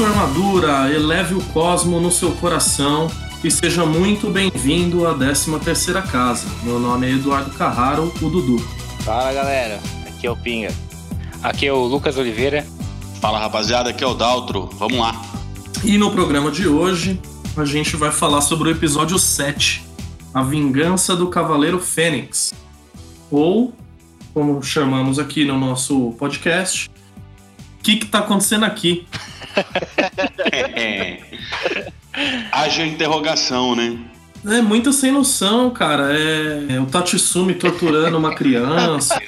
sua 0.00 0.08
armadura, 0.08 0.90
eleve 0.90 1.34
o 1.34 1.44
cosmo 1.48 2.00
no 2.00 2.10
seu 2.10 2.32
coração 2.36 3.06
e 3.44 3.50
seja 3.50 3.84
muito 3.84 4.30
bem-vindo 4.30 5.06
à 5.06 5.12
13 5.12 5.58
terceira 5.58 6.00
casa. 6.00 6.48
Meu 6.62 6.78
nome 6.78 7.06
é 7.06 7.10
Eduardo 7.10 7.50
Carraro, 7.50 8.10
o 8.22 8.30
Dudu. 8.30 8.58
Fala 9.04 9.30
galera, 9.30 9.78
aqui 10.08 10.26
é 10.26 10.30
o 10.30 10.36
Pinga. 10.36 10.72
Aqui 11.42 11.66
é 11.66 11.72
o 11.74 11.84
Lucas 11.84 12.16
Oliveira. 12.16 12.66
Fala 13.20 13.38
rapaziada, 13.38 13.90
aqui 13.90 14.02
é 14.02 14.06
o 14.06 14.14
Daltro, 14.14 14.70
vamos 14.78 14.98
lá. 14.98 15.20
E 15.84 15.98
no 15.98 16.10
programa 16.10 16.50
de 16.50 16.66
hoje 16.66 17.20
a 17.54 17.66
gente 17.66 17.94
vai 17.94 18.10
falar 18.10 18.40
sobre 18.40 18.70
o 18.70 18.72
episódio 18.72 19.18
7, 19.18 19.84
A 20.32 20.42
Vingança 20.42 21.14
do 21.14 21.28
Cavaleiro 21.28 21.78
Fênix. 21.78 22.54
Ou, 23.30 23.74
como 24.32 24.62
chamamos 24.62 25.18
aqui 25.18 25.44
no 25.44 25.58
nosso 25.58 26.12
podcast, 26.18 26.90
que, 27.82 27.96
que 27.96 28.06
tá 28.06 28.18
acontecendo 28.20 28.64
aqui? 28.64 29.06
é. 30.52 31.18
Haja 32.52 32.84
interrogação, 32.84 33.74
né? 33.74 33.96
É 34.46 34.62
muito 34.62 34.92
sem 34.92 35.12
noção, 35.12 35.70
cara. 35.70 36.12
É, 36.18 36.66
é 36.76 36.80
o 36.80 36.86
Tatsumi 36.86 37.54
torturando 37.54 38.16
uma 38.16 38.34
criança. 38.34 39.20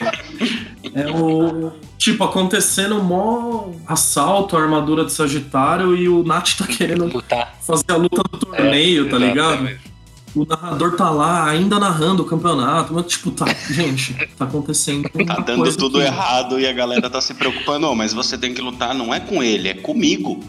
é 0.95 1.07
o. 1.11 1.73
Tipo, 1.99 2.25
acontecendo 2.25 2.97
um 2.99 3.03
mó 3.05 3.69
assalto 3.87 4.57
à 4.57 4.61
armadura 4.63 5.05
de 5.05 5.13
Sagitário 5.13 5.95
e 5.95 6.09
o 6.09 6.25
Nath 6.25 6.57
tá 6.59 6.67
querendo 6.67 7.05
Lutar. 7.05 7.55
fazer 7.65 7.85
a 7.91 7.97
luta 7.97 8.23
do 8.25 8.39
torneio, 8.39 9.07
É, 9.07 9.11
tá 9.11 9.19
ligado? 9.19 9.53
exatamente. 9.67 9.92
O 10.35 10.47
narrador 10.47 10.97
tá 10.97 11.11
lá 11.11 11.47
ainda 11.49 11.79
narrando 11.79 12.23
o 12.23 12.25
campeonato, 12.27 12.95
mas 12.95 13.07
tipo, 13.07 13.31
tá, 13.31 13.45
gente, 13.71 14.15
tá 14.39 14.45
acontecendo. 14.47 15.09
Tá 15.27 15.41
dando 15.41 15.59
coisa 15.63 15.77
tudo 15.77 15.99
aqui. 15.99 16.07
errado 16.07 16.59
e 16.59 16.67
a 16.67 16.73
galera 16.73 17.11
tá 17.11 17.21
se 17.21 17.35
preocupando. 17.35 17.87
"Ô, 17.89 17.95
mas 17.95 18.13
você 18.15 18.39
tem 18.39 18.55
que 18.55 18.61
lutar, 18.63 18.95
não 18.95 19.13
é 19.13 19.21
com 19.21 19.43
ele, 19.43 19.69
é 19.69 19.75
comigo. 19.75 20.43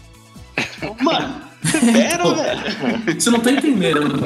Mano, 1.02 1.34
pera, 1.92 2.34
velho. 2.34 3.20
Você 3.20 3.30
não 3.30 3.40
tá 3.40 3.50
entendendo. 3.52 4.20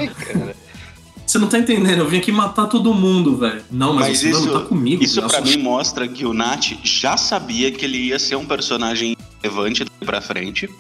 Você 1.27 1.39
não 1.39 1.49
tá 1.49 1.59
entendendo, 1.59 1.99
eu 1.99 2.09
vim 2.09 2.19
aqui 2.19 2.33
matar 2.33 2.67
todo 2.69 2.95
mundo, 2.95 3.37
velho. 3.37 3.63
Não, 3.71 3.93
mas, 3.93 4.09
Mas 4.09 4.19
você 4.21 4.31
isso, 4.31 4.47
lutar 4.47 4.63
comigo. 4.69 5.03
isso 5.03 5.21
pra 5.23 5.41
mim 5.43 5.57
mostra 5.59 6.09
que 6.09 6.25
o 6.25 6.33
Nat 6.33 6.73
já 6.83 7.17
sabia 7.19 7.71
que 7.71 7.85
ele 7.85 7.99
ia 7.99 8.19
ser 8.19 8.37
um 8.37 8.47
personagem 8.47 9.15
relevante 9.43 9.85
daqui 9.85 10.07
pra 10.07 10.21
frente. 10.23 10.71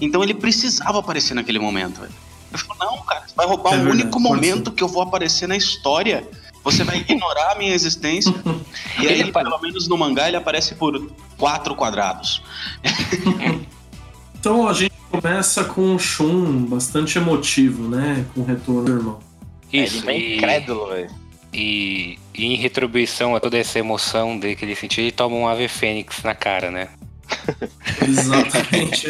Então 0.00 0.22
ele 0.22 0.34
precisava 0.34 0.98
aparecer 0.98 1.32
naquele 1.34 1.58
momento, 1.58 2.00
velho. 2.00 2.12
Ele 2.52 2.62
falou, 2.62 2.96
não, 2.96 3.02
cara, 3.04 3.22
você 3.26 3.34
vai 3.34 3.46
roubar 3.46 3.72
É 3.72 3.76
o 3.76 3.78
verdade, 3.82 4.02
único 4.02 4.20
momento 4.20 4.72
que 4.72 4.82
eu 4.82 4.88
vou 4.88 5.02
aparecer 5.02 5.46
na 5.46 5.56
história. 5.56 6.26
Você 6.64 6.82
vai 6.82 6.98
ignorar 6.98 7.52
a 7.52 7.54
minha 7.54 7.72
existência. 7.72 8.34
e 9.00 9.06
aí, 9.06 9.20
Ele 9.20 9.32
pelo 9.32 9.58
menos 9.60 9.86
no 9.88 9.96
mangá, 9.96 10.26
ele 10.28 10.36
aparece 10.36 10.74
por 10.74 11.10
quatro 11.36 11.74
quadrados. 11.74 12.42
Então 14.38 14.68
a 14.68 14.72
gente 14.72 14.94
começa 15.10 15.64
com 15.64 15.80
um 15.80 15.98
Shun 15.98 16.66
bastante 16.66 17.18
emotivo, 17.18 17.88
né? 17.88 18.24
Com 18.32 18.42
o 18.42 18.44
retorno 18.44 18.84
do 18.84 18.92
irmão. 18.92 19.18
Isso, 19.72 20.08
ele 20.08 20.34
e, 20.34 20.36
incrédulo, 20.36 20.86
velho. 20.88 21.10
e, 21.52 22.16
e 22.32 22.46
em 22.46 22.54
retribuição 22.54 23.34
a 23.34 23.40
toda 23.40 23.58
essa 23.58 23.80
emoção 23.80 24.38
dele 24.38 24.54
que 24.54 24.64
ele 24.64 24.76
sentiu, 24.76 25.02
ele 25.02 25.10
toma 25.10 25.34
um 25.34 25.48
ave 25.48 25.66
fênix 25.66 26.22
na 26.22 26.32
cara, 26.32 26.70
né? 26.70 26.90
Exatamente. 28.06 29.08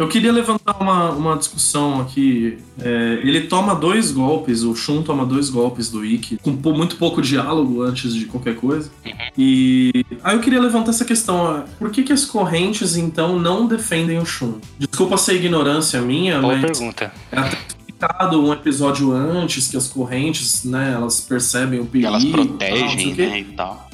Eu 0.00 0.08
queria 0.08 0.32
levantar 0.32 0.80
uma, 0.80 1.10
uma 1.10 1.36
discussão 1.36 2.00
aqui. 2.00 2.56
É, 2.80 3.20
ele 3.22 3.42
toma 3.42 3.74
dois 3.74 4.10
golpes, 4.10 4.62
o 4.62 4.74
Shun 4.74 5.02
toma 5.02 5.26
dois 5.26 5.50
golpes 5.50 5.90
do 5.90 6.02
Ikki, 6.02 6.38
com 6.38 6.52
muito 6.52 6.96
pouco 6.96 7.20
diálogo 7.20 7.82
antes 7.82 8.14
de 8.14 8.24
qualquer 8.24 8.56
coisa. 8.56 8.90
E 9.36 9.92
aí 10.24 10.34
eu 10.34 10.40
queria 10.40 10.58
levantar 10.58 10.88
essa 10.92 11.04
questão: 11.04 11.64
por 11.78 11.90
que, 11.90 12.02
que 12.02 12.14
as 12.14 12.24
correntes 12.24 12.96
então 12.96 13.38
não 13.38 13.66
defendem 13.66 14.18
o 14.18 14.24
Shun? 14.24 14.54
Desculpa 14.78 15.18
ser 15.18 15.34
ignorância 15.34 16.00
minha, 16.00 16.40
Boa 16.40 16.56
mas 16.56 16.78
pergunta. 16.78 17.12
é 17.30 17.38
até 17.38 17.58
explicado 17.68 18.42
um 18.42 18.54
episódio 18.54 19.12
antes 19.12 19.68
que 19.68 19.76
as 19.76 19.86
correntes, 19.86 20.64
né, 20.64 20.94
elas 20.94 21.20
percebem 21.20 21.78
o 21.78 21.84
perigo. 21.84 22.08
elas 22.08 22.24
tal, 22.24 22.32
protegem, 22.32 23.14
quê. 23.14 23.26
né, 23.26 23.40
e 23.40 23.44
tal. 23.44 23.90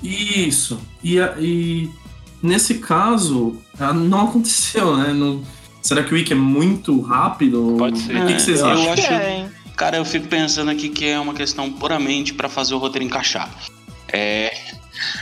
Isso. 0.00 0.78
E, 1.02 1.16
e 1.40 1.90
nesse 2.40 2.74
caso, 2.74 3.56
não 3.80 4.28
aconteceu, 4.28 4.96
né? 4.96 5.12
Não- 5.12 5.42
será 5.82 6.02
que 6.02 6.12
o 6.12 6.14
Wiki 6.16 6.32
é 6.32 6.36
muito 6.36 7.00
rápido? 7.00 7.76
Pode 7.78 7.98
ser. 7.98 8.16
O 8.16 8.26
que, 8.26 8.34
que 8.34 8.42
vocês 8.42 8.60
É, 8.60 8.62
eu 8.62 8.68
acham? 8.70 8.92
acho- 8.92 9.12
É? 9.12 9.48
Cara, 9.76 9.96
eu 9.96 10.04
fico 10.04 10.26
pensando 10.26 10.70
aqui 10.70 10.88
que 10.88 11.06
é 11.06 11.18
uma 11.20 11.32
questão 11.34 11.70
puramente 11.70 12.34
pra 12.34 12.48
fazer 12.48 12.74
o 12.74 12.78
roteiro 12.78 13.04
encaixar. 13.04 13.48
É, 14.12 14.52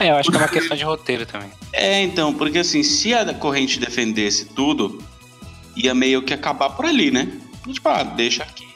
É, 0.01 0.11
eu 0.11 0.17
acho 0.17 0.31
que 0.31 0.37
é 0.37 0.41
uma 0.41 0.49
questão 0.49 0.75
de 0.77 0.85
roteiro 0.85 1.27
também. 1.27 1.51
É, 1.73 2.03
então, 2.03 2.33
porque 2.33 2.59
assim, 2.61 2.83
se 2.83 3.13
a 3.13 3.35
corrente 3.35 3.79
defendesse 3.79 4.47
tudo, 4.47 4.99
ia 5.77 5.95
meio 5.95 6.23
que 6.23 6.33
acabar 6.33 6.71
por 6.71 6.87
ali, 6.87 7.11
né? 7.11 7.29
Tipo, 7.71 7.89
ah, 7.91 8.03
deixa 8.03 8.43
aqui. 8.45 8.67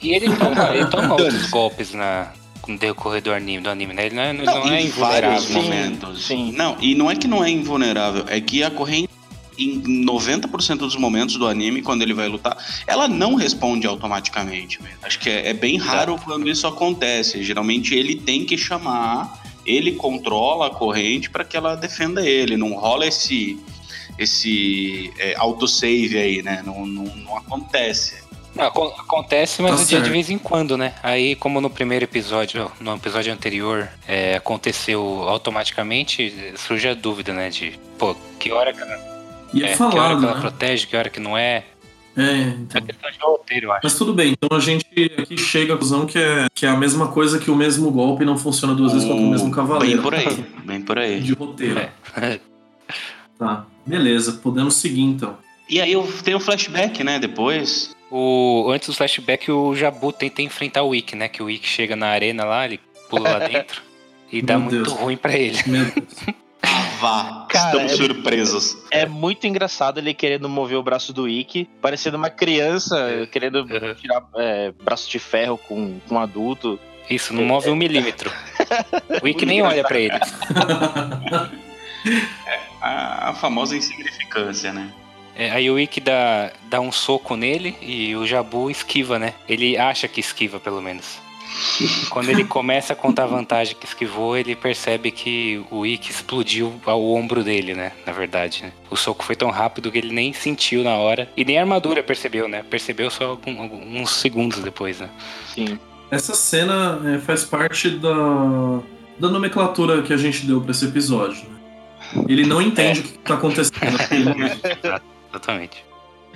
E 0.00 0.14
ele 0.14 0.34
toma, 0.34 0.74
ele 0.74 0.86
toma 0.86 1.12
outros 1.20 1.50
golpes 1.50 1.92
na, 1.92 2.28
no 2.66 2.78
decorrer 2.78 3.20
do 3.22 3.30
anime, 3.34 3.62
do 3.62 3.68
anime, 3.68 3.92
né? 3.92 4.06
Ele 4.06 4.14
não 4.14 4.22
é, 4.22 4.32
Não, 4.32 4.44
não 4.44 4.72
é 4.72 4.80
em 4.80 4.86
invulnerável. 4.86 5.28
vários 5.30 5.44
sim, 5.44 5.52
momentos. 5.54 6.24
sim. 6.26 6.52
Não, 6.56 6.76
e 6.80 6.94
não 6.94 7.10
é 7.10 7.16
que 7.16 7.28
não 7.28 7.44
é 7.44 7.50
invulnerável, 7.50 8.24
é 8.28 8.40
que 8.40 8.62
a 8.62 8.70
corrente, 8.70 9.05
em 9.58 9.80
90% 10.04 10.78
dos 10.78 10.96
momentos 10.96 11.36
do 11.36 11.46
anime, 11.46 11.82
quando 11.82 12.02
ele 12.02 12.14
vai 12.14 12.28
lutar, 12.28 12.56
ela 12.86 13.08
não 13.08 13.34
responde 13.34 13.86
automaticamente. 13.86 14.78
Acho 15.02 15.18
que 15.18 15.30
é, 15.30 15.48
é 15.48 15.52
bem 15.54 15.76
raro 15.76 16.18
quando 16.24 16.48
isso 16.48 16.66
acontece. 16.66 17.42
Geralmente 17.42 17.94
ele 17.94 18.16
tem 18.16 18.44
que 18.44 18.56
chamar, 18.58 19.42
ele 19.64 19.92
controla 19.92 20.66
a 20.68 20.70
corrente 20.70 21.30
para 21.30 21.44
que 21.44 21.56
ela 21.56 21.74
defenda 21.76 22.26
ele. 22.26 22.56
Não 22.56 22.72
rola 22.74 23.06
esse 23.06 23.58
esse 24.18 25.12
é, 25.18 25.34
autosave 25.36 26.16
aí, 26.18 26.42
né? 26.42 26.62
Não, 26.64 26.86
não, 26.86 27.04
não 27.04 27.36
acontece. 27.36 28.24
Não, 28.54 28.64
acon- 28.64 28.94
acontece, 28.98 29.60
mas 29.60 29.72
Tá 29.72 29.78
no 29.78 29.84
dia 29.86 30.00
de 30.00 30.08
vez 30.10 30.30
em 30.30 30.38
quando, 30.38 30.78
né? 30.78 30.94
Aí, 31.02 31.34
como 31.36 31.60
no 31.60 31.68
primeiro 31.68 32.04
episódio, 32.06 32.70
no 32.80 32.94
episódio 32.94 33.30
anterior, 33.32 33.88
é, 34.08 34.36
aconteceu 34.36 35.02
automaticamente, 35.28 36.32
surge 36.56 36.88
a 36.88 36.94
dúvida, 36.94 37.34
né? 37.34 37.50
De, 37.50 37.78
pô, 37.98 38.16
que 38.38 38.50
hora 38.50 38.72
que 38.72 38.80
ela, 38.80 39.15
E 39.54 39.62
é, 39.62 39.70
é, 39.72 39.76
que 39.76 39.82
hora 39.82 39.92
falado, 39.92 40.18
que 40.20 40.24
ela 40.24 40.34
né? 40.34 40.40
protege, 40.40 40.86
que 40.86 40.96
hora 40.96 41.08
que 41.10 41.20
não 41.20 41.36
é. 41.36 41.64
É, 42.16 42.22
É 42.22 42.40
então. 42.60 42.80
questão 42.82 43.10
de 43.10 43.18
roteiro, 43.20 43.66
eu 43.66 43.72
acho. 43.72 43.80
Mas 43.84 43.94
tudo 43.94 44.14
bem, 44.14 44.32
então 44.32 44.56
a 44.56 44.60
gente 44.60 44.86
aqui 45.18 45.36
chega 45.36 45.74
à 45.74 45.76
conclusão 45.76 46.06
que 46.06 46.18
é, 46.18 46.46
que 46.54 46.64
é 46.64 46.68
a 46.70 46.76
mesma 46.76 47.08
coisa 47.08 47.38
que 47.38 47.50
o 47.50 47.54
mesmo 47.56 47.90
golpe 47.90 48.24
não 48.24 48.38
funciona 48.38 48.74
duas 48.74 48.92
vezes 48.92 49.06
contra 49.06 49.22
o 49.22 49.28
mesmo 49.30 49.46
Bem 49.46 49.54
cavaleiro. 49.54 50.02
por 50.02 50.14
aí, 50.14 50.44
bem 50.64 50.80
por 50.80 50.98
aí. 50.98 51.20
De 51.20 51.32
roteiro. 51.34 51.78
É. 52.16 52.40
Tá, 53.38 53.66
beleza, 53.84 54.32
podemos 54.42 54.74
seguir 54.74 55.02
então. 55.02 55.36
E 55.68 55.80
aí 55.80 55.92
eu 55.92 56.10
tenho 56.24 56.38
um 56.38 56.40
flashback, 56.40 57.02
né? 57.04 57.18
Depois. 57.18 57.94
O, 58.10 58.70
antes 58.70 58.88
do 58.88 58.94
flashback, 58.94 59.50
o 59.50 59.74
Jabu 59.74 60.12
tenta 60.12 60.40
enfrentar 60.40 60.84
o 60.84 60.94
Ikki, 60.94 61.16
né? 61.16 61.28
Que 61.28 61.42
o 61.42 61.50
Ikki 61.50 61.66
chega 61.66 61.96
na 61.96 62.06
arena 62.06 62.44
lá, 62.44 62.64
ele 62.64 62.80
pula 63.10 63.28
lá 63.30 63.38
dentro 63.46 63.82
e 64.32 64.40
dá 64.40 64.54
Meu 64.54 64.70
muito 64.70 64.84
Deus. 64.84 64.92
ruim 64.92 65.16
pra 65.16 65.36
ele. 65.36 65.58
Meu 65.66 65.84
Deus. 65.84 66.36
Vá. 67.00 67.46
Cara, 67.48 67.70
Estamos 67.72 67.92
é- 67.92 67.96
surpresos. 67.96 68.76
É 68.90 69.06
muito 69.06 69.46
engraçado 69.46 69.98
ele 69.98 70.14
querendo 70.14 70.48
mover 70.48 70.78
o 70.78 70.82
braço 70.82 71.12
do 71.12 71.28
Ikki, 71.28 71.68
parecendo 71.80 72.16
uma 72.16 72.30
criança 72.30 73.28
querendo 73.30 73.60
Uhum. 73.60 73.94
tirar 73.94 74.22
é, 74.36 74.72
braço 74.82 75.08
de 75.10 75.18
ferro 75.18 75.58
com, 75.58 75.98
com 76.08 76.14
um 76.14 76.18
adulto. 76.18 76.78
Isso, 77.08 77.32
não 77.34 77.44
move 77.44 77.70
um 77.70 77.76
milímetro. 77.76 78.30
O 79.22 79.28
Ikki 79.28 79.46
nem 79.46 79.62
olha 79.62 79.82
pra 79.84 79.98
ele. 79.98 80.14
A, 82.80 83.30
a 83.30 83.34
famosa 83.34 83.76
insignificância, 83.76 84.72
né? 84.72 84.92
É, 85.34 85.50
aí 85.50 85.68
o 85.70 85.78
Ikki 85.78 86.00
dá, 86.00 86.50
dá 86.64 86.80
um 86.80 86.92
soco 86.92 87.36
nele 87.36 87.76
e 87.82 88.14
o 88.16 88.24
Jabu 88.26 88.70
esquiva, 88.70 89.18
né? 89.18 89.34
Ele 89.48 89.76
acha 89.76 90.06
que 90.08 90.20
esquiva, 90.20 90.58
pelo 90.60 90.80
menos. 90.80 91.18
Quando 92.10 92.28
ele 92.30 92.44
começa 92.44 92.92
a 92.92 92.96
contar 92.96 93.24
a 93.24 93.26
vantagem 93.26 93.76
que 93.78 93.86
esquivou, 93.86 94.36
ele 94.36 94.54
percebe 94.56 95.10
que 95.10 95.64
o 95.70 95.84
Ikki 95.86 96.10
explodiu 96.10 96.80
o 96.86 97.14
ombro 97.14 97.42
dele, 97.44 97.74
né? 97.74 97.92
Na 98.06 98.12
verdade. 98.12 98.62
né? 98.64 98.72
O 98.90 98.96
soco 98.96 99.24
foi 99.24 99.36
tão 99.36 99.50
rápido 99.50 99.90
que 99.92 99.98
ele 99.98 100.12
nem 100.12 100.32
sentiu 100.32 100.82
na 100.82 100.94
hora. 100.96 101.30
E 101.36 101.44
nem 101.44 101.58
a 101.58 101.60
armadura 101.62 102.02
percebeu, 102.02 102.48
né? 102.48 102.62
Percebeu 102.68 103.10
só 103.10 103.24
algum- 103.30 103.60
alguns 103.62 104.10
segundos 104.10 104.58
depois, 104.60 105.00
né? 105.00 105.08
Sim. 105.54 105.78
Essa 106.10 106.34
cena 106.34 107.00
é, 107.04 107.18
faz 107.18 107.44
parte 107.44 107.90
da, 107.90 108.14
da 109.18 109.28
nomenclatura 109.28 110.02
que 110.02 110.12
a 110.12 110.16
gente 110.16 110.46
deu 110.46 110.60
pra 110.60 110.70
esse 110.70 110.84
episódio. 110.84 111.42
né? 111.48 112.24
Ele 112.28 112.46
não 112.46 112.62
entende 112.62 113.00
o 113.00 113.02
que 113.02 113.18
tá 113.18 113.34
acontecendo. 113.34 113.96
Exatamente. 115.30 115.84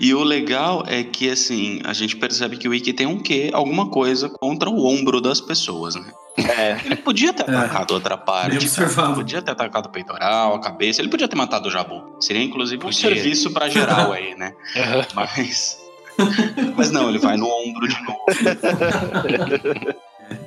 E 0.00 0.14
o 0.14 0.22
legal 0.24 0.82
é 0.86 1.04
que, 1.04 1.28
assim, 1.28 1.80
a 1.84 1.92
gente 1.92 2.16
percebe 2.16 2.56
que 2.56 2.66
o 2.66 2.72
Ikki 2.74 2.92
tem 2.94 3.06
um 3.06 3.18
quê? 3.18 3.50
Alguma 3.52 3.90
coisa 3.90 4.28
contra 4.30 4.70
o 4.70 4.86
ombro 4.86 5.20
das 5.20 5.40
pessoas, 5.40 5.94
né? 5.94 6.10
É, 6.38 6.80
Ele 6.86 6.96
podia 6.96 7.32
ter 7.34 7.48
É. 7.50 7.54
atacado 7.54 7.92
outra 7.92 8.16
parte, 8.16 8.66
cara. 8.70 9.12
podia 9.14 9.42
ter 9.42 9.50
atacado 9.50 9.86
o 9.86 9.88
peitoral, 9.90 10.54
a 10.54 10.60
cabeça, 10.60 11.02
ele 11.02 11.10
podia 11.10 11.28
ter 11.28 11.36
matado 11.36 11.68
o 11.68 11.70
Jabu. 11.70 12.16
Seria, 12.18 12.42
inclusive, 12.42 12.78
um 12.82 12.86
Podia. 12.86 12.98
serviço 13.10 13.50
pra 13.52 13.68
geral 13.68 14.12
aí, 14.12 14.34
né? 14.36 14.54
Mas... 15.14 15.78
Mas 16.76 16.90
não, 16.90 17.08
ele 17.08 17.18
vai 17.18 17.36
no 17.36 17.46
ombro 17.46 17.86
de 17.88 18.02
novo. 18.02 18.20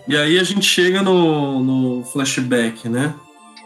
E 0.07 0.15
aí 0.15 0.39
a 0.39 0.43
gente 0.43 0.65
chega 0.65 1.01
no, 1.01 1.59
no 1.61 2.03
flashback, 2.05 2.87
né? 2.87 3.13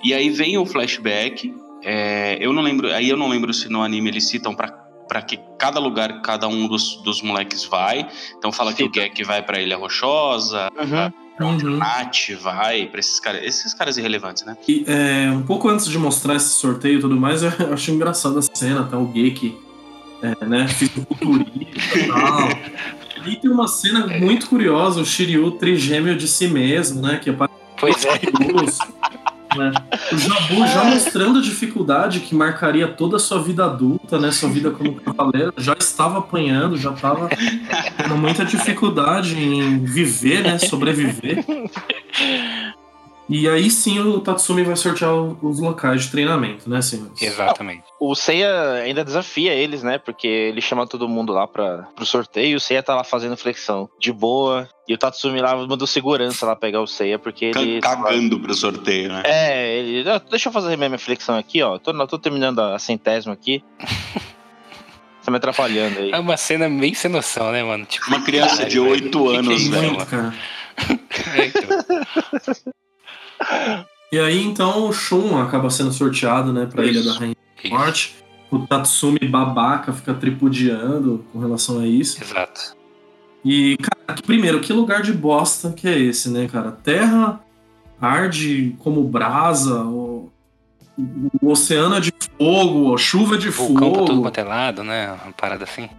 E 0.04 0.13
aí 0.16 0.30
vem 0.31 0.57
o 0.57 0.66
flashback. 0.66 1.54
é, 1.83 2.38
eu 2.42 2.51
não 2.51 2.62
lembro. 2.63 2.92
Aí 2.92 3.07
eu 3.10 3.16
não 3.18 3.28
lembro 3.30 3.54
se 3.54 3.69
no 3.69 3.83
anime 3.83 4.10
eles 4.10 4.28
citam 4.28 4.56
pra, 4.56 4.68
pra 5.07 5.21
que 5.21 5.39
cada 5.57 5.80
lugar 5.80 6.21
cada 6.21 6.48
um 6.48 6.68
dos, 6.68 6.95
dos 7.04 7.21
moleques 7.21 7.63
vai. 7.63 8.07
Então 8.38 8.51
fala 8.51 8.74
que 8.74 8.83
o. 8.83 8.89
Gek 8.92 9.24
vai 9.24 9.42
pra 9.44 9.62
Ilha 9.62 9.77
Rochosa, 9.77 10.69
Uhum. 10.77 11.12
Uhum. 11.39 11.77
Nat 11.77 12.31
vai 12.42 12.88
pra 12.88 13.00
esses 13.00 13.19
caras. 13.19 13.44
Esses 13.44 13.74
caras 13.74 13.98
irrelevantes, 13.98 14.44
né? 14.44 14.57
E, 14.68 14.83
é, 14.88 15.30
um 15.31 15.44
pouco 15.44 15.69
antes 15.69 15.86
de 15.88 15.98
mostrar 15.98 16.36
esse 16.36 16.50
sorteio 16.50 16.98
e 16.98 17.01
tudo 17.01 17.15
mais, 17.15 17.44
eu 17.59 17.74
achei 17.74 17.94
engraçada 17.94 18.39
a 18.39 18.42
cena, 18.42 18.83
tá? 18.86 18.98
O 18.98 19.06
Geek, 19.07 19.56
é, 20.24 20.45
né? 20.45 20.68
Fisiculturista 20.68 22.00
e 22.00 22.07
tal. 22.07 22.50
E 23.25 23.36
tem 23.36 23.51
uma 23.51 23.68
cena 23.68 24.07
muito 24.07 24.48
curiosa, 24.48 25.01
o 25.01 25.06
Shiryu 25.06 25.51
trigêmeo 25.51 26.18
de 26.18 26.27
si 26.27 26.48
mesmo, 26.48 27.01
né? 27.01 27.19
Que 27.19 27.30
aparece 27.30 27.57
Pois 27.80 28.04
é. 28.06 28.19
Né? 29.57 29.71
O 30.12 30.18
Jabu 30.18 30.68
já 30.68 30.83
mostrando 30.83 31.39
a 31.39 31.42
dificuldade 31.42 32.19
que 32.19 32.36
marcaria 32.36 32.88
toda 32.88 33.18
a 33.18 33.19
sua 33.19 33.42
vida 33.42 33.65
adulta, 33.65 34.19
né? 34.19 34.31
Sua 34.31 34.50
vida 34.50 34.71
como 34.71 34.94
cavaleiro, 34.95 35.54
já 35.57 35.75
estava 35.77 36.19
apanhando, 36.19 36.77
já 36.77 36.92
estava 36.92 37.30
tendo 37.30 38.18
muita 38.18 38.45
dificuldade 38.45 39.38
em 39.38 39.83
viver, 39.83 40.44
né? 40.44 40.57
Sobreviver. 40.59 41.44
E 43.29 43.47
aí 43.50 43.69
sim 43.69 44.00
o 44.00 44.21
Tatsumi 44.21 44.63
vai 44.63 44.75
sortear 44.77 45.13
os 45.13 45.59
locais 45.59 46.03
de 46.06 46.12
treinamento, 46.12 46.69
né, 46.69 46.81
senhores? 46.81 47.21
Exatamente. 47.21 47.83
O 48.00 48.15
Seiya 48.15 48.71
ainda 48.83 49.03
desafia 49.03 49.53
eles, 49.53 49.83
né? 49.83 49.97
Porque 49.97 50.27
ele 50.27 50.62
chama 50.62 50.88
todo 50.88 51.09
mundo 51.09 51.33
lá 51.33 51.45
pra, 51.45 51.88
pro 51.95 52.06
sorteio. 52.06 52.56
O 52.56 52.59
Seiya 52.59 52.81
tá 52.81 52.95
lá 52.95 53.03
fazendo 53.03 53.35
flexão 53.35 53.89
de 54.00 54.13
boa. 54.13 54.69
E 54.88 54.94
o 54.94 54.97
Tatsumi 54.97 55.41
lá 55.41 55.53
mandou 55.68 55.85
segurança 55.85 56.45
lá 56.45 56.56
pegar 56.56 56.79
o 56.79 56.88
Seiya, 56.88 57.19
porque 57.19 57.45
ele. 57.45 57.81
Cagando 57.81 58.39
pro 58.39 58.53
sorteio, 58.53 59.09
né? 59.09 59.24
É, 59.25 59.77
ele. 59.80 60.09
"Ah, 60.09 60.21
Deixa 60.30 60.47
eu 60.47 60.53
fazer 60.53 60.77
minha 60.77 60.97
flexão 60.97 61.35
aqui, 61.38 61.62
ó. 61.62 61.77
Tô, 61.77 61.91
não, 61.91 62.07
tô 62.07 62.18
terminando 62.18 62.59
a 62.59 62.80
centésima 62.80 63.33
aqui. 63.33 63.62
tá 65.25 65.30
me 65.30 65.35
atrapalhando 65.35 66.00
aí. 66.00 66.12
É 66.12 66.19
uma 66.19 66.38
cena 66.38 66.69
bem 66.69 66.94
sem 66.94 67.12
noção, 67.12 67.51
né, 67.51 67.62
mano? 67.62 67.85
Tipo, 67.85 68.07
Uma 68.07 68.21
criança 68.23 68.63
de 68.63 68.77
caralho, 68.77 68.91
8 68.94 69.03
velho. 69.03 69.12
Que 69.12 69.12
que 69.12 69.35
é 69.35 69.39
anos, 69.39 69.62
isso, 69.62 69.71
velho. 69.71 70.06
Cara. 70.06 70.33
É, 71.35 71.45
então. 71.47 72.73
E 74.12 74.19
aí 74.19 74.42
então 74.44 74.88
o 74.88 74.94
Shun 74.94 75.38
acaba 75.42 75.69
sendo 75.69 75.92
sorteado, 75.92 76.54
né, 76.54 76.66
pra 76.66 76.86
Ilha 76.86 77.04
da 77.04 77.13
Rainha 77.13 77.36
Norte. 77.69 78.16
O 78.50 78.60
Tatsumi 78.60 79.19
babaca 79.28 79.92
fica 79.92 80.13
tripudiando 80.13 81.25
com 81.34 81.39
relação 81.39 81.80
a 81.80 81.86
isso. 81.86 82.24
Exato. 82.24 82.75
E, 83.44 83.75
cara, 83.78 84.16
que- 84.16 84.24
primeiro, 84.24 84.62
que 84.62 84.72
lugar 84.72 85.01
de 85.01 85.12
bosta 85.12 85.72
que 85.74 85.88
é 85.88 85.98
esse, 86.00 86.30
né, 86.30 86.48
cara? 86.48 86.72
Terra 86.72 87.42
arde 88.00 88.75
como 88.80 89.04
brasa, 89.04 89.81
o, 89.83 90.31
o 91.42 91.50
oceano 91.51 91.95
é 91.95 92.00
de 92.00 92.13
fogo, 92.38 92.94
a 92.94 92.98
chuva 92.98 93.36
é 93.36 93.38
de 93.38 93.50
Vulcão 93.50 93.92
pra 93.92 94.00
tudo 94.01 94.07
fogo. 94.12 94.22
quanto 94.22 94.38
é 94.38 94.44
lado, 94.44 94.83
né? 94.83 95.12
Uma 95.25 95.33
parada 95.33 95.63
assim. 95.66 95.90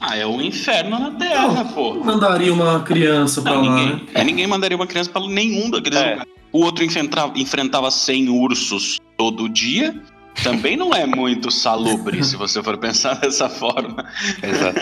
Ah, 0.00 0.16
é 0.16 0.26
um 0.26 0.40
inferno 0.40 0.98
na 0.98 1.10
Terra, 1.12 1.64
pô. 1.64 1.94
Mandaria 1.94 2.52
uma 2.52 2.80
criança 2.80 3.40
pra 3.42 3.52
Não, 3.54 3.64
lá, 3.64 3.74
ninguém, 3.76 3.96
né? 3.96 4.02
é, 4.14 4.24
ninguém 4.24 4.46
mandaria 4.46 4.76
uma 4.76 4.86
criança 4.86 5.10
para 5.10 5.26
nenhum 5.26 5.70
daqueles 5.70 5.98
É. 5.98 6.10
lugares. 6.10 6.33
O 6.54 6.60
outro 6.64 6.84
enfrentava, 6.84 7.36
enfrentava 7.36 7.90
100 7.90 8.28
ursos 8.28 8.98
todo 9.18 9.48
dia. 9.48 10.00
Também 10.42 10.76
não 10.76 10.94
é 10.94 11.04
muito 11.04 11.50
salubre, 11.50 12.22
se 12.24 12.36
você 12.36 12.62
for 12.62 12.76
pensar 12.78 13.14
dessa 13.20 13.48
forma. 13.48 14.04
Exato. 14.42 14.78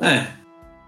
é. 0.00 0.06
É. 0.14 0.26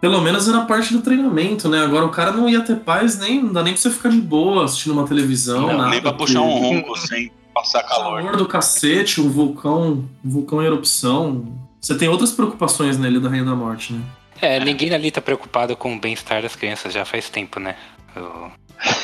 Pelo 0.00 0.21
menos 0.21 0.49
era 0.49 0.62
parte 0.62 0.93
do 0.94 1.00
treinamento, 1.03 1.69
né? 1.69 1.82
Agora 1.85 2.05
o 2.06 2.11
cara 2.11 2.32
não 2.32 2.49
ia 2.49 2.61
ter 2.62 2.76
paz, 2.76 3.19
nem, 3.19 3.43
não 3.43 3.53
dá 3.53 3.62
nem 3.62 3.73
pra 3.75 3.81
você 3.82 3.91
ficar 3.91 4.09
de 4.11 4.21
boa 4.21 4.65
assistindo 4.65 4.93
uma 4.93 5.06
televisão, 5.06 5.67
Não, 5.69 5.79
nada. 5.79 5.91
Nem 5.91 6.00
pra 6.03 6.12
puxar 6.12 6.41
um 6.41 6.59
ronco 6.59 6.97
sem 6.99 7.31
passar 7.55 7.82
calor. 7.85 8.20
calor 8.23 8.37
do 8.37 8.47
cacete, 8.47 9.20
um 9.20 9.31
vulcão, 9.31 10.05
um 10.25 10.31
vulcão 10.31 10.62
em 10.62 10.67
erupção. 10.67 11.47
Você 11.81 11.94
tem 11.97 12.09
outras 12.09 12.32
preocupações 12.32 12.99
na 12.99 13.09
Ilha 13.09 13.20
da 13.20 13.29
Rainha 13.29 13.44
da 13.44 13.55
Morte, 13.55 13.93
né? 13.94 14.00
É, 14.43 14.59
ninguém 14.61 14.93
ali 14.93 15.11
tá 15.11 15.20
preocupado 15.23 15.75
com 15.77 15.94
o 15.94 15.99
bem-estar 16.00 16.43
das 16.43 16.55
crianças 16.56 16.93
já 16.93 17.05
faz 17.06 17.31
tempo, 17.31 17.59
né? 17.61 17.75
Eu- 18.17 18.50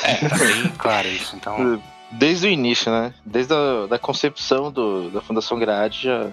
É, 0.03 0.15
tá 0.27 0.37
bem 0.37 0.67
claro 0.77 1.07
isso. 1.07 1.35
Então, 1.35 1.81
Desde 2.13 2.45
o 2.47 2.49
início, 2.49 2.91
né? 2.91 3.13
Desde 3.25 3.53
a 3.53 3.87
da 3.87 3.97
concepção 3.97 4.69
do, 4.71 5.09
da 5.11 5.21
Fundação 5.21 5.57
Grade 5.57 6.03
já. 6.03 6.27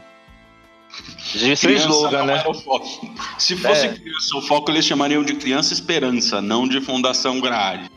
Devia 1.32 1.54
ser 1.54 1.70
slogan, 1.76 2.24
né? 2.24 2.42
foco. 2.42 3.14
Se 3.38 3.54
fosse 3.56 3.86
É. 3.86 3.92
criança 3.92 4.36
o 4.36 4.40
foco, 4.42 4.70
eles 4.70 4.84
chamariam 4.84 5.22
de 5.22 5.34
Criança 5.34 5.72
Esperança, 5.72 6.40
não 6.42 6.66
de 6.66 6.80
Fundação 6.80 7.40
Grade. 7.40 7.88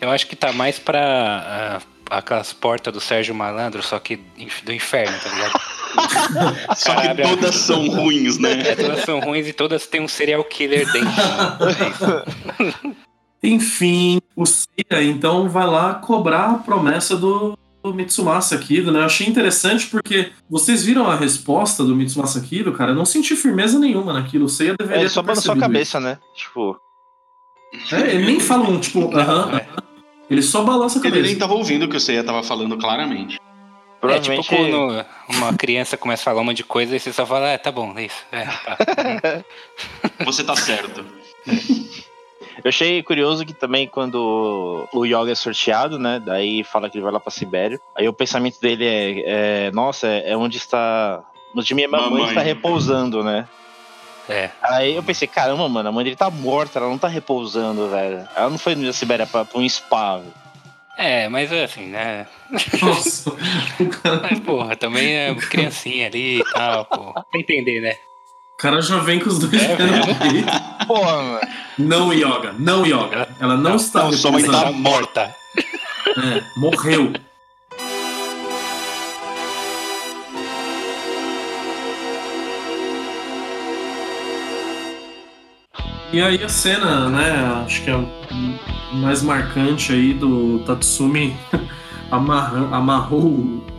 eu 0.00 0.10
acho 0.10 0.26
que 0.26 0.34
tá 0.34 0.52
mais 0.52 0.78
pra 0.78 1.80
ah, 2.10 2.16
aquelas 2.18 2.52
portas 2.52 2.92
do 2.92 3.00
Sérgio 3.00 3.34
Malandro, 3.34 3.82
só 3.82 3.98
que 4.00 4.16
do 4.64 4.72
inferno, 4.72 5.16
tá 5.22 5.28
ligado? 5.30 5.60
Só 6.76 6.94
Cara, 6.94 7.14
que 7.16 7.22
todas 7.22 7.54
são 7.56 7.88
ruins, 7.88 8.36
É, 8.38 8.40
né? 8.40 8.74
todas 8.76 9.04
são 9.04 9.18
ruins 9.20 9.46
e 9.48 9.52
todas 9.52 9.86
têm 9.88 10.00
um 10.00 10.06
serial 10.08 10.42
killer 10.44 10.90
dentro. 10.92 11.10
né? 11.10 11.58
É 11.78 11.88
isso. 11.90 12.96
Enfim, 13.42 14.20
o 14.36 14.44
Seiya 14.44 15.02
então 15.02 15.48
vai 15.48 15.66
lá 15.66 15.94
cobrar 15.94 16.50
a 16.50 16.54
promessa 16.54 17.16
do, 17.16 17.56
do 17.82 17.94
Mitsumasa 17.94 18.58
Kido, 18.58 18.92
né? 18.92 19.00
Eu 19.00 19.04
achei 19.04 19.26
interessante 19.26 19.86
porque 19.86 20.30
vocês 20.48 20.84
viram 20.84 21.06
a 21.10 21.16
resposta 21.16 21.82
do 21.82 21.96
Mitsumasa 21.96 22.40
Kido, 22.42 22.72
cara? 22.72 22.90
Eu 22.90 22.96
não 22.96 23.06
senti 23.06 23.34
firmeza 23.34 23.78
nenhuma 23.78 24.12
naquilo. 24.12 24.44
O 24.44 24.48
Seiya 24.48 24.74
deveria 24.78 25.06
É, 25.06 25.08
só 25.08 25.20
ter 25.22 25.28
balançou 25.28 25.52
a 25.52 25.54
percebido 25.56 25.60
cabeça, 25.72 26.00
né? 26.00 26.18
Tipo. 26.36 26.76
isso. 27.72 27.94
É, 27.96 28.14
ele 28.14 28.26
nem 28.26 28.40
fala 28.40 28.68
um, 28.68 28.78
tipo, 28.78 29.10
aham, 29.16 29.52
É. 29.52 29.54
aham. 29.56 29.62
Ele 30.28 30.42
só 30.42 30.62
balança 30.62 30.98
a 30.98 31.00
Ele 31.00 31.08
cabeça. 31.10 31.26
nem 31.26 31.36
tava 31.38 31.54
ouvindo 31.54 31.84
o 31.86 31.88
que 31.88 31.96
o 31.96 32.00
Seiya 32.00 32.22
tava 32.22 32.42
falando 32.42 32.76
claramente. 32.78 33.36
É 34.02 34.18
tipo 34.20 34.42
Provavelmente. 34.42 34.48
quando 34.48 35.04
uma 35.38 35.52
criança 35.54 35.96
começa 35.96 36.22
a 36.22 36.24
falar 36.26 36.40
um 36.42 36.44
monte 36.44 36.58
de 36.58 36.64
coisa 36.64 36.94
e 36.94 37.00
você 37.00 37.12
só 37.12 37.24
fala, 37.26 37.48
é, 37.48 37.58
tá 37.58 37.72
bom, 37.72 37.92
é 37.98 38.04
isso. 38.04 38.22
É, 38.30 38.44
tá. 38.44 39.44
Você 40.24 40.44
tá 40.44 40.54
certo. 40.56 41.04
Eu 42.62 42.68
achei 42.68 43.02
curioso 43.02 43.44
que 43.46 43.52
também 43.54 43.86
quando 43.88 44.86
o 44.92 45.04
Yoga 45.04 45.32
é 45.32 45.34
sorteado, 45.34 45.98
né? 45.98 46.20
Daí 46.24 46.62
fala 46.64 46.88
que 46.90 46.96
ele 46.98 47.04
vai 47.04 47.12
lá 47.12 47.20
pra 47.20 47.30
Sibério. 47.30 47.80
Aí 47.96 48.08
o 48.08 48.12
pensamento 48.12 48.60
dele 48.60 48.84
é, 48.86 49.22
é, 49.66 49.70
nossa, 49.72 50.06
é 50.06 50.36
onde 50.36 50.56
está. 50.58 51.22
Onde 51.56 51.74
minha 51.74 51.88
mamãe, 51.88 52.10
Mamãe. 52.10 52.28
está 52.28 52.40
repousando, 52.42 53.24
né? 53.24 53.48
É, 54.28 54.50
Aí 54.62 54.94
eu 54.94 55.02
pensei, 55.02 55.26
caramba, 55.26 55.68
mano, 55.68 55.88
a 55.88 55.92
mãe 55.92 56.04
dele 56.04 56.14
tá 56.14 56.30
morta, 56.30 56.78
ela 56.78 56.88
não 56.88 56.98
tá 56.98 57.08
repousando, 57.08 57.88
velho. 57.88 58.28
Ela 58.36 58.48
não 58.50 58.58
foi 58.58 58.76
na 58.76 58.92
Sibéria 58.92 59.26
pra, 59.26 59.44
pra 59.44 59.58
um 59.58 59.68
spa. 59.68 60.18
velho. 60.18 60.32
é, 60.96 61.28
mas 61.28 61.52
assim, 61.52 61.86
né? 61.86 62.28
Nossa, 62.80 63.32
Mas, 64.22 64.38
porra, 64.40 64.76
também 64.76 65.16
é 65.16 65.34
criancinha 65.34 66.06
ali 66.06 66.38
e 66.38 66.44
tal, 66.52 66.84
pô. 66.84 67.12
Pra 67.12 67.40
entender, 67.40 67.80
né? 67.80 67.96
O 68.60 68.62
cara 68.62 68.82
já 68.82 68.98
vem 68.98 69.18
com 69.20 69.28
os 69.30 69.38
dois 69.38 69.62
É, 69.62 69.74
pés 69.76 69.90
no 69.90 70.02
velho. 70.14 70.16
peito. 70.18 70.86
Porra, 70.86 71.22
mano. 71.22 71.40
Não 71.78 72.12
yoga, 72.12 72.54
não 72.58 72.84
yoga. 72.86 73.28
Ela 73.40 73.56
não, 73.56 73.76
está 73.76 74.04
não, 74.04 74.12
sua 74.12 74.32
mãe 74.32 74.42
repousando. 74.42 74.72
tá 74.72 74.78
morta. 74.78 75.34
É, 75.56 76.42
morreu. 76.56 77.12
E 86.12 86.20
aí 86.20 86.42
a 86.42 86.48
cena, 86.48 87.08
né, 87.08 87.62
acho 87.64 87.82
que 87.84 87.90
é 87.90 87.96
o 87.96 88.06
mais 88.96 89.22
marcante 89.22 89.92
aí 89.92 90.12
do 90.12 90.58
Tatsumi 90.66 91.36
amarra, 92.10 92.68
amarrou 92.76 93.20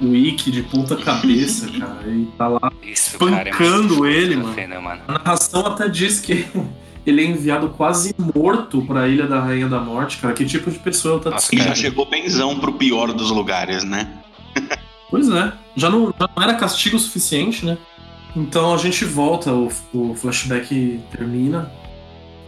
o- 0.01 0.15
Ikki 0.15 0.51
de 0.51 0.63
ponta 0.63 0.95
cabeça, 0.95 1.67
cara, 1.77 2.07
e 2.07 2.25
tá 2.38 2.47
lá. 2.47 2.71
Isso, 2.83 3.17
cara. 3.19 3.50
É 3.50 3.51
Espancando 3.51 3.95
muito 3.97 4.05
ele, 4.05 4.35
mano. 4.38 4.81
Mano. 4.81 5.01
A 5.07 5.11
narração 5.13 5.65
até 5.65 5.88
diz 5.88 6.19
que 6.19 6.45
ele 7.05 7.21
é 7.23 7.25
enviado 7.25 7.69
quase 7.69 8.13
morto 8.35 8.81
pra 8.83 9.07
Ilha 9.07 9.27
da 9.27 9.39
Rainha 9.39 9.67
da 9.67 9.79
Morte, 9.79 10.17
cara. 10.17 10.33
Que 10.33 10.45
tipo 10.45 10.69
de 10.71 10.79
pessoa 10.79 11.21
é 11.23 11.27
o 11.27 11.31
Nossa, 11.31 11.55
já 11.55 11.75
chegou 11.75 12.05
benzão 12.09 12.57
pro 12.59 12.73
pior 12.73 13.11
dos 13.13 13.29
lugares, 13.31 13.83
né? 13.83 14.07
Pois 15.09 15.29
é, 15.29 15.51
já 15.75 15.89
não, 15.89 16.13
já 16.17 16.29
não 16.35 16.43
era 16.43 16.53
castigo 16.55 16.97
suficiente, 16.97 17.65
né? 17.65 17.77
Então 18.35 18.73
a 18.73 18.77
gente 18.77 19.03
volta, 19.03 19.51
o, 19.51 19.69
o 19.93 20.15
flashback 20.15 21.01
termina, 21.11 21.69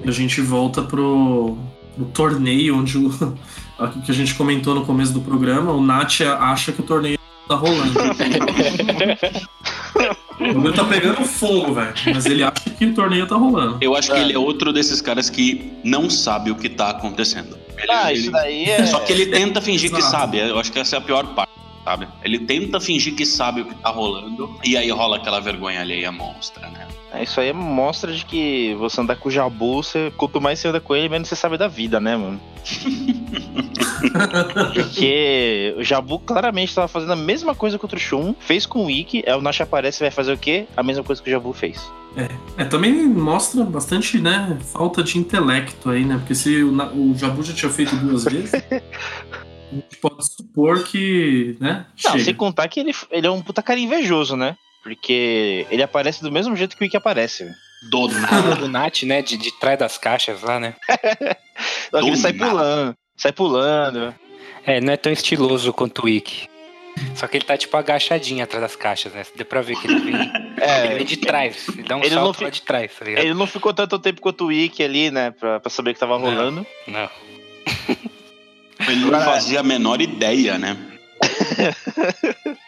e 0.04 0.08
a 0.08 0.12
gente 0.12 0.40
volta 0.40 0.82
pro, 0.82 1.58
pro 1.96 2.06
torneio 2.06 2.78
onde 2.80 2.98
o, 2.98 3.10
o 3.86 4.02
que 4.02 4.12
a 4.12 4.16
gente 4.16 4.34
comentou 4.36 4.74
no 4.76 4.86
começo 4.86 5.12
do 5.14 5.22
programa, 5.22 5.72
o 5.72 5.82
Natia 5.82 6.34
acha 6.36 6.72
que 6.72 6.82
o 6.82 6.84
torneio 6.84 7.18
tá 7.48 7.56
rolando. 7.56 7.94
o 10.40 10.54
bagulho 10.54 10.74
tá 10.74 10.84
pegando 10.86 11.24
fogo, 11.26 11.74
velho, 11.74 11.94
mas 12.14 12.26
ele 12.26 12.44
acha 12.44 12.70
que 12.78 12.86
o 12.86 12.94
torneio 12.94 13.28
tá 13.28 13.36
rolando. 13.36 13.78
Eu 13.82 13.96
acho 13.96 14.12
que 14.12 14.18
É. 14.18 14.22
ele 14.22 14.34
é 14.34 14.38
outro 14.38 14.72
desses 14.74 15.02
caras 15.02 15.30
que 15.30 15.72
não 15.84 16.10
sabe 16.10 16.52
o 16.52 16.56
que 16.56 16.70
tá 16.70 16.90
acontecendo. 16.90 17.58
Ele- 17.78 17.92
Ah, 17.92 18.12
ele- 18.12 18.22
isso 18.22 18.32
daí 18.32 18.66
é. 18.70 18.86
Só 18.86 19.00
que 19.00 19.12
ele 19.12 19.28
tenta 19.28 19.62
fingir 19.62 19.90
que 19.92 19.98
Exato. 19.98 20.12
sabe. 20.12 20.38
Eu 20.40 20.58
acho 20.60 20.72
que 20.72 20.80
essa 20.80 20.96
é 20.96 21.00
a 21.00 21.02
pior 21.02 21.26
parte, 21.36 21.52
sabe? 21.84 22.08
Ele 22.24 22.40
tenta 22.40 22.80
fingir 22.80 23.16
que 23.16 23.26
sabe 23.26 23.62
o 23.62 23.66
que 23.66 23.76
tá 23.76 23.90
rolando. 23.90 24.58
E 24.64 24.78
aí 24.78 24.90
rola 24.90 25.18
aquela 25.18 25.40
vergonha 25.40 25.82
alheia 25.82 26.12
monstra, 26.12 26.70
né? 26.70 26.88
É, 27.14 27.24
Isso 27.24 27.40
aí 27.40 27.54
mostra 27.54 28.12
de 28.12 28.26
que 28.26 28.76
você 28.76 29.00
andar 29.00 29.16
com 29.18 29.30
o 29.30 29.32
Jabu, 29.32 29.84
você, 29.84 30.12
quanto 30.18 30.42
mais 30.42 30.60
você 30.60 30.68
anda 30.68 30.80
com 30.80 30.96
ele, 30.96 31.10
menos 31.10 31.30
você 31.30 31.36
sabe 31.36 31.58
da 31.58 31.68
vida, 31.68 32.00
né, 32.00 32.18
mano? 32.18 32.40
Porque 34.74 35.76
o 35.78 35.84
Jabu 35.84 36.20
claramente 36.20 36.74
tava 36.74 36.88
fazendo 36.88 37.14
a 37.14 37.16
mesma 37.16 37.54
coisa 37.54 37.78
contra 37.78 37.98
o 37.98 38.02
Shun, 38.02 38.34
fez 38.40 38.66
com 38.66 38.86
o 38.86 38.92
Ikki, 38.92 39.24
aí 39.28 39.34
o 39.34 39.42
Nash 39.42 39.62
aparece 39.62 40.02
e 40.02 40.06
vai 40.06 40.12
fazer 40.12 40.34
o 40.34 40.38
quê? 40.38 40.66
A 40.76 40.84
mesma 40.84 41.04
coisa 41.04 41.22
que 41.22 41.30
o 41.30 41.32
Jabu 41.32 41.54
fez. 41.54 41.92
É, 42.58 42.66
também 42.66 43.08
mostra 43.08 43.64
bastante, 43.64 44.20
né, 44.20 44.58
falta 44.72 45.04
de 45.04 45.18
intelecto 45.18 45.90
aí, 45.90 46.06
né? 46.06 46.18
Porque 46.18 46.36
se 46.36 46.64
o, 46.64 46.72
o 46.72 47.16
Jabu 47.16 47.44
já 47.44 47.54
tinha 47.54 47.72
feito 47.72 47.96
duas 47.96 48.26
vezes, 48.26 48.52
a 49.74 49.82
gente 49.82 49.98
pode 49.98 50.26
supor 50.26 50.84
que, 50.84 51.56
né, 51.60 51.86
Não, 52.04 52.12
chega. 52.12 52.24
sem 52.24 52.34
contar 52.34 52.68
que 52.68 52.80
ele, 52.80 52.94
ele 53.12 53.28
é 53.28 53.32
um 53.32 53.42
puta 53.42 53.62
cara 53.62 53.80
invejoso, 53.80 54.36
né? 54.36 54.56
Porque 54.84 55.66
ele 55.72 55.82
aparece 55.82 56.22
do 56.22 56.32
mesmo 56.32 56.56
jeito 56.56 56.76
que 56.76 56.84
o 56.84 56.86
Ikki 56.86 56.98
aparece. 56.98 57.44
velho. 57.46 57.56
Do 57.90 58.08
nada. 58.20 58.56
Do 58.56 58.68
Nat, 58.68 59.04
né? 59.04 59.22
De, 59.22 59.38
de 59.38 59.52
trás 59.60 59.80
das 59.80 59.98
caixas 59.98 60.42
lá, 60.42 60.60
né? 60.60 60.76
Só 61.90 62.00
que 62.02 62.08
ele 62.08 62.18
sai 62.18 62.34
nada. 62.34 62.50
pulando, 62.52 62.96
sai 63.18 63.32
pulando. 63.32 64.16
É, 64.66 64.80
não 64.82 64.94
é 64.94 64.98
tão 64.98 65.12
estiloso 65.12 65.72
quanto 65.74 66.06
o 66.06 66.10
Ikki. 66.10 66.48
Só 67.16 67.28
que 67.28 67.38
ele 67.38 67.46
tá 67.46 67.58
tipo 67.58 67.76
agachadinho 67.76 68.44
atrás 68.44 68.62
das 68.62 68.76
caixas, 68.76 69.14
né? 69.14 69.26
Deu 69.36 69.46
pra 69.46 69.62
ver 69.62 69.76
que 69.78 69.88
ele 69.88 70.00
vem, 70.00 70.14
ele 70.16 70.54
É, 70.62 70.96
vem 70.96 71.06
de 71.06 71.18
trás. 71.18 71.68
Ele 71.70 71.84
dá 71.84 71.96
um 71.98 72.02
Ele 72.04 72.14
não 72.16 72.24
salto 72.26 72.38
fi- 72.38 72.44
lá 72.44 72.50
de 72.50 72.62
trás, 72.62 72.92
tá 72.98 73.06
ligado? 73.06 73.24
ele 73.24 73.34
não 73.34 73.48
ficou 73.48 73.74
tanto 73.74 73.98
tempo 74.00 74.22
quanto 74.22 74.46
o 74.46 74.52
Ikki 74.52 74.84
ali, 74.84 75.10
né? 75.12 75.32
Pra, 75.32 75.60
pra 75.60 75.70
saber 75.70 75.92
o 75.92 75.94
que 75.94 76.00
tava 76.00 76.18
rolando. 76.18 76.66
Não. 76.88 77.10
Ele 78.88 79.06
não 79.06 79.22
fazia 79.22 79.60
a 79.60 79.64
menor 79.64 80.02
ideia, 80.02 80.58
né? 80.58 80.78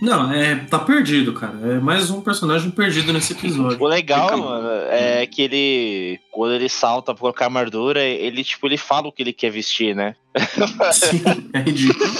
Não, 0.00 0.30
é, 0.30 0.56
tá 0.56 0.78
perdido, 0.78 1.32
cara. 1.32 1.54
É 1.62 1.78
mais 1.80 2.10
um 2.10 2.20
personagem 2.20 2.70
perdido 2.70 3.14
nesse 3.14 3.32
episódio. 3.32 3.80
O 3.80 3.86
legal, 3.86 4.26
Fica- 4.28 4.36
mano, 4.36 4.68
é 4.90 5.26
que 5.26 5.40
ele, 5.40 6.20
quando 6.30 6.52
ele 6.52 6.68
salta 6.68 7.14
pra 7.14 7.20
colocar 7.22 7.46
a 7.46 7.48
armadura, 7.48 8.02
ele, 8.02 8.44
tipo, 8.44 8.66
ele 8.66 8.76
fala 8.76 9.08
o 9.08 9.12
que 9.12 9.22
ele 9.22 9.32
quer 9.32 9.50
vestir, 9.50 9.96
né? 9.96 10.14
Sim, 10.92 11.22
é 11.54 11.60
ridículo. 11.60 12.10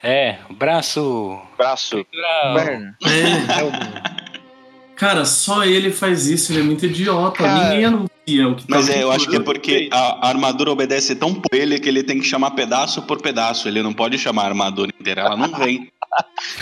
É, 0.00 0.36
braço. 0.50 1.36
Braço, 1.58 2.06
perna. 2.54 2.96
É, 3.04 4.94
cara, 4.94 5.24
só 5.24 5.64
ele 5.64 5.90
faz 5.90 6.28
isso, 6.28 6.52
ele 6.52 6.60
é 6.60 6.62
muito 6.64 6.86
idiota. 6.86 7.38
Cara. 7.42 7.70
Ninguém 7.70 7.84
anuncia 7.86 8.15
Mas 8.68 8.88
é, 8.88 9.02
eu 9.02 9.12
acho 9.12 9.28
que 9.28 9.36
é 9.36 9.40
porque 9.40 9.88
a, 9.92 10.26
a 10.26 10.28
armadura 10.28 10.72
obedece 10.72 11.14
tão 11.14 11.32
por 11.32 11.54
ele 11.54 11.78
que 11.78 11.88
ele 11.88 12.02
tem 12.02 12.18
que 12.18 12.26
chamar 12.26 12.50
pedaço 12.52 13.02
por 13.02 13.22
pedaço. 13.22 13.68
Ele 13.68 13.82
não 13.82 13.92
pode 13.92 14.18
chamar 14.18 14.42
a 14.42 14.46
armadura 14.46 14.90
inteira, 14.98 15.22
ela 15.22 15.36
não 15.36 15.48
vem. 15.58 15.88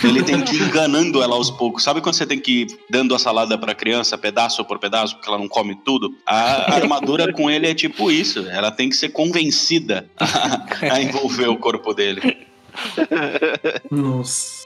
Ele 0.02 0.22
tem 0.22 0.42
que 0.42 0.56
ir 0.56 0.62
enganando 0.62 1.22
ela 1.22 1.36
aos 1.36 1.50
poucos. 1.50 1.82
Sabe 1.82 2.00
quando 2.00 2.14
você 2.14 2.26
tem 2.26 2.38
que 2.38 2.62
ir 2.62 2.78
dando 2.90 3.14
a 3.14 3.18
salada 3.18 3.56
pra 3.56 3.74
criança, 3.74 4.18
pedaço 4.18 4.64
por 4.64 4.78
pedaço, 4.78 5.14
porque 5.14 5.28
ela 5.28 5.38
não 5.38 5.48
come 5.48 5.74
tudo? 5.74 6.14
A, 6.26 6.72
a 6.72 6.74
armadura 6.74 7.32
com 7.32 7.50
ele 7.50 7.66
é 7.66 7.74
tipo 7.74 8.10
isso. 8.10 8.40
Ela 8.48 8.70
tem 8.70 8.88
que 8.88 8.96
ser 8.96 9.10
convencida 9.10 10.08
a, 10.18 10.94
a 10.94 11.02
envolver 11.02 11.48
o 11.48 11.56
corpo 11.56 11.94
dele. 11.94 12.46
Nossa. 13.90 14.63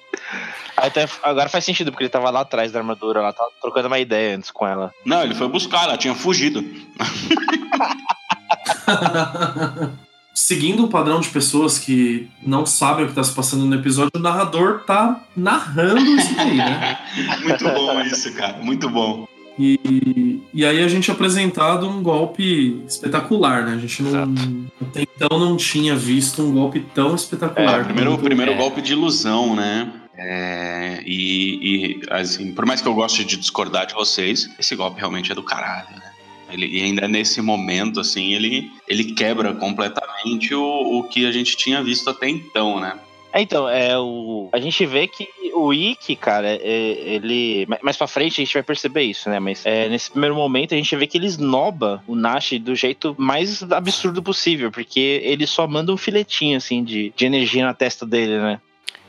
Até, 0.77 1.09
agora 1.23 1.49
faz 1.49 1.65
sentido, 1.65 1.91
porque 1.91 2.05
ele 2.05 2.11
tava 2.11 2.31
lá 2.31 2.41
atrás 2.41 2.71
da 2.71 2.79
armadura, 2.79 3.21
lá 3.21 3.33
tava 3.33 3.51
trocando 3.61 3.89
uma 3.89 3.99
ideia 3.99 4.37
antes 4.37 4.51
com 4.51 4.67
ela. 4.67 4.93
Não, 5.05 5.23
ele 5.23 5.35
foi 5.35 5.49
buscar, 5.49 5.85
ela 5.85 5.97
tinha 5.97 6.15
fugido. 6.15 6.65
Seguindo 10.35 10.85
o 10.85 10.89
padrão 10.89 11.19
de 11.19 11.29
pessoas 11.29 11.81
que 11.81 12.31
não 12.41 12.65
sabem 12.65 13.05
o 13.05 13.09
que 13.09 13.15
tá 13.15 13.25
se 13.25 13.35
passando 13.35 13.65
no 13.65 13.75
episódio, 13.75 14.13
o 14.15 14.21
narrador 14.21 14.85
tá 14.85 15.21
narrando 15.37 15.99
isso 15.99 16.39
aí, 16.39 16.57
né? 16.57 16.97
Muito 17.43 17.65
bom 17.65 18.01
isso, 18.03 18.33
cara. 18.35 18.57
Muito 18.59 18.89
bom. 18.89 19.27
E, 19.59 20.41
e 20.55 20.65
aí 20.65 20.85
a 20.85 20.87
gente 20.87 21.11
é 21.11 21.15
apresentado 21.15 21.89
um 21.89 22.01
golpe 22.01 22.81
espetacular, 22.87 23.67
né? 23.67 23.75
A 23.75 23.79
gente 23.79 24.05
não, 24.05 24.11
Exato. 24.11 24.33
até 24.81 25.03
então 25.03 25.37
não 25.37 25.57
tinha 25.57 25.97
visto 25.97 26.43
um 26.43 26.53
golpe 26.53 26.79
tão 26.95 27.17
espetacular. 27.17 27.81
É, 27.81 27.85
primeiro, 27.85 28.17
primeiro 28.19 28.53
é. 28.53 28.57
golpe 28.57 28.81
de 28.81 28.93
ilusão, 28.93 29.57
né? 29.57 29.93
É, 30.21 31.01
e, 31.07 31.97
e, 31.97 32.01
assim, 32.11 32.53
por 32.53 32.67
mais 32.67 32.81
que 32.83 32.89
eu 32.89 32.95
goste 32.95 33.25
de 33.25 33.37
discordar 33.37 33.87
de 33.87 33.95
vocês, 33.95 34.51
esse 34.59 34.75
golpe 34.75 34.99
realmente 34.99 35.31
é 35.31 35.35
do 35.35 35.45
caralho, 35.45 35.89
né? 35.97 36.13
Ele, 36.51 36.67
e 36.67 36.83
ainda 36.83 37.07
nesse 37.07 37.41
momento, 37.41 38.01
assim, 38.01 38.33
ele, 38.35 38.71
ele 38.89 39.13
quebra 39.13 39.55
completamente 39.55 40.55
o, 40.55 40.99
o 40.99 41.05
que 41.05 41.25
a 41.27 41.31
gente 41.31 41.57
tinha 41.57 41.83
visto 41.83 42.09
até 42.11 42.29
então, 42.29 42.81
né? 42.81 42.99
É, 43.33 43.43
então, 43.43 43.69
é 43.69 43.97
o. 43.99 44.49
A 44.53 44.59
gente 44.59 44.87
vê 44.87 45.07
que 45.07 45.29
o 45.55 45.73
Ikki, 45.73 46.17
cara, 46.17 46.49
é- 46.49 46.61
ele. 46.65 47.67
ma- 47.69 47.79
Mais 47.83 47.97
pra 47.97 48.07
frente 48.07 48.41
a 48.41 48.45
gente 48.45 48.55
vai 48.55 48.63
perceber 48.63 49.03
isso, 49.03 49.29
né? 49.29 49.39
Mas 49.39 49.67
é, 49.67 49.87
nesse 49.89 50.11
primeiro 50.11 50.35
momento 50.35 50.73
a 50.73 50.77
gente 50.79 50.97
vê 50.97 51.07
que 51.07 51.19
ele 51.19 51.27
esnoba 51.27 52.03
o 52.09 52.17
Nash 52.17 52.53
do 52.59 52.75
jeito 52.75 53.15
mais 53.19 53.63
absurdo 53.71 54.23
possível, 54.23 54.71
porque 54.73 55.21
ele 55.23 55.47
só 55.47 55.69
manda 55.69 55.93
um 55.93 55.97
filetinho, 55.99 56.57
assim, 56.57 56.83
de, 56.83 57.13
de 57.15 57.27
energia 57.27 57.67
na 57.67 57.75
testa 57.75 58.07
dele, 58.07 58.39
né? 58.39 58.59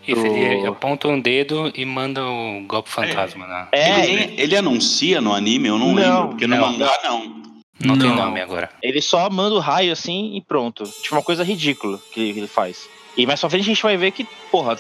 Isso, 0.07 0.25
ele 0.25 0.67
aponta 0.67 1.07
um 1.07 1.19
dedo 1.19 1.71
e 1.75 1.85
manda 1.85 2.25
o 2.25 2.63
golpe 2.67 2.89
fantasma 2.89 3.45
lá. 3.45 3.67
É, 3.71 4.05
ele, 4.09 4.33
ele, 4.41 4.55
anuncia 4.57 5.21
no 5.21 5.33
anime, 5.33 5.67
eu 5.67 5.77
não, 5.77 5.87
Não, 5.89 5.95
lembro, 5.95 6.27
porque 6.29 6.47
no 6.47 6.55
não. 6.55 6.71
mangá 6.71 6.99
não. 7.03 7.39
Não, 7.81 7.97
tem 7.97 8.09
Não. 8.09 8.15
nome 8.15 8.41
agora. 8.41 8.69
ele 8.83 9.01
só 9.01 9.29
manda 9.29 9.55
o 9.55 9.59
raio 9.59 9.93
assim 9.93 10.35
e 10.35 10.41
pronto. 10.41 10.83
Tipo, 11.01 11.15
uma 11.15 11.21
coisa 11.23 11.43
ridícula 11.43 11.97
que 12.11 12.19
ele, 12.19 12.33
que 12.33 12.39
ele 12.39 12.47
faz. 12.47 12.89
E 13.15 13.25
mais 13.25 13.39
pra 13.39 13.49
frente 13.49 13.63
a 13.63 13.65
gente 13.67 13.83
vai 13.83 13.95
ver 13.95 14.11
que, 14.11 14.25
porra. 14.51 14.77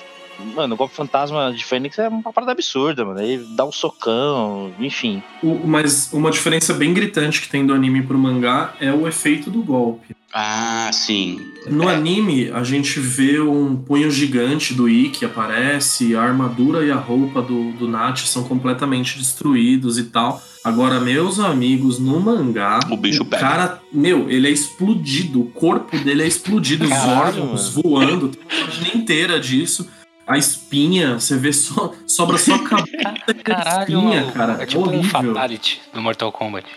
Mano, 0.55 0.73
o 0.73 0.77
golpe 0.77 0.95
fantasma 0.95 1.51
de 1.53 1.63
Fênix 1.65 1.97
é 1.99 2.07
uma 2.07 2.31
parada 2.33 2.51
absurda, 2.51 3.03
mano. 3.05 3.19
Ele 3.21 3.45
dá 3.55 3.65
um 3.65 3.71
socão, 3.71 4.71
enfim. 4.79 5.21
O- 5.43 5.59
mas 5.67 6.09
uma 6.13 6.31
diferença 6.31 6.73
bem 6.73 6.93
gritante 6.93 7.41
que 7.41 7.49
tem 7.49 7.65
do 7.65 7.73
anime 7.73 8.01
pro 8.01 8.17
mangá 8.17 8.73
é 8.79 8.91
o 8.91 9.07
efeito 9.07 9.49
do 9.49 9.61
golpe. 9.61 10.15
Ah, 10.33 10.89
sim. 10.93 11.39
No 11.67 11.89
É. 11.89 11.95
anime, 11.95 12.51
a 12.51 12.63
gente 12.63 12.99
vê 12.99 13.39
um 13.39 13.75
punho 13.75 14.11
gigante 14.11 14.73
do 14.73 14.87
Ikki 14.87 15.25
aparece, 15.25 16.15
a 16.15 16.21
armadura 16.21 16.85
e 16.85 16.91
a 16.91 16.95
roupa 16.95 17.41
do, 17.41 17.71
do 17.73 17.87
Nath 17.87 18.19
são 18.19 18.43
completamente 18.43 19.17
destruídos 19.17 19.97
e 19.97 20.03
tal. 20.05 20.41
Agora, 20.63 20.99
meus 20.99 21.39
amigos, 21.39 21.99
no 21.99 22.19
mangá, 22.19 22.79
O 22.91 22.97
bicho 22.97 23.25
pega. 23.25 23.41
cara, 23.41 23.81
meu, 23.91 24.29
ele 24.29 24.47
é 24.47 24.51
explodido, 24.51 25.41
o 25.41 25.45
corpo 25.45 25.97
dele 25.97 26.21
é 26.23 26.27
explodido, 26.27 26.83
os 26.83 26.89
Caralho, 26.91 27.41
órgãos 27.41 27.69
voando, 27.73 28.27
tem 28.27 28.41
uma 28.43 28.65
página 28.65 28.87
inteira 28.95 29.39
disso. 29.39 29.89
A 30.29 30.37
espinha, 30.37 31.15
você 31.19 31.35
vê 31.37 31.51
só, 31.51 31.91
sobra 32.05 32.37
só 32.37 32.53
a 32.53 32.59
cabeça 32.69 32.97
e 33.01 33.51
a 33.51 33.79
espinha, 33.81 34.31
cara. 34.31 34.57
é 34.59 34.63
É 34.63 34.65
tipo 34.67 34.81
um 34.81 34.87
horrível. 34.87 35.09
Fatality 35.09 35.81
do 35.91 36.01
Mortal 36.01 36.31
Kombat. 36.31 36.67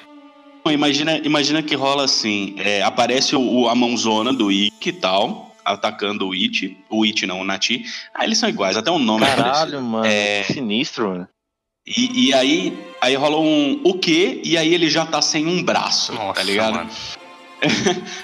Imagina, 0.70 1.18
imagina 1.18 1.62
que 1.62 1.74
rola 1.74 2.04
assim: 2.04 2.54
é, 2.58 2.82
aparece 2.82 3.36
o, 3.36 3.40
o- 3.42 3.68
a 3.68 3.74
mãozona 3.74 4.32
do 4.32 4.50
Ikki 4.50 4.88
e 4.88 4.92
tal, 4.92 5.54
atacando 5.64 6.28
o 6.28 6.32
It. 6.32 6.76
O 6.88 7.04
It 7.04 7.26
não, 7.26 7.40
o 7.40 7.44
Nati. 7.44 7.84
Ah, 8.14 8.24
eles 8.24 8.38
são 8.38 8.48
iguais, 8.48 8.76
até 8.76 8.90
o 8.90 8.98
nome 8.98 9.24
é. 9.24 9.36
Caralho, 9.36 9.82
mano. 9.82 10.06
É. 10.06 10.44
Que 10.44 10.54
sinistro, 10.54 11.08
mano. 11.10 11.28
E, 11.84 12.28
e 12.28 12.32
aí, 12.34 12.78
aí 13.00 13.16
rola 13.16 13.38
um 13.38 13.80
o 13.84 13.94
quê? 13.98 14.40
E 14.44 14.56
aí 14.56 14.72
ele 14.72 14.88
já 14.88 15.04
tá 15.04 15.20
sem 15.20 15.46
um 15.46 15.62
braço, 15.64 16.12
Nossa, 16.14 16.34
tá 16.34 16.42
ligado? 16.44 16.74
mano. 16.74 16.90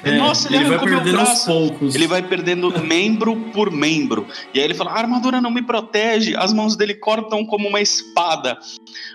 É, 0.03 0.17
Nossa, 0.17 0.49
ele, 0.49 0.65
ele 0.65 0.65
vai 0.71 0.79
perdendo 0.81 1.19
aos 1.19 1.29
braço. 1.29 1.47
poucos. 1.47 1.95
Ele 1.95 2.07
vai 2.07 2.23
perdendo 2.23 2.81
membro 2.85 3.37
por 3.53 3.71
membro. 3.71 4.27
E 4.53 4.59
aí 4.59 4.65
ele 4.65 4.75
fala: 4.75 4.91
a 4.91 4.99
armadura 4.99 5.41
não 5.41 5.51
me 5.51 5.63
protege, 5.63 6.35
as 6.37 6.53
mãos 6.53 6.75
dele 6.77 6.95
cortam 6.95 7.45
como 7.47 7.69
uma 7.69 7.81
espada. 7.81 8.59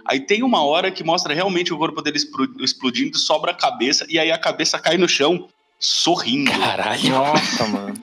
Aí 0.05 0.19
tem 0.21 0.41
uma 0.43 0.63
hora 0.63 0.89
que 0.91 1.03
mostra 1.03 1.33
realmente 1.33 1.73
o 1.73 1.77
corpo 1.77 2.01
dele 2.01 2.17
explo- 2.17 2.47
explodindo, 2.61 3.17
sobra 3.17 3.51
a 3.51 3.55
cabeça, 3.55 4.05
e 4.09 4.17
aí 4.17 4.31
a 4.31 4.37
cabeça 4.37 4.79
cai 4.79 4.97
no 4.97 5.07
chão, 5.09 5.47
sorrindo. 5.79 6.51
Caralho. 6.51 7.09
Nossa, 7.09 7.67
mano. 7.67 7.93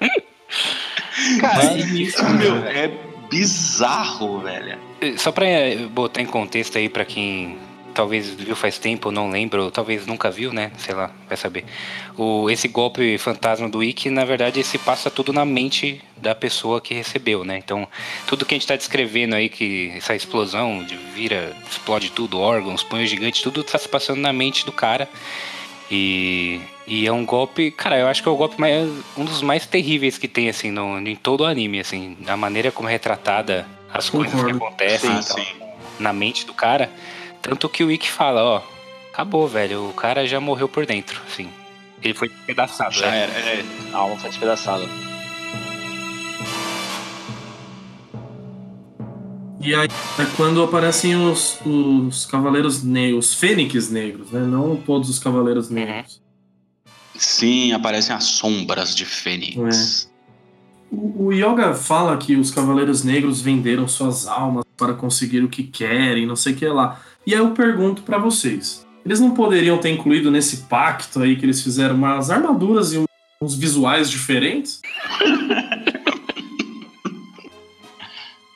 Cara, 1.40 1.76
isso, 1.78 2.24
meu, 2.30 2.56
é 2.66 2.90
bizarro, 3.30 4.40
velho. 4.40 4.78
Só 5.16 5.30
pra 5.32 5.46
eh, 5.46 5.76
botar 5.86 6.20
em 6.20 6.26
contexto 6.26 6.76
aí 6.78 6.88
pra 6.88 7.04
quem 7.04 7.56
talvez 7.94 8.30
viu 8.30 8.56
faz 8.56 8.78
tempo 8.78 9.08
ou 9.08 9.12
não 9.12 9.30
lembra, 9.30 9.62
ou 9.62 9.70
talvez 9.70 10.06
nunca 10.06 10.30
viu, 10.30 10.52
né? 10.52 10.72
Sei 10.78 10.94
lá, 10.94 11.10
vai 11.28 11.36
saber. 11.36 11.64
O, 12.16 12.50
esse 12.50 12.68
golpe 12.68 13.18
fantasma 13.18 13.68
do 13.68 13.82
Ikki, 13.82 14.10
na 14.10 14.24
verdade, 14.24 14.62
se 14.64 14.78
passa 14.78 15.10
tudo 15.10 15.32
na 15.32 15.44
mente 15.44 16.00
da 16.16 16.34
pessoa 16.34 16.80
que 16.80 16.94
recebeu, 16.94 17.44
né? 17.44 17.58
Então, 17.58 17.86
tudo 18.26 18.44
que 18.44 18.54
a 18.54 18.58
gente 18.58 18.66
tá 18.66 18.76
descrevendo 18.76 19.34
aí, 19.34 19.48
que 19.48 19.92
essa 19.96 20.14
explosão 20.14 20.84
de 20.84 20.96
vira, 20.96 21.54
explode 21.70 22.10
tudo, 22.10 22.38
órgãos, 22.38 22.82
punhos 22.82 23.10
gigantes, 23.10 23.42
tudo 23.42 23.62
tá 23.62 23.78
se 23.78 23.88
passando 23.88 24.20
na 24.20 24.32
mente 24.32 24.64
do 24.64 24.72
cara. 24.72 25.08
E, 25.90 26.60
e 26.86 27.06
é 27.06 27.12
um 27.12 27.24
golpe, 27.26 27.70
cara, 27.72 27.98
eu 27.98 28.06
acho 28.06 28.22
que 28.22 28.28
é 28.28 28.32
o 28.32 28.36
golpe 28.36 28.60
mais, 28.60 28.88
um 29.16 29.24
dos 29.24 29.42
mais 29.42 29.66
terríveis 29.66 30.16
que 30.16 30.28
tem, 30.28 30.48
assim, 30.48 30.70
no, 30.70 31.00
em 31.00 31.16
todo 31.16 31.40
o 31.40 31.44
anime, 31.44 31.80
assim, 31.80 32.16
a 32.28 32.36
maneira 32.36 32.70
como 32.70 32.88
é 32.88 32.92
retratada 32.92 33.66
as 33.92 34.08
coisas 34.08 34.40
que 34.40 34.50
acontecem 34.52 35.10
tal, 35.10 35.22
sim. 35.22 35.46
na 35.98 36.12
mente 36.12 36.46
do 36.46 36.54
cara. 36.54 36.88
Tanto 37.42 37.68
que 37.68 37.82
o 37.82 37.90
Ikki 37.90 38.10
fala, 38.10 38.42
ó, 38.42 38.62
acabou, 39.12 39.48
velho, 39.48 39.88
o 39.88 39.92
cara 39.92 40.26
já 40.26 40.40
morreu 40.40 40.68
por 40.68 40.86
dentro, 40.86 41.20
assim. 41.26 41.48
Ele 42.02 42.14
foi 42.14 42.28
despedaçado, 42.28 42.94
Já 42.94 43.10
né? 43.10 43.22
era. 43.22 43.32
é. 43.32 43.64
A 43.92 43.98
alma 43.98 44.16
foi 44.16 44.30
despedaçada. 44.30 44.84
E 49.62 49.74
aí 49.74 49.88
é 50.18 50.24
quando 50.36 50.62
aparecem 50.62 51.14
os, 51.16 51.58
os 51.66 52.24
cavaleiros 52.24 52.82
negros, 52.82 53.26
os 53.26 53.34
fênix 53.34 53.90
negros, 53.90 54.30
né? 54.30 54.40
Não 54.40 54.74
todos 54.74 55.10
os 55.10 55.18
cavaleiros 55.18 55.68
negros. 55.68 56.22
Sim, 57.14 57.72
aparecem 57.72 58.16
as 58.16 58.24
sombras 58.24 58.94
de 58.94 59.04
Fênix. 59.04 60.10
O, 60.90 61.26
o 61.26 61.32
Yoga 61.32 61.74
fala 61.74 62.16
que 62.16 62.34
os 62.36 62.50
cavaleiros 62.50 63.04
negros 63.04 63.42
venderam 63.42 63.86
suas 63.86 64.26
almas 64.26 64.64
para 64.78 64.94
conseguir 64.94 65.44
o 65.44 65.48
que 65.50 65.62
querem, 65.64 66.24
não 66.26 66.34
sei 66.34 66.54
o 66.54 66.56
que 66.56 66.66
lá. 66.66 66.98
E 67.26 67.34
aí 67.34 67.40
eu 67.40 67.50
pergunto 67.52 68.02
pra 68.02 68.18
vocês: 68.18 68.86
eles 69.04 69.20
não 69.20 69.32
poderiam 69.32 69.78
ter 69.78 69.90
incluído 69.90 70.30
nesse 70.30 70.58
pacto 70.68 71.20
aí 71.22 71.36
que 71.36 71.44
eles 71.44 71.62
fizeram 71.62 71.94
umas 71.94 72.30
armaduras 72.30 72.92
e 72.92 73.02
uns 73.42 73.54
visuais 73.54 74.10
diferentes? 74.10 74.80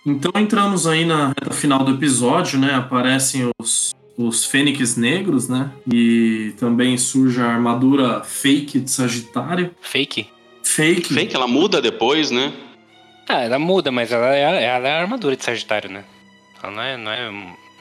Então 0.06 0.30
entramos 0.38 0.86
aí 0.86 1.04
na 1.04 1.28
reta 1.28 1.50
final 1.52 1.82
do 1.82 1.92
episódio, 1.94 2.58
né? 2.58 2.74
Aparecem 2.74 3.50
os, 3.58 3.94
os 4.18 4.44
fênix 4.44 4.96
negros, 4.98 5.48
né? 5.48 5.70
E 5.90 6.52
também 6.58 6.98
surge 6.98 7.40
a 7.40 7.46
armadura 7.46 8.22
fake 8.22 8.80
de 8.80 8.90
Sagitário. 8.90 9.74
Fake? 9.80 10.28
Fake. 10.62 11.14
Fake, 11.14 11.34
ela 11.34 11.46
muda 11.48 11.80
depois, 11.80 12.30
né? 12.30 12.52
Ah, 13.26 13.40
ela 13.44 13.58
muda, 13.58 13.90
mas 13.90 14.12
ela 14.12 14.26
é, 14.34 14.44
a- 14.44 14.60
ela 14.76 14.88
é 14.88 14.92
a 14.92 15.00
armadura 15.00 15.34
de 15.36 15.42
Sagitário, 15.42 15.90
né? 15.90 16.04
Ela 16.62 16.70
não 16.72 16.82
é, 16.82 16.96
não 16.98 17.10
é 17.10 17.30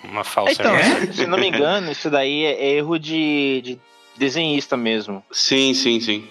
uma 0.04 0.24
falsa 0.24 0.54
Então, 0.54 0.76
se, 1.08 1.14
se 1.14 1.28
não 1.28 1.38
me 1.38 1.48
engano, 1.48 1.92
isso 1.92 2.10
daí 2.10 2.44
é 2.44 2.76
erro 2.76 2.98
de, 2.98 3.62
de 3.64 3.80
desenhista 4.18 4.76
mesmo. 4.76 5.24
Sim, 5.32 5.74
sim, 5.74 6.00
sim. 6.00 6.28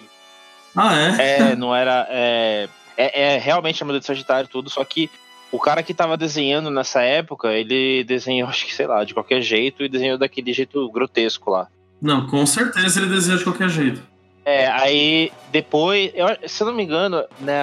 Ah, 0.75 0.95
é? 0.95 1.51
É, 1.51 1.55
não 1.55 1.75
era. 1.75 2.07
É, 2.09 2.69
é, 2.97 3.35
é 3.35 3.37
realmente 3.37 3.81
armadura 3.81 3.99
de 3.99 4.05
Sagitário 4.05 4.49
tudo, 4.49 4.69
só 4.69 4.83
que 4.83 5.09
o 5.51 5.59
cara 5.59 5.83
que 5.83 5.93
tava 5.93 6.17
desenhando 6.17 6.71
nessa 6.71 7.01
época, 7.01 7.49
ele 7.49 8.03
desenhou, 8.03 8.49
acho 8.49 8.65
que 8.65 8.73
sei 8.73 8.87
lá, 8.87 9.03
de 9.03 9.13
qualquer 9.13 9.41
jeito 9.41 9.83
e 9.83 9.89
desenhou 9.89 10.17
daquele 10.17 10.51
jeito 10.51 10.89
grotesco 10.91 11.51
lá. 11.51 11.67
Não, 12.01 12.27
com 12.27 12.45
certeza 12.45 12.99
ele 12.99 13.09
desenha 13.09 13.37
de 13.37 13.43
qualquer 13.43 13.69
jeito. 13.69 14.01
É, 14.45 14.67
aí 14.67 15.31
depois, 15.51 16.11
eu, 16.13 16.27
se 16.47 16.61
eu 16.61 16.67
não 16.67 16.73
me 16.73 16.83
engano, 16.83 17.23
né, 17.39 17.61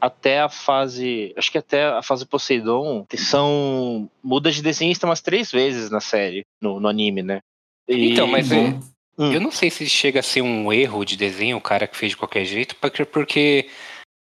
até 0.00 0.40
a 0.40 0.48
fase, 0.48 1.32
acho 1.36 1.50
que 1.50 1.58
até 1.58 1.86
a 1.86 2.02
fase 2.02 2.26
Poseidon 2.26 3.06
são 3.16 4.08
muda 4.22 4.50
de 4.50 4.62
desenhista 4.62 5.06
umas 5.06 5.20
três 5.20 5.50
vezes 5.50 5.90
na 5.90 6.00
série, 6.00 6.44
no, 6.60 6.78
no 6.80 6.88
anime, 6.88 7.22
né? 7.22 7.40
E- 7.88 8.12
Então, 8.12 8.26
mas 8.26 8.50
é-. 8.52 8.74
Hum. 9.18 9.32
Eu 9.32 9.40
não 9.40 9.50
sei 9.50 9.70
se 9.70 9.88
chega 9.88 10.20
a 10.20 10.22
ser 10.22 10.42
um 10.42 10.70
erro 10.70 11.02
de 11.02 11.16
desenho, 11.16 11.56
o 11.56 11.60
cara 11.60 11.86
que 11.86 11.96
fez 11.96 12.10
de 12.10 12.18
qualquer 12.18 12.44
jeito, 12.44 12.76
porque, 12.76 13.04
porque 13.04 13.68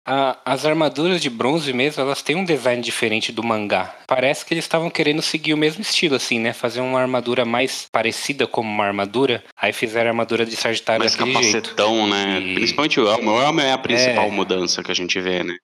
a- 0.07 0.37
as 0.45 0.65
armaduras 0.67 1.21
de 1.21 1.31
bronze 1.31 1.73
mesmo, 1.73 2.03
elas 2.03 2.23
têm 2.23 2.37
um 2.37 2.45
design 2.45 2.83
diferente 2.83 3.31
do 3.33 3.43
mangá. 3.43 3.95
Parece 4.07 4.45
que 4.45 4.53
eles 4.55 4.65
estavam 4.65 4.91
querendo 4.91 5.23
seguir 5.23 5.55
o 5.55 5.57
mesmo 5.57 5.83
estilo, 5.83 6.17
assim, 6.17 6.39
né? 6.39 6.53
Fazer 6.53 6.81
uma 6.81 7.01
armadura 7.01 7.45
mais 7.45 7.87
parecida 7.91 8.47
como 8.47 8.69
uma 8.71 8.85
armadura. 8.85 9.43
Aí 9.57 9.73
fizeram 9.73 10.09
a 10.09 10.11
armadura 10.13 10.45
de 10.45 10.57
Sagitário 10.57 11.01
Mais 11.01 11.15
daquele 11.15 11.33
jeito. 11.43 11.71
capacetão, 11.71 12.07
né? 12.09 12.41
E- 12.41 12.55
Principalmente 12.55 13.01
o 13.01 13.09
Elmo. 13.09 13.31
O 13.33 13.41
Elmo 13.43 13.61
é 13.61 13.73
a 13.73 13.79
principal 13.79 14.27
É. 14.27 14.31
mudança 14.31 14.83
que 14.83 14.91
a 14.91 14.95
gente 14.95 15.21
vê, 15.21 15.43
né? 15.43 15.55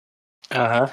Aham. 0.53 0.91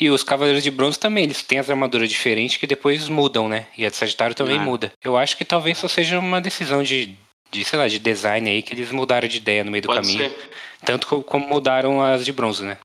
E 0.00 0.08
os 0.08 0.22
Cavaleiros 0.24 0.62
de 0.64 0.70
Bronze 0.70 0.98
também, 0.98 1.24
eles 1.24 1.42
têm 1.42 1.58
as 1.58 1.68
armaduras 1.68 2.08
diferentes 2.08 2.56
que 2.56 2.66
depois 2.66 3.08
mudam, 3.08 3.46
né? 3.48 3.66
E 3.76 3.84
a 3.84 3.90
de 3.90 3.96
Sagitário 3.96 4.34
também 4.34 4.56
Ah. 4.58 4.62
muda. 4.62 4.90
Eu 5.04 5.16
acho 5.18 5.36
que 5.36 5.44
talvez 5.44 5.76
só 5.78 5.86
seja 5.86 6.18
uma 6.18 6.40
decisão 6.40 6.82
de, 6.82 7.14
de, 7.52 7.64
sei 7.64 7.78
lá, 7.78 7.86
de 7.86 7.98
design 7.98 8.48
aí, 8.48 8.62
que 8.62 8.72
eles 8.72 8.90
mudaram 8.90 9.28
de 9.28 9.36
ideia 9.36 9.62
no 9.62 9.70
meio 9.70 9.82
do 9.82 9.86
Pode 9.86 10.00
caminho. 10.00 10.18
ser. 10.30 10.50
Tanto 10.84 11.06
co- 11.06 11.22
como 11.22 11.46
mudaram 11.46 12.02
as 12.02 12.24
de 12.24 12.32
bronze, 12.32 12.64
né? 12.64 12.78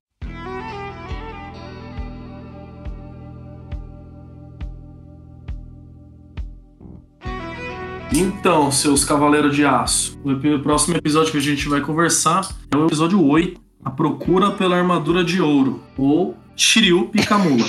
Então, 8.12 8.70
seus 8.72 9.04
cavaleiros 9.04 9.54
de 9.54 9.64
aço, 9.66 10.18
o 10.24 10.58
próximo 10.60 10.96
episódio 10.96 11.30
que 11.30 11.38
a 11.38 11.42
gente 11.42 11.68
vai 11.68 11.80
conversar 11.80 12.48
é 12.72 12.76
o 12.76 12.86
episódio 12.86 13.22
8, 13.24 13.60
A 13.84 13.90
Procura 13.90 14.50
pela 14.50 14.76
Armadura 14.76 15.22
de 15.22 15.42
Ouro, 15.42 15.82
ou 15.96 16.34
Shiryu 16.56 17.08
Pikamula. 17.08 17.64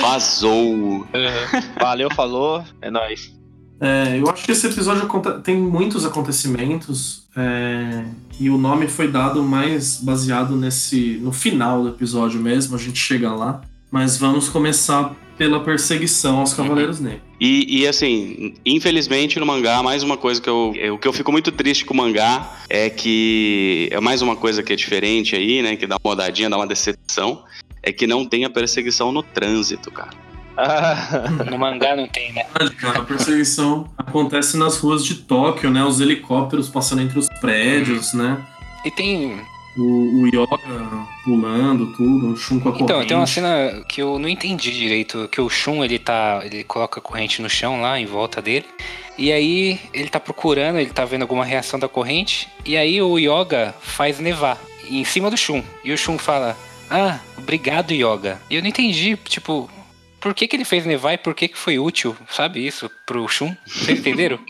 Vazou. 0.00 1.06
Valeu, 1.80 2.08
falou, 2.14 2.62
é 2.80 2.90
nóis. 2.90 3.32
É, 3.82 4.16
eu 4.16 4.30
acho 4.30 4.44
que 4.44 4.52
esse 4.52 4.64
episódio 4.64 5.08
tem 5.42 5.56
muitos 5.56 6.06
acontecimentos 6.06 7.24
é, 7.36 8.04
e 8.38 8.48
o 8.48 8.56
nome 8.56 8.86
foi 8.86 9.08
dado 9.08 9.42
mais 9.42 9.96
baseado 9.96 10.54
nesse 10.54 11.18
no 11.20 11.32
final 11.32 11.82
do 11.82 11.88
episódio 11.88 12.40
mesmo, 12.40 12.76
a 12.76 12.78
gente 12.78 13.00
chega 13.00 13.34
lá. 13.34 13.60
Mas 13.90 14.16
vamos 14.16 14.48
começar 14.48 15.14
pela 15.36 15.58
perseguição 15.60 16.38
aos 16.38 16.54
Cavaleiros 16.54 17.00
Negros. 17.00 17.22
E, 17.40 17.80
e, 17.80 17.86
assim, 17.86 18.54
infelizmente 18.64 19.40
no 19.40 19.44
mangá, 19.44 19.82
mais 19.82 20.04
uma 20.04 20.16
coisa 20.16 20.40
que 20.40 20.48
eu, 20.48 20.72
eu. 20.76 20.96
que 20.96 21.08
eu 21.08 21.12
fico 21.12 21.32
muito 21.32 21.50
triste 21.50 21.84
com 21.84 21.92
o 21.92 21.96
mangá 21.96 22.58
é 22.70 22.88
que. 22.88 23.88
É 23.90 24.00
mais 24.00 24.22
uma 24.22 24.36
coisa 24.36 24.62
que 24.62 24.72
é 24.72 24.76
diferente 24.76 25.34
aí, 25.34 25.60
né? 25.60 25.76
Que 25.76 25.86
dá 25.86 25.96
uma 25.96 26.10
rodadinha, 26.10 26.48
dá 26.48 26.56
uma 26.56 26.66
decepção. 26.66 27.42
É 27.82 27.92
que 27.92 28.06
não 28.06 28.24
tem 28.24 28.44
a 28.44 28.50
perseguição 28.50 29.10
no 29.10 29.22
trânsito, 29.22 29.90
cara. 29.90 30.31
No 31.50 31.58
mangá 31.58 31.96
não 31.96 32.06
tem, 32.08 32.32
né? 32.32 32.44
A 32.94 33.02
perseguição 33.02 33.88
acontece 33.96 34.56
nas 34.56 34.76
ruas 34.78 35.04
de 35.04 35.14
Tóquio, 35.16 35.70
né? 35.70 35.84
Os 35.84 36.00
helicópteros 36.00 36.68
passando 36.68 37.02
entre 37.02 37.18
os 37.18 37.28
prédios, 37.40 38.12
né? 38.12 38.38
E 38.84 38.90
tem. 38.90 39.40
O, 39.76 40.22
o 40.22 40.26
Yoga 40.26 40.58
pulando, 41.24 41.86
tudo, 41.94 42.32
o 42.32 42.36
Shun 42.36 42.60
com 42.60 42.68
a 42.68 42.72
Então, 42.72 42.86
corrente. 42.88 43.08
tem 43.08 43.16
uma 43.16 43.26
cena 43.26 43.82
que 43.88 44.02
eu 44.02 44.18
não 44.18 44.28
entendi 44.28 44.70
direito. 44.70 45.28
Que 45.32 45.40
o 45.40 45.48
Shun, 45.48 45.82
ele 45.82 45.98
tá. 45.98 46.42
Ele 46.44 46.62
coloca 46.64 47.00
a 47.00 47.02
corrente 47.02 47.40
no 47.40 47.48
chão 47.48 47.80
lá, 47.80 47.98
em 47.98 48.04
volta 48.04 48.42
dele. 48.42 48.66
E 49.16 49.32
aí 49.32 49.80
ele 49.94 50.08
tá 50.08 50.20
procurando, 50.20 50.78
ele 50.78 50.90
tá 50.90 51.04
vendo 51.06 51.22
alguma 51.22 51.44
reação 51.44 51.78
da 51.78 51.88
corrente. 51.88 52.48
E 52.66 52.76
aí 52.76 53.00
o 53.00 53.18
Yoga 53.18 53.74
faz 53.80 54.18
nevar 54.18 54.58
em 54.90 55.04
cima 55.04 55.30
do 55.30 55.36
Shun. 55.38 55.62
E 55.82 55.90
o 55.92 55.96
Shun 55.96 56.18
fala: 56.18 56.54
Ah, 56.90 57.18
obrigado, 57.38 57.92
Yoga. 57.92 58.40
E 58.50 58.56
eu 58.56 58.60
não 58.62 58.68
entendi, 58.68 59.16
tipo. 59.24 59.70
Por 60.22 60.32
que, 60.34 60.46
que 60.46 60.54
ele 60.56 60.64
fez 60.64 60.86
nevar 60.86 61.14
e 61.14 61.18
por 61.18 61.34
que, 61.34 61.48
que 61.48 61.58
foi 61.58 61.78
útil, 61.78 62.14
sabe 62.30 62.64
isso, 62.66 62.88
pro 63.06 63.26
Shun? 63.28 63.54
Vocês 63.66 63.98
entenderam? 63.98 64.38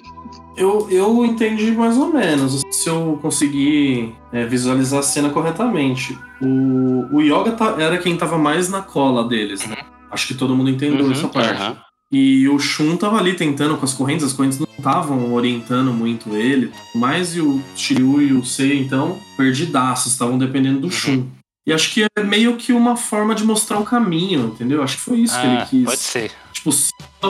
Eu, 0.55 0.87
eu 0.91 1.25
entendi 1.25 1.71
mais 1.73 1.97
ou 1.97 2.13
menos, 2.13 2.61
se 2.71 2.87
eu 2.87 3.19
conseguir 3.23 4.15
é, 4.31 4.45
visualizar 4.45 5.01
a 5.01 5.03
cena 5.03 5.31
corretamente. 5.31 6.15
O, 6.43 7.07
o 7.11 7.23
Yoga 7.23 7.53
tá- 7.53 7.77
era 7.79 7.97
quem 7.97 8.19
tava 8.19 8.37
mais 8.37 8.69
na 8.69 8.83
cola 8.83 9.27
deles, 9.27 9.67
né? 9.67 9.79
Acho 10.11 10.27
que 10.27 10.35
todo 10.35 10.55
mundo 10.55 10.69
entendeu 10.69 11.07
Uhum, 11.07 11.13
essa 11.13 11.27
parte. 11.29 11.55
Aham. 11.63 11.79
E 12.13 12.47
o 12.51 12.59
Shun 12.59 12.99
tava 12.99 13.17
ali 13.17 13.33
tentando 13.33 13.79
com 13.79 13.85
as 13.87 13.95
correntes, 13.95 14.27
as 14.27 14.35
correntes 14.35 14.59
não 14.59 14.67
estavam 14.77 15.33
orientando 15.33 15.91
muito 15.91 16.37
ele. 16.37 16.71
Mas 16.95 17.35
e 17.35 17.41
o 17.41 17.63
Shiryu 17.75 18.21
e 18.21 18.33
o 18.35 18.45
Seiya, 18.45 18.75
então, 18.75 19.19
perdidaços, 19.39 20.13
estavam 20.13 20.37
dependendo 20.37 20.81
do 20.81 20.89
Uhum. 20.89 20.91
Shun. 20.93 21.27
E 21.67 21.73
acho 21.73 21.93
que 21.95 22.05
é 22.17 22.23
meio 22.25 22.57
que 22.57 22.73
uma 22.73 22.97
forma 22.97 23.35
de 23.35 23.45
mostrar 23.45 23.79
o 23.79 23.85
caminho, 23.85 24.47
entendeu? 24.55 24.83
Acho 24.83 24.97
que 24.97 25.03
foi 25.03 25.19
isso 25.21 25.39
que 25.39 25.47
ele 25.47 25.57
ah, 25.59 25.67
quis. 25.69 25.85
pode 25.85 26.01
ser. 26.01 26.33
Tipo, 26.53 26.73
cita 26.73 27.29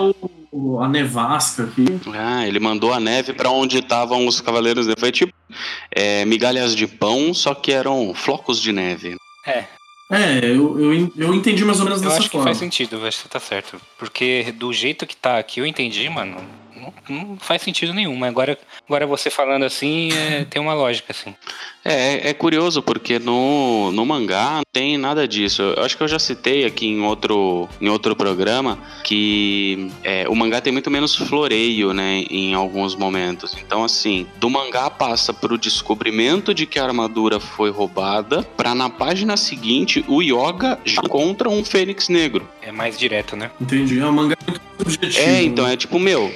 o- 0.51 0.81
a 0.81 0.89
nevasca 0.89 1.65
aqui. 1.65 1.85
Ah, 2.15 2.47
ele 2.47 2.59
mandou 2.61 2.93
a 2.93 3.01
neve 3.01 3.33
pra 3.35 3.51
onde 3.51 3.79
estavam 3.79 4.27
os 4.27 4.41
cavaleiros. 4.41 4.87
Foi 4.99 5.13
tipo 5.13 5.33
é, 5.91 6.25
migalhas 6.25 6.75
de 6.75 6.87
pão, 6.87 7.33
só 7.35 7.55
que 7.55 7.73
eram 7.73 8.13
flocos 8.15 8.61
de 8.61 8.73
neve. 8.73 9.17
É, 9.47 9.65
É, 10.11 10.39
eu, 10.45 10.79
eu, 10.79 11.13
eu 11.17 11.35
entendi 11.35 11.65
mais 11.65 11.79
ou 11.79 11.85
menos 11.85 12.01
Eu 12.03 12.09
dessa 12.09 12.21
acho 12.21 12.29
que 12.29 12.33
forma. 12.37 12.47
faz 12.47 12.59
sentido, 12.59 12.97
acho 13.07 13.17
que 13.19 13.23
você 13.25 13.29
tá 13.29 13.41
certo. 13.41 13.81
Porque 13.99 14.53
do 14.59 14.71
jeito 14.73 15.07
que 15.07 15.17
tá 15.17 15.39
aqui, 15.39 15.61
eu 15.61 15.67
entendi, 15.67 16.07
mano. 16.11 16.37
Não, 16.83 16.93
não 17.09 17.37
faz 17.37 17.63
sentido 17.63 17.95
nenhum. 17.95 18.17
Mas 18.17 18.31
agora, 18.31 18.59
agora 18.87 19.07
você 19.07 19.31
falando 19.31 19.65
assim, 19.65 20.13
é, 20.13 20.45
tem 20.45 20.61
uma 20.61 20.75
lógica, 20.75 21.13
assim. 21.13 21.35
É, 21.85 22.31
é 22.31 22.35
curioso 22.35 22.83
porque 22.83 23.19
no, 23.19 23.91
no 23.93 24.07
mangá 24.07 24.57
não 24.57 24.63
tem 24.73 24.97
nada 24.97 25.27
disso. 25.27 25.63
Eu 25.63 25.85
acho 25.85 25.97
que 25.97 26.03
eu 26.03 26.09
já 26.09 26.19
citei 26.19 26.65
aqui 26.65 26.87
em 26.87 27.03
outro, 27.03 27.69
em 27.81 27.89
outro 27.89 28.15
programa 28.15 28.79
que 29.05 29.91
é, 30.05 30.29
o 30.29 30.35
mangá 30.35 30.61
tem 30.61 30.73
muito 30.73 30.91
menos 30.91 31.15
floreio, 31.15 31.93
né, 31.93 32.25
em 32.31 32.55
alguns 32.55 32.95
momentos. 32.95 33.57
Então, 33.59 33.85
assim, 33.85 34.27
do 34.39 34.49
mangá 34.49 34.89
passa 34.91 35.33
pro 35.33 35.59
descobrimento 35.59 36.55
de 36.55 36.67
que 36.67 36.79
a 36.79 36.85
armadura 36.85 37.41
foi 37.41 37.71
roubada, 37.71 38.43
pra 38.57 38.75
na 38.75 38.89
página 38.89 39.37
seguinte 39.37 40.05
o 40.07 40.23
Yoga 40.23 40.79
já 40.85 41.03
encontra 41.05 41.49
um 41.49 41.65
Fênix 41.65 42.09
Negro. 42.09 42.49
É 42.63 42.71
mais 42.71 42.99
direto, 42.99 43.37
né? 43.37 43.51
Entendi. 43.61 43.99
É 43.99 44.07
um 44.07 44.13
mangá 44.13 44.37
muito 44.47 44.61
subjetivo. 44.79 45.29
É, 45.29 45.43
então 45.43 45.67
é 45.67 45.77
tipo, 45.77 45.99
meu, 45.99 46.33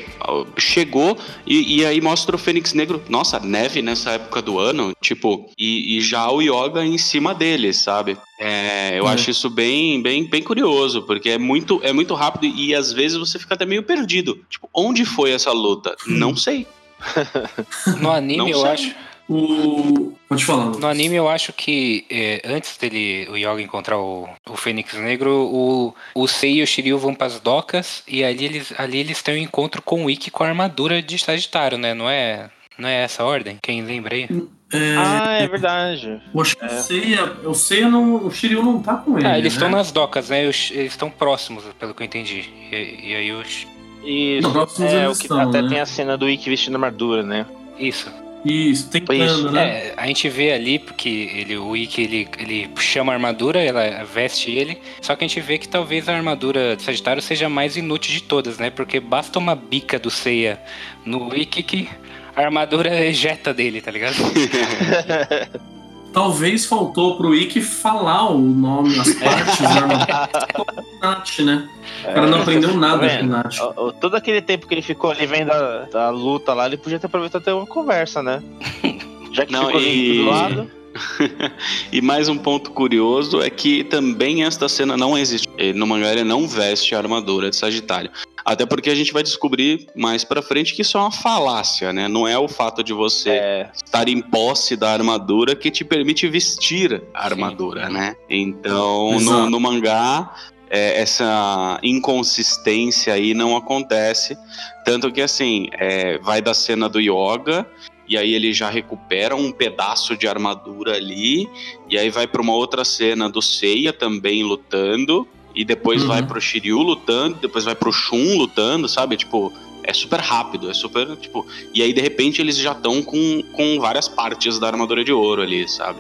chegou 0.59 1.17
e, 1.47 1.79
e 1.79 1.87
aí 1.87 2.01
mostra 2.01 2.35
o 2.35 2.39
Fênix 2.39 2.73
Negro, 2.73 3.01
nossa, 3.09 3.39
neve 3.39 3.81
nessa 3.81 4.11
época 4.13 4.43
do 4.43 4.59
ano, 4.59 4.93
tipo, 5.01 5.49
e, 5.59 5.97
e 5.97 6.01
já 6.01 6.29
o 6.31 6.41
Yoga 6.43 6.85
em 6.85 6.99
cima 6.99 7.33
dele, 7.35 7.73
sabe? 7.73 8.17
É, 8.39 8.99
eu 8.99 9.07
É. 9.09 9.13
acho 9.13 9.31
isso 9.31 9.49
bem, 9.49 10.03
bem, 10.03 10.25
bem 10.25 10.43
curioso, 10.43 11.03
porque 11.03 11.31
é 11.31 11.39
muito, 11.39 11.81
é 11.83 11.93
muito 11.93 12.15
rápido 12.15 12.47
e 12.47 12.75
às 12.75 12.93
vezes 12.93 13.17
você 13.17 13.39
fica 13.39 13.55
até 13.55 13.65
meio 13.65 13.83
perdido. 13.83 14.41
Tipo, 14.51 14.69
onde 14.75 15.05
foi 15.05 15.31
essa 15.31 15.53
luta? 15.53 15.95
Não 16.07 16.35
sei. 16.37 16.67
No 18.01 18.11
anime, 18.11 18.39
Não 18.39 18.49
eu 18.49 18.61
sei. 18.61 18.71
acho. 18.71 18.95
O... 19.29 20.13
Pode 20.29 20.45
falar. 20.45 20.65
Lucas. 20.67 20.81
No 20.81 20.87
anime 20.89 21.17
eu 21.17 21.29
acho 21.29 21.53
que 21.53 22.05
é, 22.11 22.43
antes 22.45 22.77
dele, 22.77 23.29
o 23.31 23.37
Yoga 23.37 23.61
encontrar 23.61 23.99
o, 23.99 24.29
o 24.49 24.57
Fênix 24.57 24.95
Negro, 24.95 25.31
o, 25.33 25.95
o 26.15 26.29
Sei 26.29 26.55
e 26.55 26.63
o 26.63 26.67
Shiryu 26.67 26.99
vão 26.99 27.15
pras 27.15 27.41
docas 27.41 28.03
e 28.07 28.25
ali 28.25 28.45
eles, 28.45 28.73
ali 28.79 28.99
eles 28.99 29.23
têm 29.23 29.35
um 29.35 29.43
encontro 29.43 29.83
com 29.83 30.05
o 30.05 30.11
Ikki 30.11 30.31
com 30.31 30.45
a 30.45 30.49
armadura 30.49 31.03
de 31.03 31.19
Sagitário, 31.19 31.79
né? 31.79 31.95
Não 31.95 32.09
é, 32.09 32.51
não 32.79 32.89
é 32.89 33.03
essa 33.03 33.23
a 33.23 33.27
ordem? 33.27 33.59
Quem 33.61 33.83
lembra 33.83 34.15
aí? 34.15 34.29
É, 34.73 34.97
Ah, 34.97 35.33
é 35.35 35.47
verdade. 35.47 36.21
eu 36.35 36.41
acho 36.41 36.57
que 36.57 36.65
o 36.65 36.69
Seiya, 36.69 37.25
o 37.45 37.55
Seiya 37.55 37.89
não, 37.89 38.27
o 38.27 38.31
Shiryu 38.31 38.63
não 38.63 38.81
tá 38.83 38.97
com 38.97 39.17
ele. 39.19 39.27
Ah, 39.27 39.39
eles 39.39 39.55
né? 39.55 39.57
estão 39.57 39.71
nas 39.71 39.93
docas, 39.93 40.29
né? 40.29 40.43
Eles 40.43 40.73
estão 40.73 41.09
próximos, 41.09 41.65
pelo 41.79 41.95
que 41.95 42.03
eu 42.03 42.07
entendi. 42.07 42.51
E, 42.73 43.11
e 43.11 43.15
aí 43.15 43.33
os. 43.33 43.67
Isso. 44.05 44.43
Não, 44.43 44.53
próximos 44.53 44.93
É, 44.93 45.09
o 45.09 45.13
que, 45.13 45.23
estão, 45.23 45.41
até 45.41 45.63
né? 45.63 45.69
tem 45.69 45.81
a 45.81 45.87
cena 45.87 46.17
do 46.17 46.29
Ikki 46.29 46.51
vestindo 46.51 46.75
armadura, 46.75 47.23
né? 47.23 47.47
Isso. 47.79 48.13
Isso, 48.47 48.89
tentando, 48.89 49.25
Isso, 49.25 49.51
né? 49.51 49.89
É, 49.89 49.95
a 49.97 50.07
gente 50.07 50.29
vê 50.29 50.53
ali, 50.53 50.79
porque 50.79 51.09
ele, 51.35 51.57
o 51.57 51.77
Ikki 51.77 52.03
ele, 52.03 52.29
ele 52.39 52.71
chama 52.79 53.13
a 53.13 53.17
armadura, 53.17 53.61
ela 53.61 54.05
veste 54.05 54.53
ele, 54.53 54.79
só 55.01 55.17
que 55.17 55.25
a 55.25 55.27
gente 55.27 55.41
vê 55.41 55.59
que 55.59 55.69
talvez 55.69 56.09
a 56.09 56.15
armadura 56.15 56.77
de 56.77 56.83
Sagitário 56.83 57.21
seja 57.21 57.47
a 57.47 57.49
mais 57.49 57.77
inútil 57.77 58.13
de 58.13 58.23
todas, 58.23 58.59
né? 58.59 58.71
Porque 58.71 59.01
basta 59.01 59.37
uma 59.39 59.57
bica 59.57 59.99
do 59.99 60.11
Seiya 60.11 60.61
no 61.05 61.35
Ikki 61.37 61.63
que 61.65 61.89
a 62.37 62.43
armadura 62.43 63.05
ejeta 63.05 63.53
dele, 63.53 63.81
tá 63.81 63.91
ligado? 63.91 64.15
Talvez 66.17 66.65
faltou 66.65 67.19
pro 67.19 67.35
Ikki 67.35 67.61
falar 67.61 68.31
o 68.31 68.39
nome, 68.39 68.99
as 68.99 69.13
partes 69.21 69.61
armadura. 69.61 70.87
Nath, 71.03 71.39
né? 71.41 71.69
O 72.09 72.15
cara 72.15 72.27
não 72.27 72.41
aprendeu 72.41 72.75
nada 72.75 73.07
Tá 73.07 73.19
com? 73.19 73.27
Nath. 73.27 73.57
Todo 74.01 74.15
aquele 74.17 74.41
tempo 74.41 74.67
que 74.67 74.73
ele 74.73 74.81
ficou 74.81 75.11
ali 75.11 75.27
vendo 75.27 75.51
a, 75.53 75.87
a 76.07 76.09
luta 76.09 76.55
lá, 76.55 76.65
ele 76.65 76.79
podia 76.79 76.99
ter 76.99 77.05
aproveitado 77.05 77.43
até 77.43 77.53
uma 77.53 77.67
conversa, 77.67 78.23
né? 78.23 78.43
Já 79.31 79.45
que 79.45 79.53
Não, 79.53 79.67
ficou 79.67 79.79
ali 79.79 80.15
e- 80.15 80.25
do 80.25 80.31
lado. 80.31 80.71
E 81.93 82.01
mais 82.01 82.29
um 82.29 82.37
ponto 82.37 82.71
curioso 82.73 83.41
é 83.41 83.51
que 83.51 83.85
também 83.85 84.45
esta 84.45 84.69
cena 84.69 84.97
não 84.97 85.17
existe. 85.17 85.49
Ele, 85.57 85.79
no 85.79 85.87
mangá 85.87 86.13
ele 86.13 86.25
não 86.25 86.47
veste 86.47 86.95
a 86.95 86.99
armadura 86.99 87.51
de 87.51 87.57
Sagitário. 87.57 88.11
Até 88.45 88.65
porque 88.65 88.91
a 88.91 88.95
gente 88.95 89.13
vai 89.13 89.23
descobrir 89.23 89.89
mais 89.97 90.23
pra 90.23 90.41
frente 90.41 90.75
que 90.75 90.83
isso 90.83 90.97
é 90.97 91.01
uma 91.01 91.11
falácia, 91.11 91.93
né? 91.93 92.07
Não 92.07 92.29
é 92.29 92.39
o 92.39 92.47
fato 92.47 92.83
de 92.83 92.93
você 92.93 93.31
É, 93.31 93.71
estar 93.75 94.09
em 94.09 94.21
posse 94.21 94.77
da 94.77 94.93
armadura 94.93 95.57
que 95.57 95.71
te 95.71 95.85
permite 95.85 96.29
vestir 96.29 97.03
a 97.13 97.25
armadura, 97.25 97.89
né? 97.89 98.15
Então, 98.31 99.19
no, 99.21 99.51
no 99.51 99.61
mangá, 99.61 100.33
é, 100.71 101.01
essa 101.01 101.79
inconsistência 101.83 103.13
aí 103.15 103.35
não 103.35 103.57
acontece. 103.57 104.37
Tanto 104.85 105.11
que, 105.11 105.21
assim, 105.21 105.69
é, 105.73 106.19
vai 106.19 106.41
da 106.41 106.55
cena 106.55 106.89
do 106.89 107.01
Yoga, 107.01 107.67
e 108.09 108.17
aí 108.17 108.35
ele 108.35 108.53
já 108.53 108.71
recupera 108.71 109.35
um 109.35 109.51
pedaço 109.51 110.17
de 110.17 110.29
armadura 110.29 110.95
ali, 110.97 111.49
e 111.89 111.99
aí 111.99 112.11
vai 112.11 112.27
pra 112.27 112.41
uma 112.43 112.55
outra 112.55 112.85
cena 112.85 113.29
do 113.29 113.43
Seiya 113.43 113.93
também 113.93 114.43
lutando, 114.43 115.27
e 115.55 115.65
depois 115.65 116.03
Uhum. 116.03 116.09
vai 116.09 116.23
pro 116.23 116.41
Shiryu 116.41 116.79
lutando, 116.83 117.39
depois 117.41 117.65
vai 117.65 117.75
pro 117.75 117.93
Shun 117.93 118.37
lutando, 118.37 118.89
sabe? 118.89 119.17
Tipo, 119.17 119.53
é 119.83 119.93
super 119.93 120.21
rápido, 120.21 120.71
é 120.71 120.75
super, 120.75 121.17
tipo... 121.17 121.47
E 121.73 121.83
aí, 121.83 121.93
de 121.93 122.01
repente, 122.01 122.41
eles 122.43 122.59
já 122.59 122.73
estão 122.73 123.03
com, 123.03 123.43
com 123.53 123.81
várias 123.81 124.09
partes 124.09 124.59
da 124.59 124.67
armadura 124.67 125.03
de 125.03 125.13
ouro 125.13 125.43
ali, 125.43 125.67
sabe? 125.69 125.99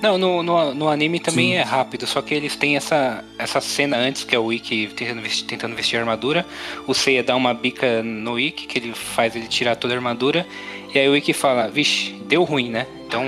Não, 0.00 0.18
no, 0.18 0.42
no, 0.42 0.74
no 0.74 0.88
anime 0.88 1.18
também 1.18 1.52
Sim. 1.52 1.54
é 1.54 1.62
rápido, 1.62 2.06
só 2.06 2.20
que 2.22 2.34
eles 2.34 2.56
têm 2.56 2.76
essa, 2.76 3.24
essa 3.38 3.60
cena 3.60 3.96
antes, 3.96 4.22
que 4.24 4.34
é 4.34 4.38
o 4.38 4.52
Ikki 4.52 4.88
tentando 4.94 5.22
vestir, 5.22 5.46
tentando 5.46 5.74
vestir 5.74 5.96
a 5.96 6.00
armadura. 6.00 6.46
O 6.86 6.94
Seiya 6.94 7.22
dá 7.22 7.34
uma 7.34 7.54
bica 7.54 8.02
no 8.02 8.38
Ikki, 8.38 8.66
que 8.66 8.78
ele 8.78 8.92
faz 8.92 9.34
ele 9.34 9.46
tirar 9.48 9.76
toda 9.76 9.94
a 9.94 9.96
armadura. 9.96 10.46
E 10.94 10.98
aí 10.98 11.08
o 11.08 11.16
Ikki 11.16 11.32
fala, 11.32 11.68
vixe, 11.68 12.12
deu 12.26 12.44
ruim, 12.44 12.70
né? 12.70 12.86
Então, 13.06 13.22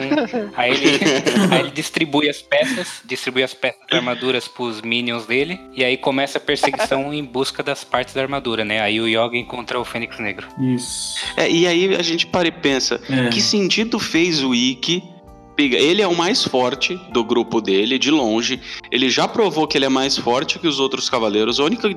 aí 0.56 0.72
ele, 0.72 0.98
aí 1.50 1.60
ele 1.60 1.70
distribui 1.70 2.28
as 2.28 2.40
peças, 2.40 3.00
distribui 3.04 3.42
as 3.42 3.54
peças 3.54 3.80
das 3.90 3.98
armaduras 3.98 4.46
pros 4.48 4.80
minions 4.80 5.26
dele. 5.26 5.60
E 5.74 5.84
aí 5.84 5.96
começa 5.96 6.38
a 6.38 6.40
perseguição 6.40 7.12
em 7.12 7.24
busca 7.24 7.62
das 7.62 7.82
partes 7.82 8.14
da 8.14 8.22
armadura, 8.22 8.64
né? 8.64 8.80
Aí 8.80 9.00
o 9.00 9.08
Yoga 9.08 9.36
encontra 9.36 9.80
o 9.80 9.84
Fênix 9.84 10.18
Negro. 10.18 10.46
Isso. 10.60 11.16
É, 11.36 11.50
e 11.50 11.66
aí 11.66 11.94
a 11.96 12.02
gente 12.02 12.26
para 12.26 12.46
e 12.46 12.52
pensa, 12.52 13.00
É. 13.10 13.28
que 13.30 13.40
sentido 13.40 13.98
fez 13.98 14.42
o 14.44 14.54
Ikki? 14.54 15.02
Ele 15.58 16.02
é 16.02 16.06
o 16.06 16.14
mais 16.14 16.44
forte 16.44 16.96
do 17.10 17.24
grupo 17.24 17.60
dele, 17.60 17.98
de 17.98 18.10
longe. 18.10 18.60
Ele 18.90 19.08
já 19.08 19.26
provou 19.26 19.66
que 19.66 19.78
ele 19.78 19.86
é 19.86 19.88
mais 19.88 20.16
forte 20.16 20.58
que 20.58 20.68
os 20.68 20.78
outros 20.78 21.08
cavaleiros. 21.08 21.58
A 21.58 21.64
única, 21.64 21.88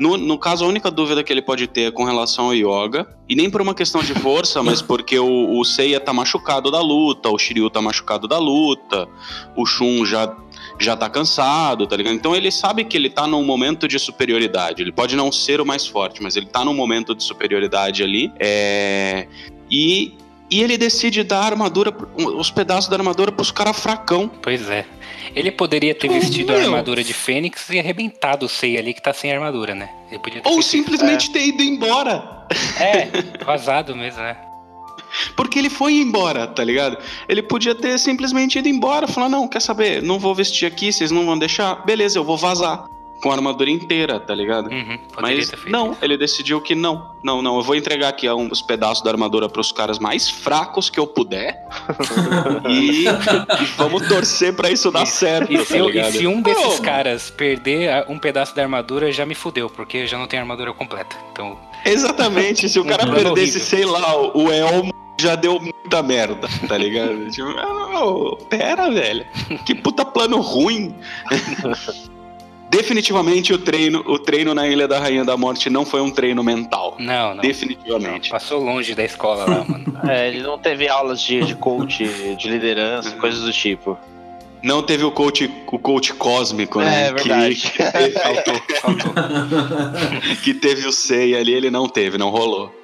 no, 0.00 0.16
no 0.16 0.36
caso, 0.36 0.64
a 0.64 0.68
única 0.68 0.90
dúvida 0.90 1.22
que 1.22 1.32
ele 1.32 1.42
pode 1.42 1.66
ter 1.68 1.82
é 1.82 1.90
com 1.90 2.04
relação 2.04 2.46
ao 2.46 2.54
Yoga. 2.54 3.06
E 3.28 3.34
nem 3.36 3.48
por 3.48 3.62
uma 3.62 3.74
questão 3.74 4.02
de 4.02 4.14
força, 4.14 4.62
mas 4.62 4.82
porque 4.82 5.18
o, 5.18 5.58
o 5.58 5.64
Seiya 5.64 6.00
tá 6.00 6.12
machucado 6.12 6.70
da 6.70 6.80
luta, 6.80 7.30
o 7.30 7.38
Shiryu 7.38 7.70
tá 7.70 7.80
machucado 7.80 8.26
da 8.26 8.38
luta, 8.38 9.08
o 9.56 9.64
Shun 9.64 10.04
já, 10.04 10.36
já 10.78 10.96
tá 10.96 11.08
cansado, 11.08 11.86
tá 11.86 11.96
ligado? 11.96 12.14
Então 12.14 12.34
ele 12.34 12.50
sabe 12.50 12.84
que 12.84 12.96
ele 12.96 13.08
tá 13.08 13.26
num 13.26 13.44
momento 13.44 13.86
de 13.86 13.98
superioridade. 13.98 14.82
Ele 14.82 14.92
pode 14.92 15.14
não 15.14 15.30
ser 15.30 15.60
o 15.60 15.66
mais 15.66 15.86
forte, 15.86 16.22
mas 16.22 16.36
ele 16.36 16.46
tá 16.46 16.64
num 16.64 16.74
momento 16.74 17.14
de 17.14 17.22
superioridade 17.22 18.02
ali. 18.02 18.32
É... 18.38 19.26
E, 19.70 20.14
e 20.50 20.62
ele 20.62 20.76
decide 20.76 21.22
dar 21.22 21.40
a 21.40 21.46
armadura, 21.46 21.94
os 22.16 22.50
pedaços 22.50 22.88
da 22.88 22.96
armadura 22.96 23.32
pros 23.32 23.50
caras 23.50 23.78
fracão. 23.78 24.30
Pois 24.42 24.68
é. 24.68 24.84
Ele 25.34 25.50
poderia 25.50 25.94
ter 25.94 26.08
Pô, 26.08 26.14
vestido 26.14 26.52
a 26.52 26.56
meu. 26.56 26.66
armadura 26.66 27.02
de 27.02 27.12
Fênix 27.12 27.68
e 27.70 27.78
arrebentado 27.78 28.46
o 28.46 28.48
Seiya 28.48 28.78
ali 28.78 28.94
que 28.94 29.02
tá 29.02 29.12
sem 29.12 29.32
armadura, 29.32 29.74
né? 29.74 29.88
Ele 30.10 30.20
podia 30.20 30.40
ter 30.40 30.48
Ou 30.48 30.62
simplesmente 30.62 31.30
ter 31.30 31.46
ido 31.46 31.62
embora. 31.62 32.46
É, 32.78 33.08
vazado 33.44 33.96
mesmo, 33.96 34.20
né? 34.20 34.36
Porque 35.36 35.58
ele 35.58 35.70
foi 35.70 35.94
embora, 35.94 36.46
tá 36.46 36.62
ligado? 36.62 36.98
Ele 37.28 37.42
podia 37.42 37.74
ter 37.74 37.98
simplesmente 37.98 38.58
ido 38.58 38.68
embora, 38.68 39.06
falar: 39.06 39.28
não, 39.28 39.48
quer 39.48 39.60
saber? 39.60 40.02
Não 40.02 40.18
vou 40.18 40.34
vestir 40.34 40.66
aqui, 40.66 40.92
vocês 40.92 41.10
não 41.10 41.24
vão 41.24 41.38
deixar? 41.38 41.84
Beleza, 41.84 42.18
eu 42.18 42.24
vou 42.24 42.36
vazar. 42.36 42.84
Com 43.24 43.30
a 43.30 43.34
armadura 43.36 43.70
inteira, 43.70 44.20
tá 44.20 44.34
ligado? 44.34 44.68
Uhum, 44.70 44.98
Mas 45.18 45.50
não, 45.66 45.92
isso. 45.92 45.98
ele 46.02 46.18
decidiu 46.18 46.60
que 46.60 46.74
não. 46.74 47.14
Não, 47.24 47.40
não, 47.40 47.56
eu 47.56 47.62
vou 47.62 47.74
entregar 47.74 48.08
aqui 48.10 48.28
um- 48.28 48.50
os 48.52 48.60
pedaços 48.60 49.02
da 49.02 49.10
armadura 49.10 49.48
pros 49.48 49.72
caras 49.72 49.98
mais 49.98 50.28
fracos 50.28 50.90
que 50.90 51.00
eu 51.00 51.06
puder. 51.06 51.56
e, 52.68 53.06
e 53.08 53.64
vamos 53.78 54.06
torcer 54.06 54.54
pra 54.54 54.70
isso 54.70 54.90
dar 54.90 55.06
certo, 55.06 55.50
E 55.50 55.56
se, 55.64 55.72
tá 55.72 55.78
eu- 55.78 55.88
e 55.88 56.12
se 56.12 56.26
um 56.26 56.42
desses 56.42 56.78
caras 56.80 57.30
perder 57.30 57.88
a- 57.90 58.04
um 58.10 58.18
pedaço 58.18 58.54
da 58.54 58.60
armadura, 58.60 59.10
já 59.10 59.24
me 59.24 59.34
fudeu, 59.34 59.70
porque 59.70 59.96
eu 59.98 60.06
já 60.06 60.18
não 60.18 60.26
tenho 60.26 60.42
armadura 60.42 60.74
completa. 60.74 61.16
Então, 61.32 61.58
Exatamente, 61.82 62.68
se 62.68 62.78
o 62.78 62.84
cara 62.86 63.06
Uhum. 63.06 63.14
perdesse, 63.14 63.58
sei 63.58 63.86
lá, 63.86 64.16
o 64.36 64.52
Elmo 64.52 64.92
já 65.18 65.34
deu 65.34 65.58
muita 65.58 66.02
merda, 66.02 66.46
tá 66.68 66.76
ligado? 66.76 67.26
tipo, 67.32 67.48
ah, 67.56 67.88
não, 67.90 68.36
pera, 68.50 68.90
velho. 68.90 69.24
Que 69.64 69.74
puta 69.74 70.04
plano 70.04 70.40
ruim. 70.42 70.94
Definitivamente 72.76 73.52
o 73.52 73.58
treino, 73.58 74.00
o 74.06 74.18
treino 74.18 74.52
na 74.54 74.66
Ilha 74.66 74.88
da 74.88 74.98
Rainha 74.98 75.24
da 75.24 75.36
Morte 75.36 75.70
não 75.70 75.84
foi 75.84 76.00
um 76.00 76.10
treino 76.10 76.42
mental. 76.42 76.96
não, 76.98 77.34
não. 77.34 77.42
Definitivamente. 77.42 78.30
Passou 78.30 78.60
longe 78.60 78.94
da 78.94 79.04
escola 79.04 79.44
lá, 79.44 79.64
mano. 79.64 79.84
É, 80.06 80.28
ele 80.28 80.42
não 80.42 80.58
teve 80.58 80.86
aulas 80.86 81.22
de, 81.22 81.42
de 81.44 81.54
coach, 81.54 82.04
de 82.36 82.48
liderança, 82.48 83.12
coisas 83.12 83.40
do 83.40 83.52
tipo. 83.52 83.96
Não 84.62 84.82
teve 84.82 85.02
o 85.04 85.10
coach, 85.10 85.50
o 85.66 85.78
coach 85.78 86.12
cósmico, 86.14 86.80
né? 86.80 87.08
É 87.08 87.12
verdade. 87.12 87.72
Que, 87.72 88.10
Faltou, 88.10 88.62
faltou. 88.82 89.12
que 90.42 90.52
teve 90.54 90.86
o 90.86 90.92
Sei 90.92 91.34
ali, 91.34 91.52
ele 91.52 91.70
não 91.70 91.88
teve, 91.88 92.18
não 92.18 92.28
rolou. 92.28 92.74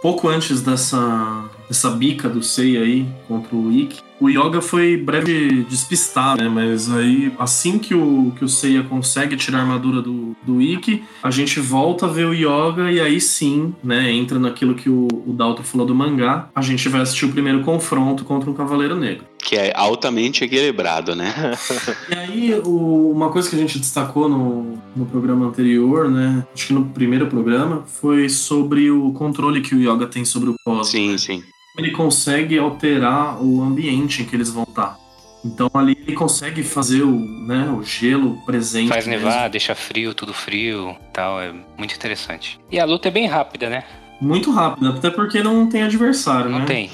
Pouco 0.00 0.28
antes 0.28 0.62
dessa, 0.62 1.44
dessa 1.68 1.90
bica 1.90 2.28
do 2.28 2.42
Sei 2.42 2.76
aí 2.76 3.06
contra 3.26 3.56
o 3.56 3.72
Ikki, 3.72 4.02
o 4.20 4.28
Yoga 4.28 4.60
foi 4.60 4.96
breve 4.96 5.64
despistado, 5.68 6.42
né? 6.42 6.48
Mas 6.48 6.90
aí, 6.92 7.32
assim 7.38 7.78
que 7.78 7.94
o, 7.94 8.32
que 8.38 8.44
o 8.44 8.48
Seiya 8.48 8.82
consegue 8.82 9.36
tirar 9.36 9.58
a 9.58 9.62
armadura 9.62 10.00
do, 10.00 10.36
do 10.46 10.62
Ikki, 10.62 11.02
a 11.22 11.30
gente 11.30 11.58
volta 11.60 12.06
a 12.06 12.08
ver 12.08 12.26
o 12.26 12.32
Yoga 12.32 12.90
e 12.90 13.00
aí 13.00 13.20
sim, 13.20 13.74
né? 13.82 14.10
Entra 14.12 14.38
naquilo 14.38 14.74
que 14.74 14.88
o, 14.88 15.08
o 15.26 15.32
Dalton 15.32 15.62
falou 15.62 15.86
do 15.86 15.94
mangá. 15.94 16.48
A 16.54 16.62
gente 16.62 16.88
vai 16.88 17.00
assistir 17.00 17.24
o 17.26 17.32
primeiro 17.32 17.60
confronto 17.62 18.24
contra 18.24 18.48
um 18.50 18.54
Cavaleiro 18.54 18.94
Negro. 18.96 19.24
Que 19.42 19.56
é 19.56 19.72
altamente 19.76 20.42
equilibrado, 20.44 21.14
né? 21.14 21.34
E 22.10 22.14
aí, 22.14 22.54
o- 22.64 23.10
uma 23.12 23.30
coisa 23.30 23.48
que 23.48 23.56
a 23.56 23.58
gente 23.58 23.78
destacou 23.78 24.28
no, 24.28 24.78
no 24.94 25.06
programa 25.06 25.46
anterior, 25.46 26.10
né? 26.10 26.44
Acho 26.54 26.68
que 26.68 26.72
no 26.72 26.84
primeiro 26.86 27.26
programa, 27.26 27.84
foi 27.86 28.28
sobre 28.28 28.90
o 28.90 29.12
controle 29.12 29.60
que 29.60 29.74
o 29.74 29.78
Yoga 29.80 30.06
tem 30.06 30.24
sobre 30.24 30.50
o 30.50 30.54
cosmos. 30.64 30.88
Sim, 30.88 31.16
sim. 31.18 31.42
Ele 31.76 31.90
consegue 31.90 32.58
alterar 32.58 33.42
o 33.42 33.62
ambiente 33.62 34.22
em 34.22 34.24
que 34.24 34.34
eles 34.36 34.50
vão 34.50 34.62
estar. 34.62 34.98
Então 35.44 35.68
ali 35.74 35.96
ele 36.06 36.16
consegue 36.16 36.62
fazer 36.62 37.02
o, 37.02 37.18
né, 37.18 37.68
o 37.68 37.82
gelo 37.82 38.40
presente. 38.46 38.88
Faz 38.88 39.06
mesmo. 39.06 39.26
nevar, 39.26 39.50
deixa 39.50 39.74
frio, 39.74 40.14
tudo 40.14 40.32
frio 40.32 40.96
tal. 41.12 41.40
É 41.40 41.52
muito 41.76 41.94
interessante. 41.94 42.58
E 42.70 42.78
a 42.80 42.84
luta 42.84 43.08
é 43.08 43.10
bem 43.10 43.26
rápida, 43.26 43.68
né? 43.68 43.84
Muito 44.20 44.50
rápido, 44.52 44.88
até 44.88 45.10
porque 45.10 45.42
não 45.42 45.68
tem 45.68 45.82
adversário, 45.82 46.48
Não 46.48 46.60
né? 46.60 46.64
tem. 46.64 46.90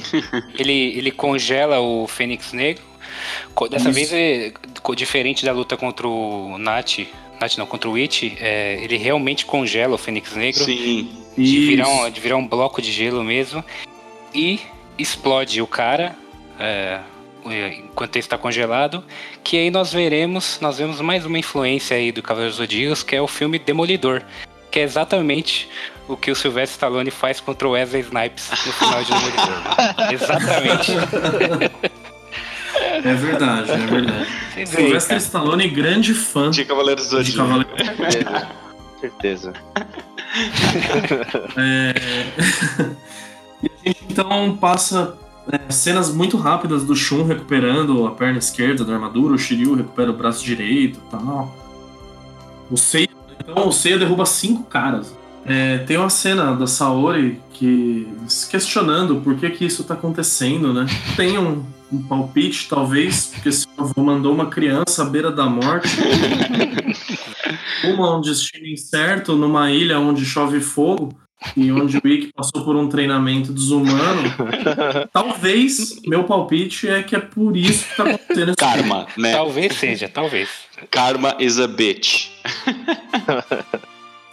Ele, 0.58 0.72
ele 0.96 1.10
congela 1.12 1.78
o 1.78 2.08
Fênix 2.08 2.52
Negro. 2.52 2.82
Dessa 3.70 3.90
Isso. 3.90 3.92
vez, 3.92 4.12
é, 4.12 4.52
diferente 4.96 5.44
da 5.44 5.52
luta 5.52 5.76
contra 5.76 6.08
o 6.08 6.56
Nat, 6.58 7.00
Nat 7.40 7.56
não, 7.58 7.66
contra 7.66 7.88
o 7.90 7.94
It, 7.94 8.36
é, 8.40 8.82
ele 8.82 8.96
realmente 8.96 9.44
congela 9.44 9.94
o 9.94 9.98
Fênix 9.98 10.34
Negro. 10.34 10.64
Sim. 10.64 11.08
De 11.36 11.66
virar, 11.66 11.88
um, 11.88 12.10
de 12.10 12.20
virar 12.20 12.36
um 12.36 12.46
bloco 12.46 12.82
de 12.82 12.90
gelo 12.90 13.22
mesmo. 13.22 13.64
E 14.34 14.60
explode 14.98 15.60
o 15.60 15.66
cara. 15.66 16.16
É, 16.58 17.00
enquanto 17.44 18.16
ele 18.16 18.24
está 18.24 18.36
congelado, 18.36 19.02
que 19.42 19.56
aí 19.56 19.70
nós 19.70 19.92
veremos, 19.92 20.58
nós 20.60 20.78
vemos 20.78 21.00
mais 21.00 21.24
uma 21.24 21.38
influência 21.38 21.96
aí 21.96 22.12
do 22.12 22.22
Cavaleiro 22.22 22.54
Zodíacos, 22.54 23.02
que 23.02 23.16
é 23.16 23.22
o 23.22 23.26
filme 23.26 23.58
Demolidor, 23.58 24.22
que 24.70 24.78
é 24.78 24.82
exatamente 24.82 25.68
o 26.06 26.16
que 26.16 26.30
o 26.30 26.36
Sylvester 26.36 26.74
Stallone 26.74 27.10
faz 27.10 27.40
contra 27.40 27.66
o 27.66 27.72
Wesley 27.72 28.02
Snipes 28.02 28.50
no 28.66 28.72
final 28.72 29.02
de 29.02 29.12
Demolidor. 29.12 30.12
exatamente. 30.12 30.92
É 33.04 33.14
verdade, 33.14 33.70
é 33.70 33.76
verdade. 33.76 34.66
Sylvester 34.66 35.16
Stallone, 35.16 35.68
grande 35.68 36.12
fã 36.12 36.50
de 36.50 36.64
Cavaleiros 36.64 37.08
do 37.08 37.24
de 37.24 37.32
Cavaleiros 37.32 37.72
Certeza. 39.00 39.54
É... 41.56 41.94
a 43.84 43.88
gente 43.88 44.04
então 44.08 44.56
passa 44.56 45.16
é, 45.50 45.72
cenas 45.72 46.12
muito 46.12 46.36
rápidas 46.36 46.84
do 46.84 46.94
Shun 46.94 47.24
recuperando 47.24 48.06
a 48.06 48.10
perna 48.10 48.38
esquerda 48.38 48.84
da 48.84 48.94
armadura, 48.94 49.34
o 49.34 49.38
Shiryu 49.38 49.74
recupera 49.74 50.10
o 50.10 50.16
braço 50.16 50.44
direito 50.44 50.98
e 50.98 51.10
tal. 51.10 51.54
O 52.70 52.76
Seiya, 52.76 53.08
então 53.38 53.68
o 53.68 53.72
Seiya 53.72 53.98
derruba 53.98 54.26
cinco 54.26 54.64
caras. 54.64 55.16
É, 55.44 55.78
tem 55.78 55.96
uma 55.96 56.10
cena 56.10 56.54
da 56.54 56.66
Saori 56.66 57.40
que 57.54 58.06
se 58.28 58.48
questionando 58.48 59.16
por 59.16 59.36
que 59.36 59.48
que 59.50 59.64
isso 59.64 59.82
tá 59.82 59.94
acontecendo, 59.94 60.72
né? 60.72 60.86
Tem 61.16 61.38
um, 61.38 61.64
um 61.90 62.02
palpite, 62.02 62.68
talvez, 62.68 63.26
porque 63.26 63.50
seu 63.50 63.70
avô 63.78 64.02
mandou 64.02 64.34
uma 64.34 64.46
criança 64.46 65.02
à 65.02 65.06
beira 65.06 65.32
da 65.32 65.46
morte. 65.46 65.88
uma 67.84 68.18
um 68.18 68.20
destino 68.20 68.66
incerto 68.66 69.34
numa 69.34 69.70
ilha 69.70 69.98
onde 69.98 70.24
chove 70.24 70.60
fogo 70.60 71.18
e 71.56 71.72
onde 71.72 71.96
o 71.96 72.00
Wick 72.04 72.32
passou 72.34 72.64
por 72.64 72.76
um 72.76 72.88
treinamento 72.88 73.52
desumano. 73.52 74.22
talvez, 75.12 76.00
meu 76.06 76.24
palpite 76.24 76.88
é 76.88 77.02
que 77.02 77.16
é 77.16 77.20
por 77.20 77.56
isso 77.56 77.88
que 77.88 77.96
tá 77.96 78.04
acontecendo 78.04 78.56
Karma, 78.56 79.06
né? 79.16 79.32
Talvez 79.32 79.74
seja, 79.74 80.08
talvez. 80.08 80.48
Karma 80.90 81.36
is 81.38 81.58
a 81.58 81.66
bitch. 81.66 82.28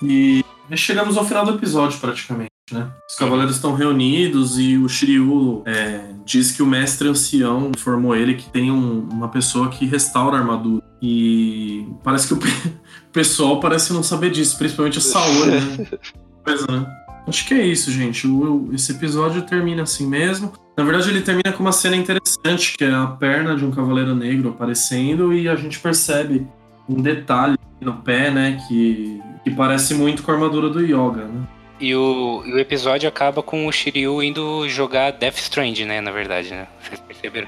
e 0.02 0.44
chegamos 0.76 1.18
ao 1.18 1.26
final 1.26 1.46
do 1.46 1.56
episódio, 1.56 2.00
praticamente. 2.00 2.52
Né? 2.70 2.92
Os 3.10 3.16
cavaleiros 3.16 3.56
estão 3.56 3.74
reunidos 3.74 4.60
e 4.60 4.78
o 4.78 4.90
Shiryu 4.90 5.64
é, 5.66 6.10
diz 6.26 6.52
que 6.52 6.62
o 6.62 6.66
mestre 6.66 7.08
ancião 7.08 7.72
informou 7.74 8.14
ele 8.14 8.36
que 8.36 8.50
tem 8.50 8.70
um, 8.70 9.08
uma 9.10 9.30
pessoa 9.30 9.70
que 9.70 9.86
restaura 9.86 10.36
a 10.36 10.40
armadura. 10.42 10.84
E 11.02 11.88
parece 12.04 12.28
que 12.28 12.34
o 12.34 12.40
pessoal 13.14 13.62
parece 13.62 13.94
não 13.94 14.04
saber 14.04 14.32
disso, 14.32 14.58
principalmente 14.58 14.98
a 14.98 15.02
Saori, 15.02 15.52
né? 15.52 15.88
coisa, 16.48 16.66
né? 16.72 16.86
Acho 17.28 17.46
que 17.46 17.54
é 17.54 17.62
isso, 17.62 17.92
gente. 17.92 18.26
O, 18.26 18.70
esse 18.74 18.94
episódio 18.94 19.42
termina 19.42 19.84
assim 19.84 20.08
mesmo. 20.08 20.54
Na 20.78 20.84
verdade, 20.84 21.10
ele 21.10 21.22
termina 21.22 21.52
com 21.52 21.62
uma 21.62 21.74
cena 21.74 21.96
interessante, 21.96 22.78
que 22.78 22.86
é 22.86 22.94
a 22.94 23.08
perna 23.08 23.56
de 23.56 23.66
um 23.66 23.72
cavaleiro 23.72 24.16
negro 24.16 24.50
aparecendo 24.50 25.34
e 25.34 25.50
a 25.50 25.56
gente 25.56 25.78
percebe 25.80 26.48
um 26.88 27.02
detalhe 27.02 27.58
no 27.82 27.96
pé, 27.96 28.32
né, 28.32 28.58
que, 28.68 29.22
que 29.44 29.52
parece 29.52 29.94
muito 29.94 30.24
com 30.24 30.32
a 30.32 30.36
armadura 30.36 30.70
do 30.70 30.82
Yoga, 30.82 31.26
né? 31.26 31.48
E 31.80 31.94
o, 31.94 32.44
e 32.46 32.54
o 32.54 32.60
episódio 32.60 33.08
acaba 33.10 33.44
com 33.44 33.68
o 33.68 33.72
Shiryu 33.72 34.24
indo 34.24 34.68
jogar 34.70 35.12
Death 35.12 35.38
Strand, 35.38 35.80
né, 35.80 36.00
na 36.00 36.12
verdade, 36.12 36.52
né? 36.52 36.68
Vocês 36.82 37.00
perceberam? 37.02 37.48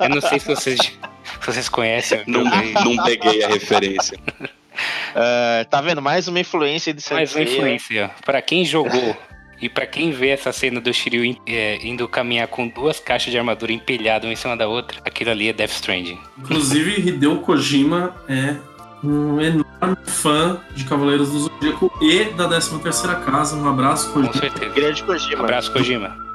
Eu 0.00 0.08
não 0.08 0.20
sei 0.20 0.38
se 0.38 0.46
vocês, 0.46 0.78
se 0.78 1.46
vocês 1.46 1.68
conhecem. 1.68 2.22
Não, 2.26 2.44
não 2.44 3.04
peguei 3.04 3.42
a 3.42 3.48
referência. 3.48 4.18
Uh, 5.14 5.68
tá 5.68 5.80
vendo? 5.80 6.00
Mais 6.00 6.28
uma 6.28 6.40
influência 6.40 6.92
de 6.92 7.02
Mais 7.12 7.34
uma 7.34 7.42
influência. 7.42 8.10
Para 8.24 8.40
quem 8.40 8.64
jogou 8.64 9.16
e 9.60 9.68
para 9.68 9.86
quem 9.86 10.10
vê 10.10 10.30
essa 10.30 10.52
cena 10.52 10.80
do 10.80 10.92
Shiryu 10.92 11.36
é, 11.46 11.78
indo 11.86 12.08
caminhar 12.08 12.48
com 12.48 12.66
duas 12.66 12.98
caixas 12.98 13.30
de 13.30 13.38
armadura 13.38 13.72
empilhadas 13.72 14.26
uma 14.26 14.32
em 14.32 14.36
cima 14.36 14.56
da 14.56 14.66
outra, 14.66 15.00
aquilo 15.04 15.30
ali 15.30 15.48
é 15.48 15.52
Death 15.52 15.70
Stranding. 15.70 16.18
Inclusive, 16.36 17.08
Hideo 17.08 17.38
Kojima 17.40 18.16
é 18.28 18.56
um 19.04 19.40
enorme 19.40 19.96
fã 20.04 20.60
de 20.74 20.84
Cavaleiros 20.84 21.30
do 21.30 21.38
Zodíaco 21.40 21.92
e 22.00 22.24
da 22.36 22.48
13 22.48 22.78
terceira 22.80 23.16
casa. 23.16 23.56
Um 23.56 23.68
abraço, 23.68 24.12
Kojima. 24.12 24.32
Com 24.32 24.38
certeza. 24.38 24.74
Grande 24.74 25.02
Kojima. 25.04 25.42
Um 25.42 25.44
abraço, 25.44 25.72
Kojima. 25.72 26.31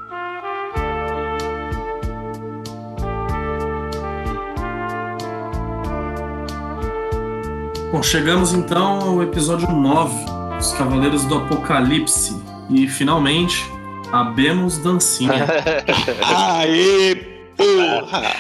Bom, 7.89 8.03
chegamos 8.03 8.51
então 8.51 8.99
ao 8.99 9.23
episódio 9.23 9.71
9, 9.71 10.25
Os 10.59 10.73
Cavaleiros 10.73 11.23
do 11.23 11.35
Apocalipse. 11.35 12.35
E 12.69 12.85
finalmente, 12.85 13.63
abemos 14.11 14.77
dancinha. 14.77 15.47
Aê, 16.21 17.15
porra! 17.55 18.35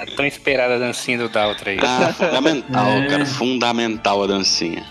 A 0.00 0.06
tão 0.16 0.24
esperada 0.24 0.78
dancinha 0.78 1.18
do 1.18 1.28
Daltra 1.28 1.72
aí. 1.72 1.78
Ah, 1.82 2.12
fundamental, 2.12 2.86
é... 2.86 3.06
cara. 3.08 3.26
Fundamental 3.26 4.22
a 4.22 4.26
dancinha. 4.28 4.86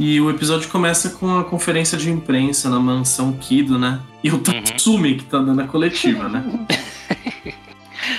E 0.00 0.20
o 0.20 0.28
episódio 0.28 0.68
começa 0.68 1.10
com 1.10 1.38
a 1.38 1.44
conferência 1.44 1.96
de 1.96 2.10
imprensa 2.10 2.68
na 2.68 2.80
mansão 2.80 3.32
Kido, 3.34 3.78
né? 3.78 4.00
E 4.22 4.30
o 4.30 4.34
uhum. 4.34 4.42
Tatsumi 4.42 5.12
uhum. 5.12 5.18
que 5.18 5.24
tá 5.26 5.38
dando 5.38 5.62
a 5.62 5.68
coletiva, 5.68 6.28
né? 6.28 6.44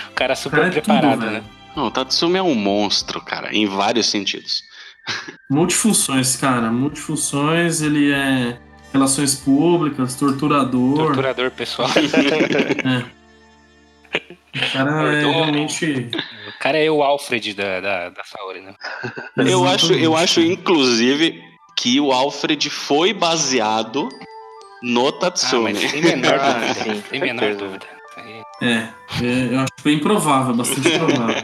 o 0.10 0.14
cara 0.16 0.34
super 0.34 0.60
cara 0.62 0.70
é 0.70 0.72
preparado, 0.72 1.20
tudo, 1.20 1.32
né? 1.32 1.44
Não, 1.76 1.88
o 1.88 1.92
Tatsumi 1.92 2.38
é 2.38 2.42
um 2.42 2.56
monstro, 2.56 3.20
cara, 3.20 3.54
em 3.54 3.68
vários 3.68 4.08
sentidos. 4.08 4.64
Multifunções, 5.50 6.36
cara. 6.36 6.72
Multifunções, 6.72 7.82
ele 7.82 8.12
é 8.12 8.58
relações 8.92 9.36
públicas, 9.36 10.16
torturador. 10.16 10.98
Torturador 10.98 11.52
pessoal. 11.52 11.90
é. 12.84 13.18
O 14.56 14.72
cara 14.74 15.14
é 15.14 15.20
realmente. 15.20 16.10
O 16.48 16.60
cara 16.60 16.78
é 16.78 16.90
o 16.90 17.04
Alfred 17.04 17.54
da, 17.54 17.80
da, 17.80 18.10
da 18.10 18.24
Saori, 18.24 18.62
né? 18.62 18.74
eu 19.38 19.66
acho, 19.68 19.94
eu 19.94 20.16
acho, 20.16 20.42
inclusive, 20.42 21.42
que 21.78 22.00
o 22.00 22.12
Alfred 22.12 22.70
foi 22.70 23.14
baseado 23.14 24.10
no 24.82 25.12
Tatsumi. 25.12 25.72
Ah, 25.72 25.74
mas 25.74 25.92
sem 25.92 26.02
menor 26.02 26.34
ah, 26.42 26.54
dúvida. 26.54 27.04
Sem 27.10 27.20
menor 27.20 27.56
dúvida. 27.56 27.86
É, 28.60 28.74
é, 29.22 29.54
eu 29.54 29.60
acho 29.60 29.74
bem 29.84 30.00
provável, 30.00 30.56
bastante 30.56 30.90
provável. 30.98 31.36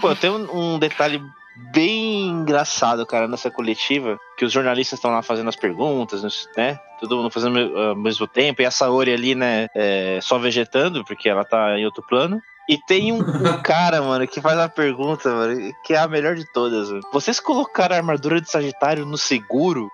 Pô, 0.00 0.14
tem 0.16 0.30
um, 0.30 0.74
um 0.74 0.78
detalhe 0.78 1.22
bem 1.56 2.26
engraçado, 2.26 3.06
cara, 3.06 3.28
nessa 3.28 3.50
coletiva, 3.50 4.18
que 4.36 4.44
os 4.44 4.52
jornalistas 4.52 4.98
estão 4.98 5.10
lá 5.10 5.22
fazendo 5.22 5.48
as 5.48 5.56
perguntas, 5.56 6.22
né? 6.56 6.78
Todo 7.00 7.16
mundo 7.16 7.30
fazendo 7.30 7.58
ao 7.78 7.96
mesmo 7.96 8.26
tempo, 8.26 8.60
e 8.62 8.64
a 8.64 8.70
Saori 8.70 9.12
ali, 9.12 9.34
né, 9.34 9.68
é, 9.74 10.18
só 10.22 10.38
vegetando, 10.38 11.04
porque 11.04 11.28
ela 11.28 11.44
tá 11.44 11.78
em 11.78 11.84
outro 11.84 12.02
plano. 12.02 12.40
E 12.68 12.78
tem 12.78 13.12
um, 13.12 13.18
um, 13.18 13.22
cara, 13.62 14.02
mano, 14.02 14.26
que 14.26 14.40
faz 14.40 14.56
uma 14.56 14.68
pergunta, 14.68 15.30
mano, 15.30 15.72
que 15.84 15.94
é 15.94 15.98
a 15.98 16.08
melhor 16.08 16.34
de 16.34 16.44
todas. 16.52 16.90
Mano. 16.90 17.02
Vocês 17.12 17.38
colocaram 17.38 17.94
a 17.94 17.98
armadura 17.98 18.40
de 18.40 18.50
Sagitário 18.50 19.04
no 19.04 19.18
seguro? 19.18 19.88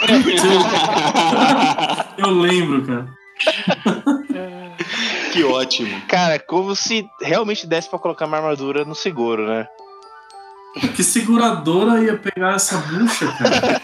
Eu 2.18 2.30
lembro, 2.30 2.86
cara. 2.86 3.08
que 5.32 5.42
ótimo. 5.42 6.00
Cara, 6.06 6.38
como 6.38 6.76
se 6.76 7.08
realmente 7.20 7.66
desse 7.66 7.88
para 7.88 7.98
colocar 7.98 8.26
uma 8.26 8.36
armadura 8.36 8.84
no 8.84 8.94
seguro, 8.94 9.46
né? 9.46 9.66
Que 10.94 11.02
seguradora 11.02 12.02
ia 12.02 12.16
pegar 12.16 12.56
essa 12.56 12.78
bucha, 12.78 13.26
cara? 13.32 13.80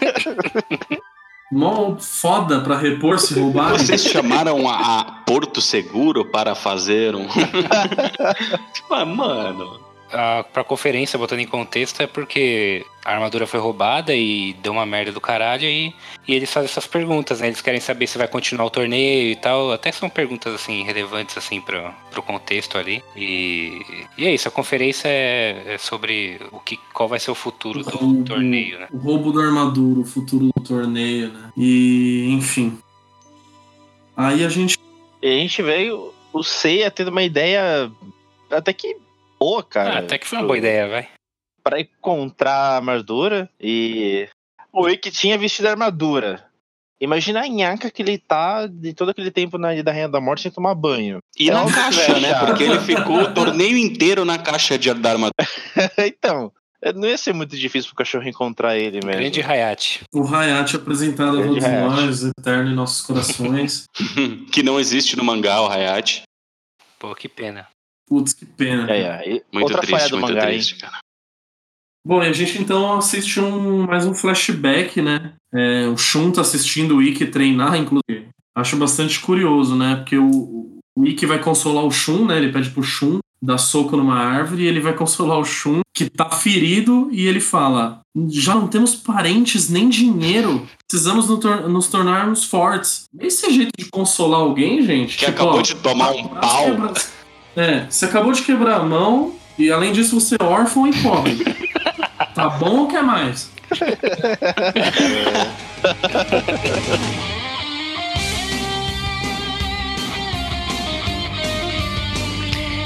Mó 1.51 1.95
foda 1.99 2.61
pra 2.61 2.77
repor 2.77 3.19
se 3.19 3.39
roubar. 3.39 3.73
Vocês 3.73 4.03
chamaram 4.03 4.67
a, 4.67 4.99
a 4.99 5.03
Porto 5.25 5.61
Seguro 5.61 6.25
para 6.25 6.55
fazer 6.55 7.15
um. 7.15 7.27
tipo, 8.73 9.05
mano 9.05 9.84
a, 10.15 10.43
pra 10.43 10.63
conferência, 10.63 11.19
botando 11.19 11.39
em 11.39 11.47
contexto, 11.47 12.01
é 12.01 12.07
porque 12.07 12.85
a 13.03 13.13
armadura 13.13 13.45
foi 13.45 13.59
roubada 13.59 14.15
e 14.15 14.53
deu 14.63 14.71
uma 14.71 14.85
merda 14.85 15.11
do 15.11 15.21
caralho 15.21 15.65
e, 15.65 15.93
e 16.27 16.33
eles 16.33 16.51
fazem 16.51 16.69
essas 16.69 16.87
perguntas, 16.87 17.41
né? 17.41 17.47
Eles 17.47 17.61
querem 17.61 17.79
saber 17.79 18.07
se 18.07 18.17
vai 18.17 18.27
continuar 18.27 18.65
o 18.65 18.69
torneio 18.69 19.31
e 19.31 19.35
tal. 19.35 19.71
Até 19.71 19.91
são 19.91 20.09
perguntas, 20.09 20.53
assim, 20.55 20.83
relevantes, 20.83 21.37
assim, 21.37 21.61
pro, 21.61 21.93
pro 22.09 22.23
contexto 22.23 22.77
ali. 22.77 23.03
E, 23.15 23.81
e 24.17 24.25
é 24.25 24.33
isso, 24.33 24.47
a 24.47 24.51
conferência 24.51 25.07
é, 25.07 25.75
é 25.75 25.77
sobre 25.77 26.39
o 26.51 26.59
que, 26.59 26.79
qual 26.93 27.09
vai 27.09 27.19
ser 27.19 27.31
o 27.31 27.35
futuro 27.35 27.83
do 27.83 27.89
roubo, 27.89 28.23
torneio, 28.23 28.79
né? 28.79 28.87
O 28.91 28.97
roubo 28.97 29.31
da 29.31 29.43
armadura, 29.43 29.99
o 29.99 30.05
futuro 30.05 30.49
do 30.55 30.63
torneio, 30.63 31.31
né? 31.31 31.51
E, 31.57 32.29
enfim. 32.31 32.77
Aí 34.15 34.43
a 34.45 34.49
gente... 34.49 34.77
E 35.21 35.27
a 35.27 35.39
gente 35.39 35.61
veio 35.61 36.13
o 36.31 36.43
Seiya 36.43 36.89
tendo 36.89 37.09
uma 37.09 37.23
ideia 37.23 37.91
até 38.49 38.71
que 38.73 38.97
boa, 39.39 39.63
cara. 39.63 39.95
Ah, 39.95 39.99
até 39.99 40.17
que 40.17 40.27
foi 40.27 40.37
uma 40.39 40.47
boa 40.47 40.57
ideia, 40.57 40.87
vai. 40.87 41.09
Pra 41.63 41.79
encontrar 41.79 42.53
a 42.53 42.75
armadura 42.77 43.49
e. 43.59 44.27
O 44.71 44.89
Ikki 44.89 45.09
tinha 45.11 45.37
vestido 45.37 45.67
a 45.67 45.71
armadura. 45.71 46.45
Imagina 46.99 47.41
a 47.41 47.47
nhaca 47.47 47.91
que 47.91 48.01
ele 48.01 48.17
tá 48.17 48.67
de 48.67 48.93
todo 48.93 49.09
aquele 49.09 49.29
tempo 49.29 49.57
na 49.57 49.81
da 49.81 49.91
Rainha 49.91 50.07
da 50.07 50.21
Morte 50.21 50.43
sem 50.43 50.51
tomar 50.51 50.75
banho. 50.75 51.19
E 51.37 51.49
é 51.49 51.53
na 51.53 51.69
caixa, 51.71 52.19
né? 52.19 52.33
Porque 52.45 52.63
ele 52.63 52.79
ficou 52.79 53.21
o 53.21 53.31
torneio 53.33 53.77
inteiro 53.77 54.23
na 54.23 54.37
caixa 54.37 54.77
de, 54.77 54.93
da 54.93 55.11
armadura. 55.11 55.33
então. 56.05 56.51
É, 56.81 56.93
Não 56.93 57.07
ia 57.07 57.17
ser 57.17 57.33
muito 57.33 57.57
difícil 57.57 57.89
pro 57.89 57.97
cachorro 57.97 58.27
encontrar 58.27 58.77
ele 58.77 58.99
mesmo. 59.03 59.19
Grande 59.19 59.41
Hayate. 59.41 60.03
O 60.13 60.23
Hayate 60.23 60.75
apresentado 60.75 61.37
a 61.37 61.41
Grande 61.41 61.59
todos 61.59 61.63
Hayate. 61.65 61.95
nós, 61.95 62.23
eterno 62.23 62.69
em 62.69 62.75
nossos 62.75 63.01
corações. 63.01 63.85
que 64.51 64.61
não 64.61 64.79
existe 64.79 65.17
no 65.17 65.23
mangá, 65.23 65.61
o 65.61 65.67
Hayate. 65.67 66.23
Pô, 66.99 67.15
que 67.15 67.27
pena. 67.27 67.67
Putz, 68.07 68.33
que 68.33 68.45
pena. 68.45 68.89
É, 68.91 68.99
é. 69.01 69.29
E 69.29 69.41
Muito 69.53 69.63
Outra 69.71 69.77
falha 69.81 69.97
triste, 69.97 70.09
do 70.11 70.17
muito 70.19 70.33
mangá, 70.33 70.45
triste, 70.47 70.75
cara. 70.75 70.99
Bom, 72.07 72.23
e 72.23 72.27
a 72.27 72.33
gente 72.33 72.61
então 72.61 72.97
assiste 72.97 73.39
um, 73.39 73.87
mais 73.87 74.05
um 74.05 74.13
flashback, 74.13 75.01
né? 75.01 75.33
É, 75.53 75.87
o 75.87 75.97
Shun 75.97 76.31
tá 76.31 76.41
assistindo 76.41 76.97
o 76.97 77.01
Ikki 77.01 77.25
treinar, 77.25 77.75
inclusive. 77.75 78.29
Acho 78.55 78.77
bastante 78.77 79.19
curioso, 79.19 79.75
né? 79.75 79.95
Porque 79.95 80.17
o, 80.17 80.77
o 80.95 81.05
Ikki 81.05 81.25
vai 81.25 81.39
consolar 81.41 81.83
o 81.83 81.91
Shun, 81.91 82.25
né? 82.27 82.37
Ele 82.37 82.51
pede 82.51 82.69
pro 82.69 82.83
Shun 82.83 83.17
dar 83.41 83.57
soco 83.57 83.97
numa 83.97 84.17
árvore 84.19 84.63
e 84.63 84.67
ele 84.67 84.79
vai 84.79 84.93
consolar 84.93 85.37
o 85.39 85.43
Shun, 85.45 85.81
que 85.95 86.09
tá 86.09 86.29
ferido, 86.29 87.09
e 87.11 87.25
ele 87.27 87.39
fala: 87.39 88.01
Já 88.29 88.53
não 88.53 88.67
temos 88.67 88.93
parentes 88.95 89.67
nem 89.69 89.89
dinheiro. 89.89 90.67
Precisamos 90.87 91.27
no 91.27 91.39
tor- 91.39 91.67
nos 91.67 91.87
tornarmos 91.87 92.45
fortes. 92.45 93.05
Esse 93.19 93.47
é 93.47 93.49
jeito 93.51 93.71
de 93.79 93.89
consolar 93.89 94.41
alguém, 94.41 94.83
gente? 94.85 95.17
Que 95.17 95.25
Tipo, 95.25 95.31
acabou 95.41 95.59
ó, 95.59 95.61
de 95.63 95.75
tomar 95.77 96.11
um 96.11 96.27
pau. 96.27 96.65
quebra- 96.65 96.93
É, 97.55 97.85
você 97.89 98.05
acabou 98.05 98.33
de 98.33 98.41
quebrar 98.41 98.81
a 98.81 98.83
mão 98.83 99.35
e 99.57 99.71
além 99.71 99.93
disso 99.93 100.19
você 100.19 100.35
é 100.39 100.43
órfão 100.43 100.87
e 100.87 101.01
pobre. 101.01 101.37
tá 102.35 102.49
bom 102.49 102.79
ou 102.79 102.87
quer 102.87 103.01
mais? 103.01 103.49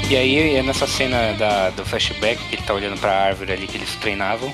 E 0.08 0.16
aí 0.16 0.56
é 0.56 0.62
nessa 0.62 0.86
cena 0.86 1.32
da, 1.34 1.70
do 1.70 1.84
flashback 1.84 2.42
que 2.48 2.56
ele 2.56 2.62
tá 2.62 2.74
olhando 2.74 2.98
pra 2.98 3.12
árvore 3.12 3.52
ali 3.52 3.66
que 3.66 3.76
eles 3.76 3.94
treinavam, 3.96 4.52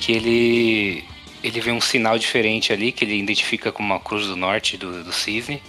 que 0.00 0.12
ele 0.12 1.04
ele 1.42 1.60
vê 1.60 1.70
um 1.70 1.80
sinal 1.80 2.18
diferente 2.18 2.72
ali 2.72 2.90
que 2.90 3.04
ele 3.04 3.16
identifica 3.16 3.70
como 3.70 3.92
uma 3.92 4.00
cruz 4.00 4.26
do 4.26 4.36
norte 4.36 4.76
do, 4.76 5.04
do 5.04 5.12
cisne. 5.12 5.62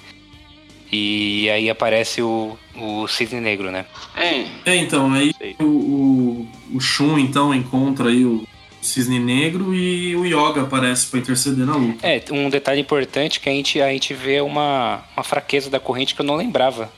E 0.92 1.50
aí 1.50 1.70
aparece 1.70 2.22
o, 2.22 2.58
o 2.76 3.08
cisne 3.08 3.40
negro, 3.40 3.72
né? 3.72 3.86
É, 4.16 4.46
É, 4.66 4.76
então, 4.76 5.14
aí 5.14 5.34
o, 5.60 5.64
o, 5.64 6.48
o 6.74 6.80
Shun 6.80 7.20
então 7.20 7.54
encontra 7.54 8.10
aí 8.10 8.26
o 8.26 8.48
Cisne 8.82 9.20
Negro 9.20 9.74
e 9.74 10.16
o 10.16 10.26
Yoga 10.26 10.62
aparece 10.62 11.08
pra 11.08 11.20
interceder 11.20 11.66
na 11.66 11.76
luta. 11.76 12.08
É, 12.08 12.24
um 12.32 12.50
detalhe 12.50 12.80
importante 12.80 13.40
que 13.40 13.50
a 13.50 13.52
gente, 13.52 13.82
a 13.82 13.90
gente 13.90 14.14
vê 14.14 14.42
uma, 14.42 15.04
uma 15.16 15.24
fraqueza 15.24 15.70
da 15.70 15.80
corrente 15.80 16.16
que 16.16 16.22
eu 16.22 16.26
não 16.26 16.36
lembrava. 16.36 16.92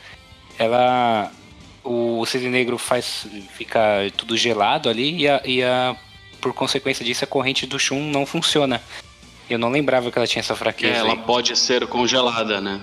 Ela. 0.57 1.31
O 1.83 2.23
cisne 2.27 2.49
negro 2.49 2.77
faz. 2.77 3.25
fica 3.55 3.79
tudo 4.15 4.37
gelado 4.37 4.87
ali 4.87 5.21
e, 5.21 5.27
a, 5.27 5.41
e 5.43 5.63
a, 5.63 5.95
por 6.39 6.53
consequência 6.53 7.03
disso 7.03 7.23
a 7.23 7.27
corrente 7.27 7.65
do 7.65 7.79
Shun 7.79 8.11
não 8.11 8.25
funciona. 8.25 8.79
Eu 9.49 9.57
não 9.57 9.69
lembrava 9.69 10.11
que 10.11 10.17
ela 10.17 10.27
tinha 10.27 10.41
essa 10.41 10.53
que 10.53 10.59
fraqueza. 10.59 10.99
ela 10.99 11.13
aí. 11.13 11.19
pode 11.25 11.57
ser 11.57 11.87
congelada, 11.87 12.61
né? 12.61 12.79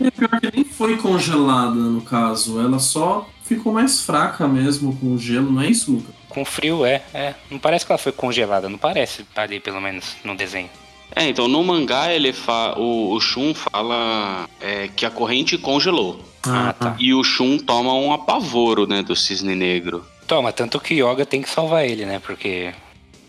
É 0.00 0.10
pior 0.10 0.40
que 0.40 0.50
nem 0.54 0.64
foi 0.64 0.96
congelada 0.96 1.74
no 1.74 2.00
caso, 2.00 2.60
ela 2.60 2.78
só 2.78 3.28
ficou 3.44 3.72
mais 3.72 4.00
fraca 4.00 4.46
mesmo 4.48 4.96
com 4.96 5.14
o 5.14 5.18
gelo, 5.18 5.50
não 5.52 5.60
é 5.62 5.68
isso, 5.68 5.92
Luca? 5.92 6.12
Com 6.28 6.44
frio, 6.44 6.84
é, 6.86 7.02
é. 7.12 7.34
Não 7.50 7.58
parece 7.58 7.84
que 7.84 7.92
ela 7.92 7.98
foi 7.98 8.12
congelada, 8.12 8.68
não 8.68 8.78
parece 8.78 9.26
ali, 9.34 9.58
pelo 9.60 9.80
menos, 9.80 10.16
no 10.24 10.36
desenho. 10.36 10.70
É, 11.14 11.24
então 11.24 11.48
no 11.48 11.62
mangá 11.64 12.12
ele 12.12 12.32
fa... 12.32 12.78
o, 12.78 13.12
o 13.12 13.20
Shun 13.20 13.52
fala 13.52 14.48
é, 14.60 14.88
que 14.94 15.04
a 15.04 15.10
corrente 15.10 15.58
congelou. 15.58 16.20
Ah, 16.44 16.72
tá. 16.72 16.96
E 16.98 17.12
o 17.12 17.22
Shun 17.24 17.58
toma 17.58 17.92
um 17.94 18.12
apavoro, 18.12 18.86
né, 18.86 19.02
do 19.02 19.16
cisne 19.16 19.54
negro. 19.56 20.06
Toma, 20.26 20.52
tanto 20.52 20.78
que 20.78 20.94
Yoga 21.02 21.26
tem 21.26 21.42
que 21.42 21.50
salvar 21.50 21.84
ele, 21.84 22.06
né? 22.06 22.20
Porque 22.24 22.72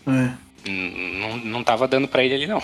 É. 0.06 0.30
não 1.44 1.64
tava 1.64 1.88
dando 1.88 2.06
pra 2.06 2.24
ele 2.24 2.34
ali, 2.34 2.46
não. 2.46 2.62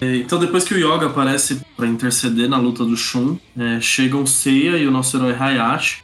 É, 0.00 0.16
Então, 0.16 0.38
depois 0.38 0.64
que 0.64 0.74
o 0.74 0.78
Yoga 0.78 1.06
aparece 1.06 1.60
pra 1.76 1.86
interceder 1.86 2.48
na 2.48 2.56
luta 2.58 2.84
do 2.84 2.96
Shun, 2.96 3.36
é, 3.58 3.80
chegam 3.80 4.22
o 4.22 4.26
Seiya 4.26 4.76
e 4.78 4.86
o 4.86 4.90
nosso 4.90 5.16
herói 5.16 5.34
Hayashi. 5.38 6.02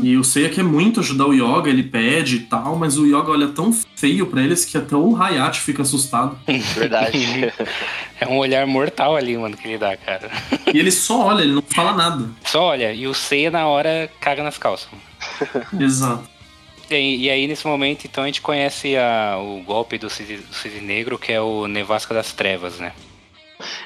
E 0.00 0.16
o 0.16 0.24
Seiya 0.24 0.48
quer 0.48 0.64
muito 0.64 0.98
ajudar 0.98 1.26
o 1.26 1.32
Yoga, 1.32 1.70
ele 1.70 1.84
pede 1.84 2.36
e 2.36 2.40
tal, 2.40 2.74
mas 2.76 2.98
o 2.98 3.06
Yoga 3.06 3.30
olha 3.30 3.48
tão 3.48 3.72
feio 3.94 4.26
pra 4.26 4.42
eles 4.42 4.64
que 4.64 4.76
até 4.76 4.96
o 4.96 5.14
Hayashi 5.16 5.60
fica 5.60 5.82
assustado. 5.82 6.36
Verdade. 6.74 7.52
É 8.18 8.26
um 8.26 8.38
olhar 8.38 8.66
mortal 8.66 9.14
ali, 9.14 9.36
mano, 9.36 9.54
que 9.58 9.68
ele 9.68 9.76
dá, 9.76 9.94
cara. 9.94 10.30
E 10.72 10.78
ele 10.78 10.90
só 10.90 11.26
olha, 11.26 11.42
ele 11.42 11.52
não 11.52 11.60
fala 11.60 11.92
nada. 11.92 12.26
Só 12.46 12.62
olha, 12.62 12.90
e 12.94 13.06
o 13.06 13.12
Seiya 13.12 13.50
na 13.50 13.66
hora 13.66 14.10
caga 14.18 14.42
nas 14.42 14.56
calças. 14.56 14.88
Exato. 15.78 16.26
E, 16.90 16.94
aí- 16.94 17.16
e 17.22 17.30
aí, 17.30 17.46
nesse 17.46 17.66
momento, 17.66 18.04
então, 18.04 18.22
a 18.24 18.26
gente 18.26 18.40
conhece 18.40 18.96
a- 18.96 19.38
o 19.40 19.60
golpe 19.62 19.98
do 19.98 20.08
Cisne, 20.08 20.38
do 20.38 20.54
Cisne 20.54 20.80
Negro, 20.80 21.18
que 21.18 21.32
é 21.32 21.40
o 21.40 21.66
Nevasca 21.66 22.14
das 22.14 22.32
Trevas, 22.32 22.78
né? 22.78 22.92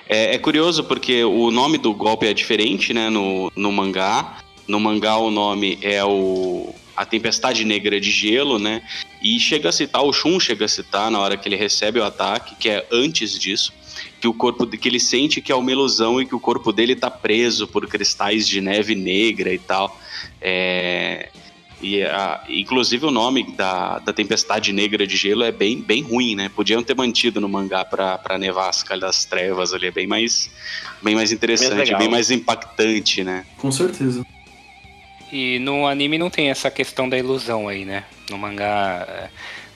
É, 0.08 0.34
é 0.34 0.38
curioso 0.38 0.84
porque 0.84 1.22
o 1.24 1.50
nome 1.50 1.78
do 1.78 1.94
golpe 1.94 2.26
é 2.26 2.34
diferente, 2.34 2.92
né, 2.92 3.08
no, 3.08 3.50
no 3.54 3.70
mangá. 3.72 4.38
No 4.66 4.78
mangá 4.80 5.16
o 5.16 5.30
nome 5.30 5.78
é 5.82 6.04
o 6.04 6.74
a 6.96 7.04
Tempestade 7.06 7.64
Negra 7.64 7.98
de 7.98 8.10
Gelo, 8.10 8.58
né? 8.58 8.82
E 9.22 9.40
chega 9.40 9.70
a 9.70 9.72
citar, 9.72 10.02
o 10.04 10.12
Shun 10.12 10.38
chega 10.38 10.66
a 10.66 10.68
citar 10.68 11.10
na 11.10 11.18
hora 11.18 11.34
que 11.36 11.48
ele 11.48 11.56
recebe 11.56 11.98
o 11.98 12.04
ataque, 12.04 12.54
que 12.56 12.68
é 12.68 12.86
antes 12.92 13.38
disso, 13.38 13.72
que 14.20 14.28
o 14.28 14.34
corpo 14.34 14.66
que 14.66 14.86
ele 14.86 15.00
sente 15.00 15.40
que 15.40 15.50
é 15.50 15.54
uma 15.54 15.70
ilusão 15.72 16.20
e 16.20 16.26
que 16.26 16.34
o 16.34 16.40
corpo 16.40 16.72
dele 16.72 16.94
tá 16.94 17.10
preso 17.10 17.66
por 17.66 17.86
cristais 17.86 18.46
de 18.46 18.60
neve 18.60 18.94
negra 18.94 19.50
e 19.54 19.58
tal. 19.58 19.98
É, 20.42 21.30
e 21.82 22.02
a- 22.02 22.44
inclusive 22.48 23.06
o 23.06 23.10
nome 23.10 23.52
da, 23.52 23.98
da 24.00 24.12
Tempestade 24.12 24.72
Negra 24.72 25.06
de 25.06 25.16
Gelo 25.16 25.42
é 25.44 25.50
bem, 25.52 25.80
bem 25.80 26.02
ruim, 26.02 26.34
né? 26.34 26.50
Podiam 26.54 26.82
ter 26.82 26.94
mantido 26.96 27.40
no 27.40 27.48
mangá 27.48 27.84
pra, 27.84 28.18
pra 28.18 28.38
Nevasca 28.38 28.98
das 28.98 29.24
Trevas 29.24 29.72
ali, 29.72 29.86
é 29.86 29.90
bem 29.90 30.06
mais, 30.06 30.50
bem 31.02 31.14
mais 31.14 31.32
interessante, 31.32 31.94
bem 31.96 32.08
mais 32.08 32.30
impactante, 32.30 33.24
né? 33.24 33.46
Com 33.58 33.70
certeza. 33.72 34.24
E 35.32 35.58
no 35.60 35.86
anime 35.86 36.18
não 36.18 36.28
tem 36.28 36.50
essa 36.50 36.70
questão 36.70 37.08
da 37.08 37.16
ilusão 37.16 37.68
aí, 37.68 37.84
né? 37.84 38.04
No 38.28 38.36
mangá 38.36 39.06
é, 39.08 39.28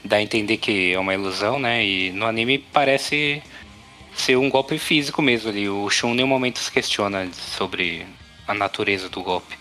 dá 0.04 0.16
a 0.16 0.22
entender 0.22 0.56
que 0.56 0.92
é 0.92 0.98
uma 0.98 1.14
ilusão, 1.14 1.58
né? 1.58 1.84
E 1.84 2.10
no 2.10 2.26
anime 2.26 2.58
parece 2.58 3.40
ser 4.16 4.36
um 4.36 4.50
golpe 4.50 4.78
físico 4.78 5.22
mesmo 5.22 5.48
ali. 5.50 5.68
O 5.68 5.88
Shun 5.88 6.10
em 6.12 6.16
nenhum 6.16 6.28
momento 6.28 6.58
se 6.58 6.70
questiona 6.70 7.28
sobre 7.32 8.04
a 8.46 8.52
natureza 8.54 9.08
do 9.08 9.22
golpe. 9.22 9.56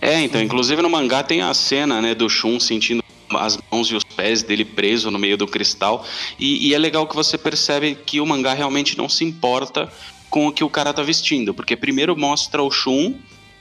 É, 0.00 0.20
então, 0.20 0.40
inclusive 0.40 0.80
no 0.80 0.90
mangá 0.90 1.22
tem 1.22 1.42
a 1.42 1.52
cena, 1.52 2.00
né, 2.00 2.14
do 2.14 2.28
Shun 2.28 2.60
sentindo 2.60 3.02
as 3.30 3.58
mãos 3.70 3.88
e 3.88 3.94
os 3.94 4.04
pés 4.04 4.42
dele 4.42 4.64
preso 4.64 5.10
no 5.10 5.18
meio 5.18 5.36
do 5.36 5.46
cristal. 5.46 6.04
E, 6.38 6.68
e 6.68 6.74
é 6.74 6.78
legal 6.78 7.06
que 7.06 7.14
você 7.14 7.36
percebe 7.36 7.94
que 7.94 8.20
o 8.20 8.26
mangá 8.26 8.54
realmente 8.54 8.96
não 8.96 9.08
se 9.08 9.24
importa 9.24 9.92
com 10.30 10.46
o 10.46 10.52
que 10.52 10.64
o 10.64 10.70
cara 10.70 10.92
tá 10.92 11.02
vestindo. 11.02 11.52
Porque 11.52 11.76
primeiro 11.76 12.16
mostra 12.16 12.62
o 12.62 12.70
Shun 12.70 13.14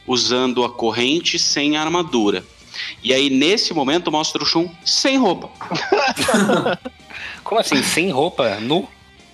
usando 0.05 0.63
a 0.63 0.69
corrente 0.69 1.37
sem 1.37 1.75
a 1.75 1.81
armadura. 1.81 2.45
E 3.03 3.13
aí, 3.13 3.29
nesse 3.29 3.73
momento, 3.73 4.11
mostra 4.11 4.41
o 4.41 4.45
Shun 4.45 4.69
sem 4.85 5.17
roupa. 5.17 5.49
Como 7.43 7.59
assim? 7.59 7.81
Sem 7.81 8.11
roupa? 8.11 8.59
Nu? 8.59 8.87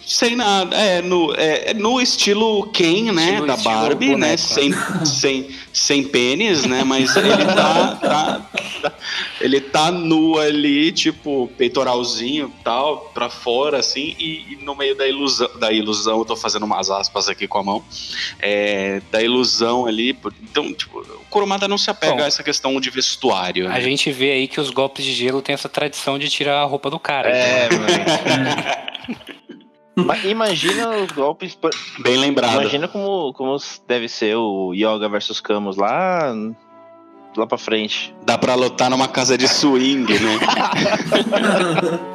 Sem 0.06 0.36
nada, 0.36 0.76
é 0.76 1.02
no, 1.02 1.34
é, 1.36 1.74
no 1.74 2.02
estilo 2.02 2.68
Ken, 2.72 3.12
né, 3.14 3.24
Estilo- 3.30 3.48
da 3.48 3.56
Barbie, 3.58 4.08
boneco, 4.12 4.20
né, 4.20 4.32
né? 4.32 4.38
sem, 4.38 4.72
sem, 5.06 5.48
sem 5.72 6.04
pênis, 6.04 6.66
né, 6.66 6.84
mas 6.84 7.16
ele 7.16 7.30
tá, 7.46 7.96
tá, 7.96 8.42
tá- 8.82 8.92
ele 9.40 9.62
tá 9.62 9.92
nu 9.92 10.38
ali, 10.38 10.92
tipo, 10.92 11.50
peitoralzinho 11.58 12.54
e 12.60 12.64
tal, 12.64 13.12
pra 13.14 13.30
fora, 13.30 13.80
assim, 13.80 14.14
e, 14.20 14.54
e 14.54 14.58
no 14.64 14.76
meio 14.76 14.94
da 14.96 15.08
ilusão, 15.08 15.50
da 15.58 15.72
ilusão, 15.72 16.20
eu 16.20 16.26
tô 16.26 16.36
fazendo 16.36 16.64
umas 16.66 16.90
aspas 16.90 17.30
aqui 17.30 17.48
com 17.48 17.60
a 17.60 17.64
mão, 17.64 17.84
é, 18.40 19.02
da 19.10 19.22
ilusão 19.22 19.86
ali, 19.86 20.18
então, 20.44 20.74
tipo, 20.74 21.00
o 21.00 21.26
Kurumada 21.30 21.66
não 21.68 21.78
se 21.78 21.90
apega 21.90 22.16
Bom, 22.18 22.22
a 22.24 22.26
essa 22.28 22.44
questão 22.44 22.80
de 22.80 22.90
vestuário, 22.90 23.68
A 23.68 23.74
né? 23.74 23.82
gente 23.82 24.12
vê 24.12 24.32
aí 24.34 24.48
que 24.50 24.60
os 24.60 24.70
golpes 24.70 25.06
de 25.06 25.14
gelo 25.14 25.42
têm 25.42 25.54
essa 25.54 25.70
tradição 25.70 26.20
de 26.20 26.30
tirar 26.30 26.60
a 26.62 26.66
roupa 26.66 26.90
do 26.90 27.00
cara. 27.00 27.30
É, 27.30 27.68
então. 27.68 28.84
Mas 29.96 30.24
imagina 30.26 30.90
os 30.90 31.12
golpes. 31.12 31.58
bem 32.00 32.18
lembrado. 32.18 32.62
Imagina 32.62 32.88
como, 32.88 33.34
como 33.34 33.58
deve 33.88 34.08
ser 34.08 34.36
o 34.36 34.74
Yoga 34.74 35.08
versus 35.08 35.40
Camus 35.40 35.78
lá. 35.78 36.34
Lá 37.36 37.48
pra 37.48 37.58
frente. 37.58 38.16
Dá 38.26 38.38
pra 38.38 38.56
lutar 38.56 38.90
numa 38.90 39.08
casa 39.08 39.38
de 39.38 39.48
swing, 39.48 40.12
né? 40.14 40.40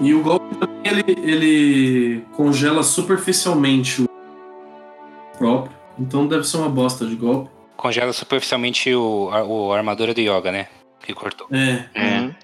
E 0.00 0.14
o 0.14 0.22
golpe 0.22 0.54
também 0.54 0.78
ele, 0.84 1.04
ele 1.08 2.24
congela 2.32 2.84
superficialmente 2.84 4.02
o 4.02 4.08
próprio. 5.36 5.76
Então 5.98 6.26
deve 6.28 6.44
ser 6.44 6.58
uma 6.58 6.68
bosta 6.68 7.04
de 7.04 7.16
golpe. 7.16 7.50
Congela 7.78 8.12
superficialmente 8.12 8.92
o, 8.94 9.30
a, 9.32 9.42
o 9.44 9.72
armadura 9.72 10.12
do 10.12 10.20
Yoga, 10.20 10.50
né? 10.52 10.66
Que 11.06 11.14
cortou. 11.14 11.46
É. 11.52 11.84
É. 11.94 12.20
Uhum. 12.20 12.34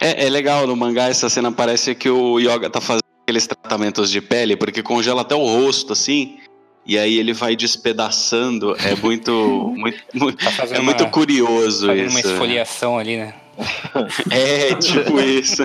É, 0.00 0.26
é 0.26 0.30
legal 0.30 0.66
no 0.66 0.76
mangá 0.76 1.08
essa 1.08 1.28
cena 1.28 1.50
parece 1.50 1.94
que 1.94 2.08
o 2.08 2.38
Yoga 2.38 2.70
tá 2.70 2.80
fazendo 2.80 3.02
aqueles 3.24 3.46
tratamentos 3.46 4.10
de 4.10 4.20
pele, 4.20 4.56
porque 4.56 4.82
congela 4.82 5.22
até 5.22 5.34
o 5.34 5.44
rosto, 5.44 5.92
assim. 5.92 6.38
e 6.86 6.96
aí 6.98 7.18
ele 7.18 7.32
vai 7.32 7.56
despedaçando. 7.56 8.76
É 8.78 8.94
muito. 8.94 9.32
muito, 9.76 10.00
muito 10.14 10.44
Tá 10.44 10.52
fazendo 10.52 10.78
é 10.78 10.80
muito 10.80 11.02
uma- 11.04 11.10
curioso 11.10 11.88
Fazendo 11.88 12.06
isso. 12.06 12.16
uma 12.16 12.20
esfoliação 12.20 12.98
ali, 12.98 13.16
né? 13.16 13.34
É, 14.30 14.74
tipo 14.76 15.20
isso. 15.20 15.62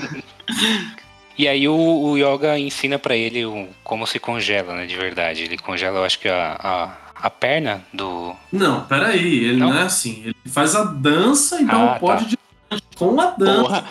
E 1.38 1.48
aí 1.48 1.68
o, 1.70 1.76
o 1.76 2.18
Yoga 2.18 2.58
ensina 2.58 2.98
pra 2.98 3.16
ele 3.16 3.46
o- 3.46 3.68
como 3.84 4.08
se 4.08 4.20
congela, 4.20 4.76
né? 4.76 4.86
De 4.88 4.98
verdade. 4.98 5.44
Ele 5.44 5.58
congela, 5.58 6.00
eu 6.00 6.04
acho 6.04 6.20
que 6.20 6.28
a, 6.28 6.58
a, 6.60 6.98
a 7.22 7.30
perna 7.30 7.84
do. 7.94 8.36
Não, 8.52 8.82
peraí, 8.86 9.46
ele 9.46 9.58
não, 9.58 9.70
Não? 9.70 9.78
é 9.78 9.84
assim. 9.84 10.22
Ele 10.26 10.36
faz 10.46 10.76
a 10.76 10.84
dança 10.84 11.62
e 11.62 11.66
dá 11.66 11.74
Ah, 11.74 11.96
um 11.96 12.00
pódio 12.00 12.28
de 12.28 12.38
com 12.96 13.20
a 13.20 13.32
dança. 13.32 13.62
Porra. 13.62 13.86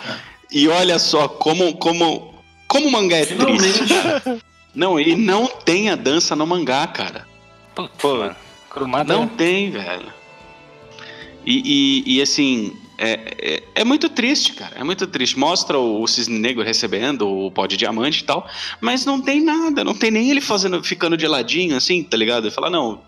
E 0.51 0.67
olha 0.67 0.97
só 0.99 1.27
como, 1.27 1.75
como, 1.77 2.33
como 2.67 2.87
o 2.87 2.91
mangá 2.91 3.17
é 3.17 3.25
triste. 3.25 3.83
Finalmente. 3.85 4.43
Não, 4.73 4.99
e 4.99 5.15
não 5.15 5.47
tem 5.47 5.89
a 5.89 5.95
dança 5.95 6.35
no 6.35 6.45
mangá, 6.45 6.85
cara. 6.87 7.25
Putz, 7.73 7.91
Pô. 7.97 8.29
Kurumada. 8.69 9.11
Não 9.13 9.27
tem, 9.27 9.71
velho. 9.71 10.13
E, 11.45 12.03
e, 12.05 12.17
e, 12.17 12.21
assim, 12.21 12.75
é, 12.97 13.19
é, 13.39 13.63
é 13.75 13.83
muito 13.83 14.09
triste, 14.09 14.53
cara. 14.53 14.75
É 14.77 14.83
muito 14.83 15.07
triste. 15.07 15.39
Mostra 15.39 15.79
o, 15.79 16.01
o 16.03 16.07
Cisne 16.07 16.37
Negro 16.37 16.63
recebendo 16.63 17.27
o 17.27 17.49
pó 17.49 17.65
de 17.65 17.77
diamante 17.77 18.21
e 18.21 18.23
tal, 18.25 18.47
mas 18.81 19.05
não 19.05 19.19
tem 19.21 19.41
nada. 19.41 19.83
Não 19.83 19.95
tem 19.95 20.11
nem 20.11 20.29
ele 20.29 20.41
fazendo, 20.41 20.83
ficando 20.83 21.17
de 21.17 21.27
ladinho, 21.27 21.75
assim, 21.75 22.03
tá 22.03 22.15
ligado? 22.17 22.45
Ele 22.45 22.53
fala, 22.53 22.69
não, 22.69 23.01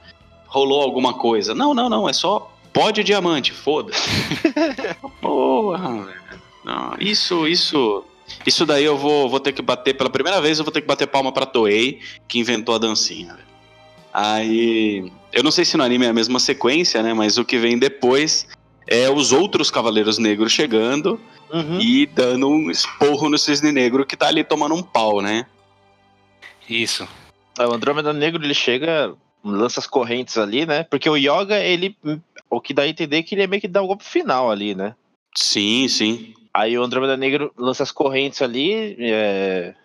rolou 0.50 0.82
alguma 0.82 1.14
coisa. 1.14 1.56
Não, 1.56 1.74
não, 1.74 1.88
não. 1.90 2.10
É 2.10 2.14
só 2.14 2.52
pó 2.74 2.92
de 2.92 3.04
diamante, 3.04 3.54
foda-se. 3.54 4.10
Porra, 5.22 6.04
velho. 6.04 6.22
Não, 6.66 6.96
isso, 7.00 7.48
isso. 7.48 8.04
Isso 8.46 8.66
daí 8.66 8.84
eu 8.84 8.98
vou, 8.98 9.28
vou 9.30 9.40
ter 9.40 9.54
que 9.54 9.62
bater, 9.62 9.96
pela 9.96 10.10
primeira 10.10 10.40
vez 10.40 10.60
eu 10.60 10.66
vou 10.66 10.72
ter 10.72 10.82
que 10.82 10.88
bater 10.88 11.08
palma 11.08 11.32
pra 11.32 11.46
Toei, 11.48 12.00
que 12.28 12.38
inventou 12.38 12.76
a 12.76 12.78
dancinha, 12.78 13.34
velho. 13.34 13.48
Aí. 14.14 15.12
Eu 15.32 15.44
não 15.44 15.52
sei 15.52 15.64
se 15.64 15.78
no 15.78 15.84
anime 15.84 16.06
é 16.06 16.10
a 16.10 16.14
mesma 16.14 16.40
sequência, 16.40 17.02
né? 17.02 17.14
Mas 17.14 17.38
o 17.38 17.46
que 17.46 17.58
vem 17.58 17.78
depois 17.78 18.48
é 18.88 19.10
os 19.10 19.32
outros 19.32 19.70
Cavaleiros 19.72 20.18
Negros 20.18 20.52
chegando 20.52 21.20
Uhum. 21.52 21.80
e 21.82 22.06
dando 22.06 22.48
um 22.48 22.70
esporro 22.70 23.28
no 23.28 23.36
Cisne 23.38 23.72
Negro 23.72 24.06
que 24.06 24.16
tá 24.16 24.28
ali 24.28 24.44
tomando 24.44 24.76
um 24.76 24.84
pau, 24.84 25.20
né? 25.20 25.48
Isso. 26.70 27.08
O 27.58 27.74
Andrômeda 27.74 28.14
Negro 28.14 28.44
ele 28.44 28.54
chega, 28.54 29.14
lança 29.44 29.80
as 29.80 29.88
correntes 29.88 30.38
ali, 30.38 30.66
né? 30.66 30.84
Porque 30.84 31.10
o 31.10 31.18
Yoga, 31.18 31.60
ele. 31.60 31.96
O 32.50 32.60
que 32.60 32.74
dá 32.74 32.84
a 32.84 32.88
entender 32.88 33.18
é 33.18 33.24
que 33.24 33.36
ele 33.36 33.44
é 33.44 33.48
meio 33.48 33.62
que 33.62 33.68
dá 33.68 33.82
o 33.82 33.88
golpe 33.88 34.04
final 34.04 34.50
ali, 34.50 34.74
né? 34.74 34.96
Sim, 35.36 35.88
sim. 35.88 36.34
Aí 36.54 36.78
o 36.78 36.84
Andrômeda 36.84 37.16
Negro 37.16 37.54
lança 37.56 37.84
as 37.84 37.92
correntes 37.92 38.42
ali, 38.42 38.96
é, 39.00 39.76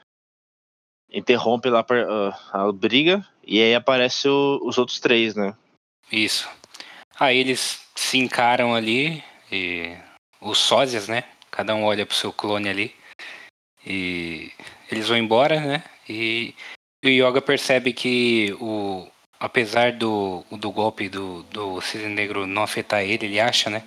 interrompe 1.12 1.68
lá 1.68 1.82
per- 1.82 2.06
a, 2.08 2.64
a 2.68 2.72
briga, 2.72 3.24
e 3.46 3.60
aí 3.60 3.74
aparece 3.74 4.28
o- 4.28 4.60
os 4.64 4.78
outros 4.78 4.98
três, 4.98 5.34
né? 5.34 5.54
Isso. 6.10 6.48
Aí 7.18 7.38
eles 7.38 7.80
se 7.94 8.18
encaram 8.18 8.74
ali, 8.74 9.22
e 9.52 9.94
os 10.40 10.58
sósias, 10.58 11.06
né? 11.06 11.24
Cada 11.50 11.74
um 11.74 11.84
olha 11.84 12.04
pro 12.06 12.16
seu 12.16 12.32
clone 12.32 12.68
ali. 12.68 12.94
E 13.86 14.50
eles 14.90 15.08
vão 15.08 15.16
embora, 15.18 15.60
né? 15.60 15.84
E 16.08 16.54
o 17.04 17.08
Yoga 17.08 17.40
percebe 17.42 17.92
que 17.92 18.52
o. 18.60 19.06
Apesar 19.44 19.92
do, 19.92 20.42
do 20.50 20.70
golpe 20.70 21.06
do, 21.06 21.42
do 21.52 21.78
Cisne 21.82 22.08
Negro 22.08 22.46
não 22.46 22.62
afetar 22.62 23.02
ele, 23.02 23.26
ele 23.26 23.38
acha, 23.38 23.68
né? 23.68 23.82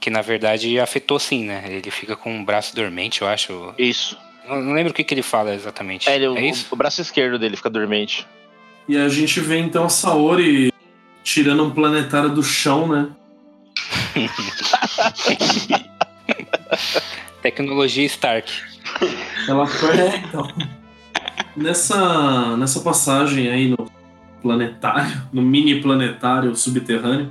Que 0.00 0.10
na 0.10 0.20
verdade 0.20 0.80
afetou 0.80 1.16
sim, 1.20 1.44
né? 1.44 1.62
Ele 1.68 1.92
fica 1.92 2.16
com 2.16 2.34
um 2.34 2.44
braço 2.44 2.74
dormente, 2.74 3.22
eu 3.22 3.28
acho. 3.28 3.72
Isso. 3.78 4.18
Não, 4.48 4.60
não 4.60 4.72
lembro 4.72 4.90
o 4.90 4.94
que, 4.94 5.04
que 5.04 5.14
ele 5.14 5.22
fala 5.22 5.54
exatamente. 5.54 6.10
É, 6.10 6.16
ele- 6.16 6.26
o, 6.26 6.36
é 6.36 6.44
isso? 6.44 6.66
o 6.72 6.76
braço 6.76 7.00
esquerdo 7.00 7.38
dele 7.38 7.56
fica 7.56 7.70
dormente. 7.70 8.26
E 8.88 8.96
a 8.96 9.08
gente 9.08 9.38
vê 9.38 9.60
então 9.60 9.84
a 9.84 9.88
Saori 9.88 10.72
tirando 11.22 11.62
um 11.62 11.70
planetário 11.70 12.30
do 12.30 12.42
chão, 12.42 12.88
né? 12.88 13.10
Tecnologia 17.42 18.06
Stark. 18.06 18.50
Ela 19.48 19.68
é, 19.96 20.16
então. 20.16 20.52
Nessa, 21.56 22.56
nessa 22.56 22.80
passagem 22.80 23.48
aí 23.48 23.68
no 23.68 23.99
planetário, 24.42 25.22
no 25.32 25.42
mini 25.42 25.80
planetário 25.80 26.54
subterrâneo, 26.56 27.30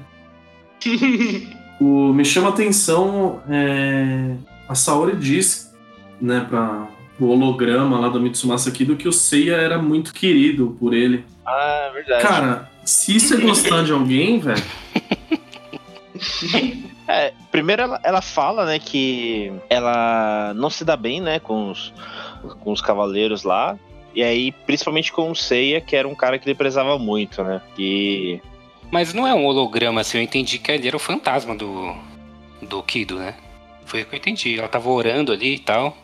o, 1.79 2.13
me 2.13 2.23
chama 2.23 2.47
a 2.47 2.51
atenção 2.51 3.41
é, 3.49 4.35
a 4.67 4.75
Saori 4.75 5.15
diz, 5.15 5.73
né, 6.21 6.45
para 6.47 6.87
o 7.19 7.27
holograma 7.27 7.99
lá 7.99 8.07
do 8.07 8.19
Mitsumasa 8.19 8.71
Kido 8.71 8.95
que 8.95 9.07
o 9.07 9.13
Seiya 9.13 9.55
era 9.55 9.77
muito 9.77 10.13
querido 10.13 10.77
por 10.79 10.93
ele. 10.93 11.25
Ah, 11.45 11.89
é 11.89 11.93
verdade. 11.93 12.21
Cara, 12.21 12.71
se 12.85 13.15
isso 13.15 13.33
é 13.33 13.37
gostar 13.37 13.83
de 13.83 13.91
alguém, 13.91 14.39
velho, 14.39 14.63
É, 17.09 17.33
primeiro 17.51 17.81
ela, 17.81 17.99
ela 18.03 18.21
fala, 18.21 18.65
né, 18.65 18.77
que 18.77 19.51
ela 19.67 20.53
não 20.55 20.69
se 20.69 20.85
dá 20.85 20.95
bem, 20.95 21.19
né, 21.19 21.39
com 21.39 21.71
os, 21.71 21.91
com 22.59 22.71
os 22.71 22.81
cavaleiros 22.81 23.41
lá. 23.41 23.75
E 24.13 24.23
aí, 24.23 24.51
principalmente 24.51 25.11
com 25.11 25.31
o 25.31 25.35
Seiya, 25.35 25.81
que 25.81 25.95
era 25.95 26.07
um 26.07 26.15
cara 26.15 26.37
que 26.39 26.47
ele 26.47 26.55
prezava 26.55 26.97
muito, 26.97 27.43
né? 27.43 27.61
E. 27.77 28.39
Mas 28.91 29.13
não 29.13 29.27
é 29.27 29.33
um 29.33 29.45
holograma, 29.45 30.01
assim, 30.01 30.17
eu 30.17 30.23
entendi 30.23 30.57
que 30.57 30.71
ele 30.71 30.87
era 30.87 30.97
o 30.97 30.99
fantasma 30.99 31.55
do, 31.55 31.95
do 32.61 32.81
Kido, 32.81 33.17
né? 33.19 33.35
Foi 33.85 34.01
o 34.01 34.05
que 34.05 34.15
eu 34.15 34.17
entendi. 34.17 34.57
Ela 34.57 34.67
tava 34.67 34.89
orando 34.89 35.31
ali 35.31 35.55
e 35.55 35.59
tal. 35.59 35.95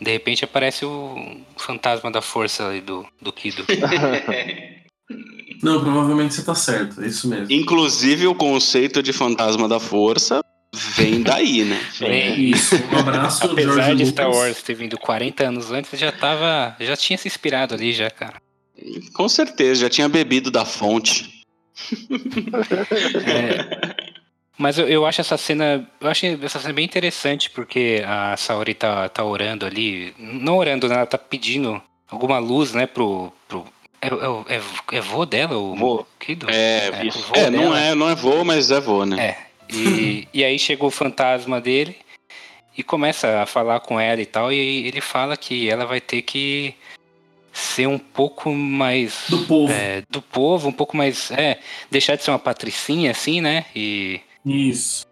De 0.00 0.10
repente 0.10 0.44
aparece 0.44 0.84
o 0.84 1.42
fantasma 1.56 2.10
da 2.10 2.22
força 2.22 2.66
ali 2.66 2.80
do, 2.80 3.06
do 3.20 3.32
Kido. 3.32 3.66
não, 5.62 5.80
provavelmente 5.80 6.34
você 6.34 6.42
tá 6.42 6.54
certo, 6.54 7.02
é 7.02 7.06
isso 7.06 7.28
mesmo. 7.28 7.46
Inclusive 7.50 8.26
o 8.26 8.34
conceito 8.34 9.02
de 9.02 9.12
fantasma 9.12 9.68
da 9.68 9.78
força 9.78 10.42
vem 10.72 11.22
daí, 11.22 11.64
né? 11.64 11.80
Bem, 11.98 12.50
Isso, 12.50 12.76
um 12.92 12.98
abraço, 12.98 13.44
Apesar 13.44 13.72
George 13.72 13.88
de 13.96 14.04
Lucas. 14.04 14.08
Star 14.08 14.30
Wars 14.30 14.62
ter 14.62 14.74
vindo 14.74 14.98
40 14.98 15.44
anos 15.48 15.72
antes, 15.72 15.98
já 15.98 16.12
tava. 16.12 16.76
Já 16.80 16.96
tinha 16.96 17.16
se 17.18 17.28
inspirado 17.28 17.74
ali 17.74 17.92
já, 17.92 18.10
cara. 18.10 18.40
Com 19.12 19.28
certeza, 19.28 19.82
já 19.82 19.90
tinha 19.90 20.08
bebido 20.08 20.50
da 20.50 20.64
fonte. 20.64 21.44
É, 23.26 23.94
mas 24.58 24.76
eu, 24.78 24.86
eu 24.86 25.06
acho 25.06 25.22
essa 25.22 25.38
cena. 25.38 25.88
Eu 26.00 26.08
acho 26.10 26.26
essa 26.26 26.58
cena 26.58 26.74
bem 26.74 26.84
interessante, 26.84 27.48
porque 27.48 28.02
a 28.06 28.36
Saori 28.36 28.74
tá, 28.74 29.08
tá 29.08 29.24
orando 29.24 29.64
ali. 29.64 30.12
Não 30.18 30.58
orando, 30.58 30.86
né? 30.86 30.96
Ela 30.96 31.06
tá 31.06 31.16
pedindo 31.16 31.80
alguma 32.08 32.38
luz, 32.38 32.74
né, 32.74 32.86
pro. 32.86 33.32
pro 33.48 33.64
é, 34.02 34.08
é, 34.08 34.56
é, 34.56 34.98
é 34.98 35.00
vô 35.00 35.24
dela, 35.24 35.56
o 35.56 35.74
Vô. 35.74 36.06
Kido? 36.18 36.46
É, 36.50 36.90
o 37.06 37.10
vô 37.10 37.34
É, 37.34 37.48
não 37.50 37.60
dela. 37.62 37.80
é, 37.80 37.94
não 37.94 38.10
é 38.10 38.14
vô, 38.14 38.44
mas 38.44 38.70
é 38.70 38.80
vô, 38.80 39.06
né? 39.06 39.28
É. 39.28 39.49
E, 39.72 40.28
e 40.32 40.44
aí 40.44 40.58
chegou 40.58 40.88
o 40.88 40.92
fantasma 40.92 41.60
dele 41.60 41.96
e 42.76 42.82
começa 42.82 43.42
a 43.42 43.46
falar 43.46 43.80
com 43.80 43.98
ela 43.98 44.20
e 44.20 44.26
tal. 44.26 44.52
E 44.52 44.86
ele 44.86 45.00
fala 45.00 45.36
que 45.36 45.68
ela 45.68 45.86
vai 45.86 46.00
ter 46.00 46.22
que 46.22 46.74
ser 47.52 47.86
um 47.86 47.98
pouco 47.98 48.52
mais. 48.52 49.24
Do 49.28 49.38
povo. 49.46 49.72
é, 49.72 50.02
do 50.10 50.22
povo, 50.22 50.68
um 50.68 50.72
pouco 50.72 50.96
mais. 50.96 51.30
É, 51.30 51.58
deixar 51.90 52.16
de 52.16 52.22
ser 52.24 52.30
uma 52.30 52.38
patricinha, 52.38 53.10
assim, 53.10 53.40
né? 53.40 53.66
E. 53.74 54.20
Isso. 54.44 55.06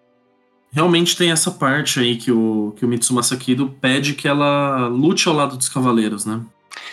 Realmente 0.73 1.17
tem 1.17 1.31
essa 1.31 1.51
parte 1.51 1.99
aí 1.99 2.17
que 2.17 2.31
o, 2.31 2.75
que 2.77 2.85
o 2.85 2.89
Mitsumasa 2.89 3.37
Kido 3.37 3.75
pede 3.81 4.15
que 4.15 4.29
ela 4.29 4.87
lute 4.87 5.27
ao 5.27 5.35
lado 5.35 5.57
dos 5.57 5.69
cavaleiros, 5.69 6.27
né? 6.27 6.41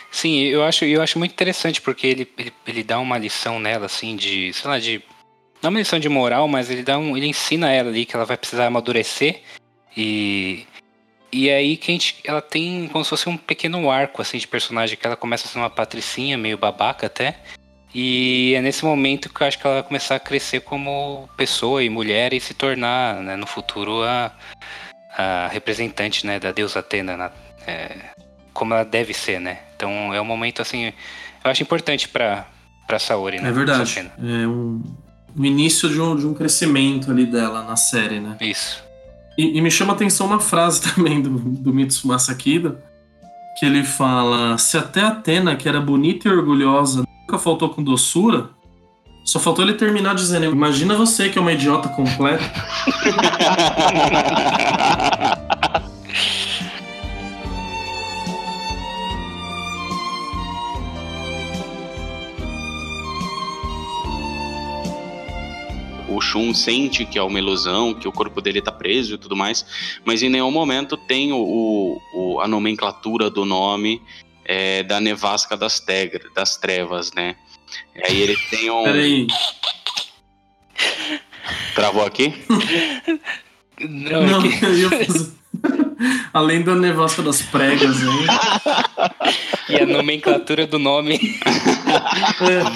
Sim, 0.09 0.39
eu 0.39 0.63
acho, 0.63 0.85
eu 0.85 1.01
acho 1.01 1.19
muito 1.19 1.33
interessante 1.33 1.81
porque 1.81 2.07
ele, 2.07 2.27
ele, 2.37 2.53
ele 2.65 2.83
dá 2.83 2.97
uma 2.99 3.17
lição 3.17 3.59
nela, 3.59 3.85
assim, 3.85 4.15
de. 4.15 4.53
sei 4.53 4.69
lá, 4.69 4.79
de. 4.79 5.01
Não 5.65 5.71
uma 5.71 5.79
lição 5.79 5.99
de 5.99 6.07
moral, 6.07 6.47
mas 6.47 6.69
ele 6.69 6.83
dá 6.83 6.97
um. 6.97 7.17
ele 7.17 7.27
ensina 7.27 7.71
ela 7.71 7.89
ali 7.89 8.05
que 8.05 8.15
ela 8.15 8.25
vai 8.25 8.37
precisar 8.37 8.67
amadurecer. 8.67 9.41
E. 9.97 10.65
E 11.31 11.49
é 11.49 11.55
aí 11.57 11.75
que 11.75 11.91
a 11.91 11.93
gente, 11.93 12.15
ela 12.23 12.41
tem 12.41 12.87
como 12.87 13.03
se 13.03 13.09
fosse 13.09 13.27
um 13.27 13.35
pequeno 13.35 13.89
arco 13.91 14.21
assim 14.21 14.37
de 14.37 14.47
personagem 14.47 14.95
que 14.95 15.05
ela 15.05 15.17
começa 15.17 15.47
a 15.47 15.49
ser 15.49 15.57
uma 15.57 15.69
patricinha, 15.69 16.37
meio 16.37 16.57
babaca 16.57 17.07
até. 17.07 17.35
E 17.93 18.53
é 18.55 18.61
nesse 18.61 18.85
momento 18.85 19.27
que 19.33 19.41
eu 19.41 19.47
acho 19.47 19.57
que 19.59 19.65
ela 19.65 19.77
vai 19.81 19.83
começar 19.83 20.15
a 20.15 20.19
crescer 20.19 20.61
como 20.61 21.27
pessoa 21.35 21.83
e 21.83 21.89
mulher 21.89 22.31
e 22.33 22.39
se 22.39 22.53
tornar, 22.53 23.15
né, 23.21 23.35
no 23.35 23.45
futuro, 23.47 24.03
a, 24.03 24.31
a 25.17 25.47
representante 25.51 26.25
né, 26.25 26.39
da 26.39 26.51
deusa 26.51 26.79
Atena, 26.79 27.17
na- 27.17 27.31
é, 27.67 27.97
como 28.53 28.73
ela 28.73 28.85
deve 28.85 29.13
ser, 29.13 29.39
né? 29.41 29.59
Então 29.75 30.13
é 30.13 30.21
um 30.21 30.25
momento 30.25 30.61
assim, 30.61 30.85
eu 31.43 31.51
acho 31.51 31.63
importante 31.63 32.07
pra, 32.07 32.45
pra 32.87 32.99
Saori, 32.99 33.41
né? 33.41 33.49
É 33.49 33.51
verdade. 33.51 33.99
É 34.19 34.47
um, 34.47 34.81
o 35.37 35.45
início 35.45 35.89
de 35.89 35.99
um, 35.99 36.15
de 36.15 36.25
um 36.25 36.33
crescimento 36.33 37.11
ali 37.11 37.25
dela 37.25 37.63
na 37.63 37.75
série, 37.75 38.19
né? 38.19 38.37
Isso. 38.41 38.83
E, 39.37 39.57
e 39.57 39.61
me 39.61 39.69
chama 39.69 39.93
a 39.93 39.95
atenção 39.95 40.27
uma 40.27 40.39
frase 40.39 40.81
também 40.81 41.21
do, 41.21 41.29
do 41.29 41.73
Mitsumasa 41.73 42.33
Kido, 42.33 42.77
que 43.59 43.65
ele 43.65 43.83
fala: 43.83 44.57
se 44.57 44.77
até 44.77 45.01
Atena, 45.01 45.55
que 45.55 45.67
era 45.67 45.81
bonita 45.81 46.27
e 46.27 46.31
orgulhosa, 46.31 47.03
nunca 47.21 47.37
faltou 47.37 47.69
com 47.69 47.83
doçura, 47.83 48.49
só 49.25 49.39
faltou 49.39 49.65
ele 49.65 49.73
terminar 49.73 50.15
dizendo: 50.15 50.45
Imagina 50.45 50.95
você 50.95 51.29
que 51.29 51.37
é 51.37 51.41
uma 51.41 51.53
idiota 51.53 51.89
completa. 51.89 52.43
Shun 66.21 66.53
sente 66.53 67.05
que 67.05 67.17
é 67.17 67.21
uma 67.23 67.39
ilusão, 67.39 67.93
que 67.93 68.07
o 68.07 68.11
corpo 68.11 68.41
dele 68.41 68.61
tá 68.61 68.71
preso 68.71 69.15
e 69.15 69.17
tudo 69.17 69.35
mais, 69.35 69.65
mas 70.05 70.21
em 70.23 70.29
nenhum 70.29 70.51
momento 70.51 70.95
tem 70.97 71.31
o, 71.33 71.99
o 72.13 72.39
a 72.41 72.47
nomenclatura 72.47 73.29
do 73.29 73.45
nome 73.45 74.01
é, 74.45 74.83
da 74.83 74.99
nevasca 74.99 75.55
das, 75.57 75.79
tegra, 75.79 76.29
das 76.35 76.57
trevas, 76.57 77.11
né? 77.13 77.35
Aí 78.07 78.21
ele 78.21 78.37
tem 78.49 78.69
um. 78.69 78.83
Peraí. 78.83 79.27
Travou 81.73 82.05
aqui? 82.05 82.33
Não, 83.79 84.25
Não, 84.25 84.45
é 84.45 84.49
que- 84.57 84.65
eu 84.65 84.77
ia 84.77 84.89
fazer. 85.05 85.31
Além 86.33 86.61
da 86.61 86.75
nevasca 86.75 87.21
das 87.21 87.41
pregas, 87.41 88.01
hein? 88.03 88.25
E 89.69 89.75
a 89.77 89.85
nomenclatura 89.85 90.67
do 90.67 90.77
nome. 90.77 91.39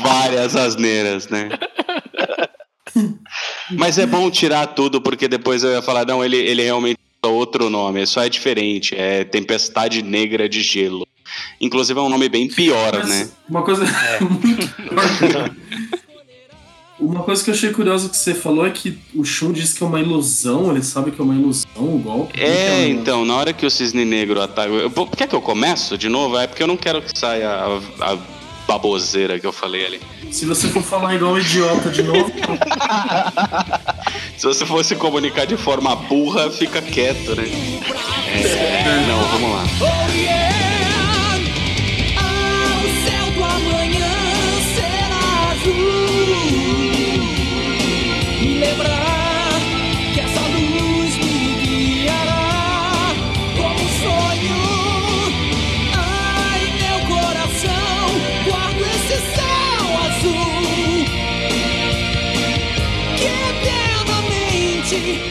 Várias 0.01 0.55
asneiras, 0.55 1.27
né? 1.27 1.49
Mas 3.71 3.97
é 3.97 4.05
bom 4.05 4.29
tirar 4.31 4.67
tudo, 4.67 4.99
porque 5.01 5.27
depois 5.27 5.63
eu 5.63 5.71
ia 5.71 5.81
falar, 5.81 6.05
não, 6.05 6.23
ele, 6.23 6.37
ele 6.37 6.63
realmente 6.63 6.97
é 7.23 7.27
outro 7.27 7.69
nome, 7.69 8.05
só 8.07 8.23
é 8.23 8.29
diferente, 8.29 8.95
é 8.95 9.23
Tempestade 9.23 10.01
Negra 10.01 10.47
de 10.49 10.61
Gelo. 10.61 11.05
Inclusive 11.61 11.99
é 11.99 12.01
um 12.01 12.09
nome 12.09 12.27
bem 12.29 12.47
pior, 12.47 12.91
Mas 12.97 13.09
né? 13.09 13.29
Uma 13.47 13.61
coisa 13.61 13.85
muito 14.19 14.67
Uma 16.99 17.23
coisa 17.23 17.41
que 17.43 17.49
eu 17.49 17.53
achei 17.53 17.71
curiosa 17.71 18.09
que 18.09 18.17
você 18.17 18.33
falou 18.33 18.65
é 18.65 18.71
que 18.71 18.97
o 19.15 19.23
Shun 19.23 19.53
disse 19.53 19.75
que 19.77 19.83
é 19.83 19.87
uma 19.87 20.01
ilusão, 20.01 20.71
ele 20.71 20.83
sabe 20.83 21.11
que 21.11 21.21
é 21.21 21.23
uma 21.23 21.33
ilusão 21.35 21.69
o 21.77 21.97
golpe. 21.99 22.37
É, 22.41 22.81
um- 22.87 22.89
então, 22.89 23.23
na 23.23 23.35
hora 23.35 23.53
que 23.53 23.65
o 23.65 23.69
cisne 23.69 24.03
negro 24.03 24.41
ataca. 24.41 24.69
Quer 25.15 25.27
que 25.27 25.35
eu 25.35 25.41
começo 25.41 25.97
de 25.97 26.09
novo? 26.09 26.37
É 26.37 26.45
porque 26.47 26.61
eu 26.61 26.67
não 26.67 26.75
quero 26.75 27.01
que 27.01 27.17
saia 27.17 27.49
a, 27.49 27.77
a 28.13 28.17
baboseira 28.69 29.39
que 29.39 29.47
eu 29.47 29.51
falei 29.51 29.83
ali. 29.83 29.99
Se 30.31 30.45
você 30.45 30.67
for 30.67 30.83
falar 30.83 31.15
igual 31.15 31.33
um 31.33 31.39
idiota 31.39 31.89
de 31.89 32.03
novo, 32.03 32.31
Se 34.37 34.45
você 34.45 34.63
fosse 34.63 34.95
comunicar 34.95 35.45
de 35.45 35.57
forma 35.57 35.95
burra, 35.95 36.51
fica 36.51 36.79
quieto, 36.81 37.35
né? 37.35 37.45
É, 37.45 39.07
não, 39.07 39.21
vamos 39.29 39.51
lá. 39.51 39.63
Oh 39.81 40.11
yeah! 40.15 41.39
Ah, 42.15 42.81
o 42.85 42.89
céu 43.09 43.25
do 43.33 43.43
amanhã 43.43 44.13
será 44.75 45.51
azul. 45.51 46.53
Me 48.39 48.59
lembrar 48.59 49.18
azul 64.89 65.03
que 65.03 65.11
eternamente 65.11 65.28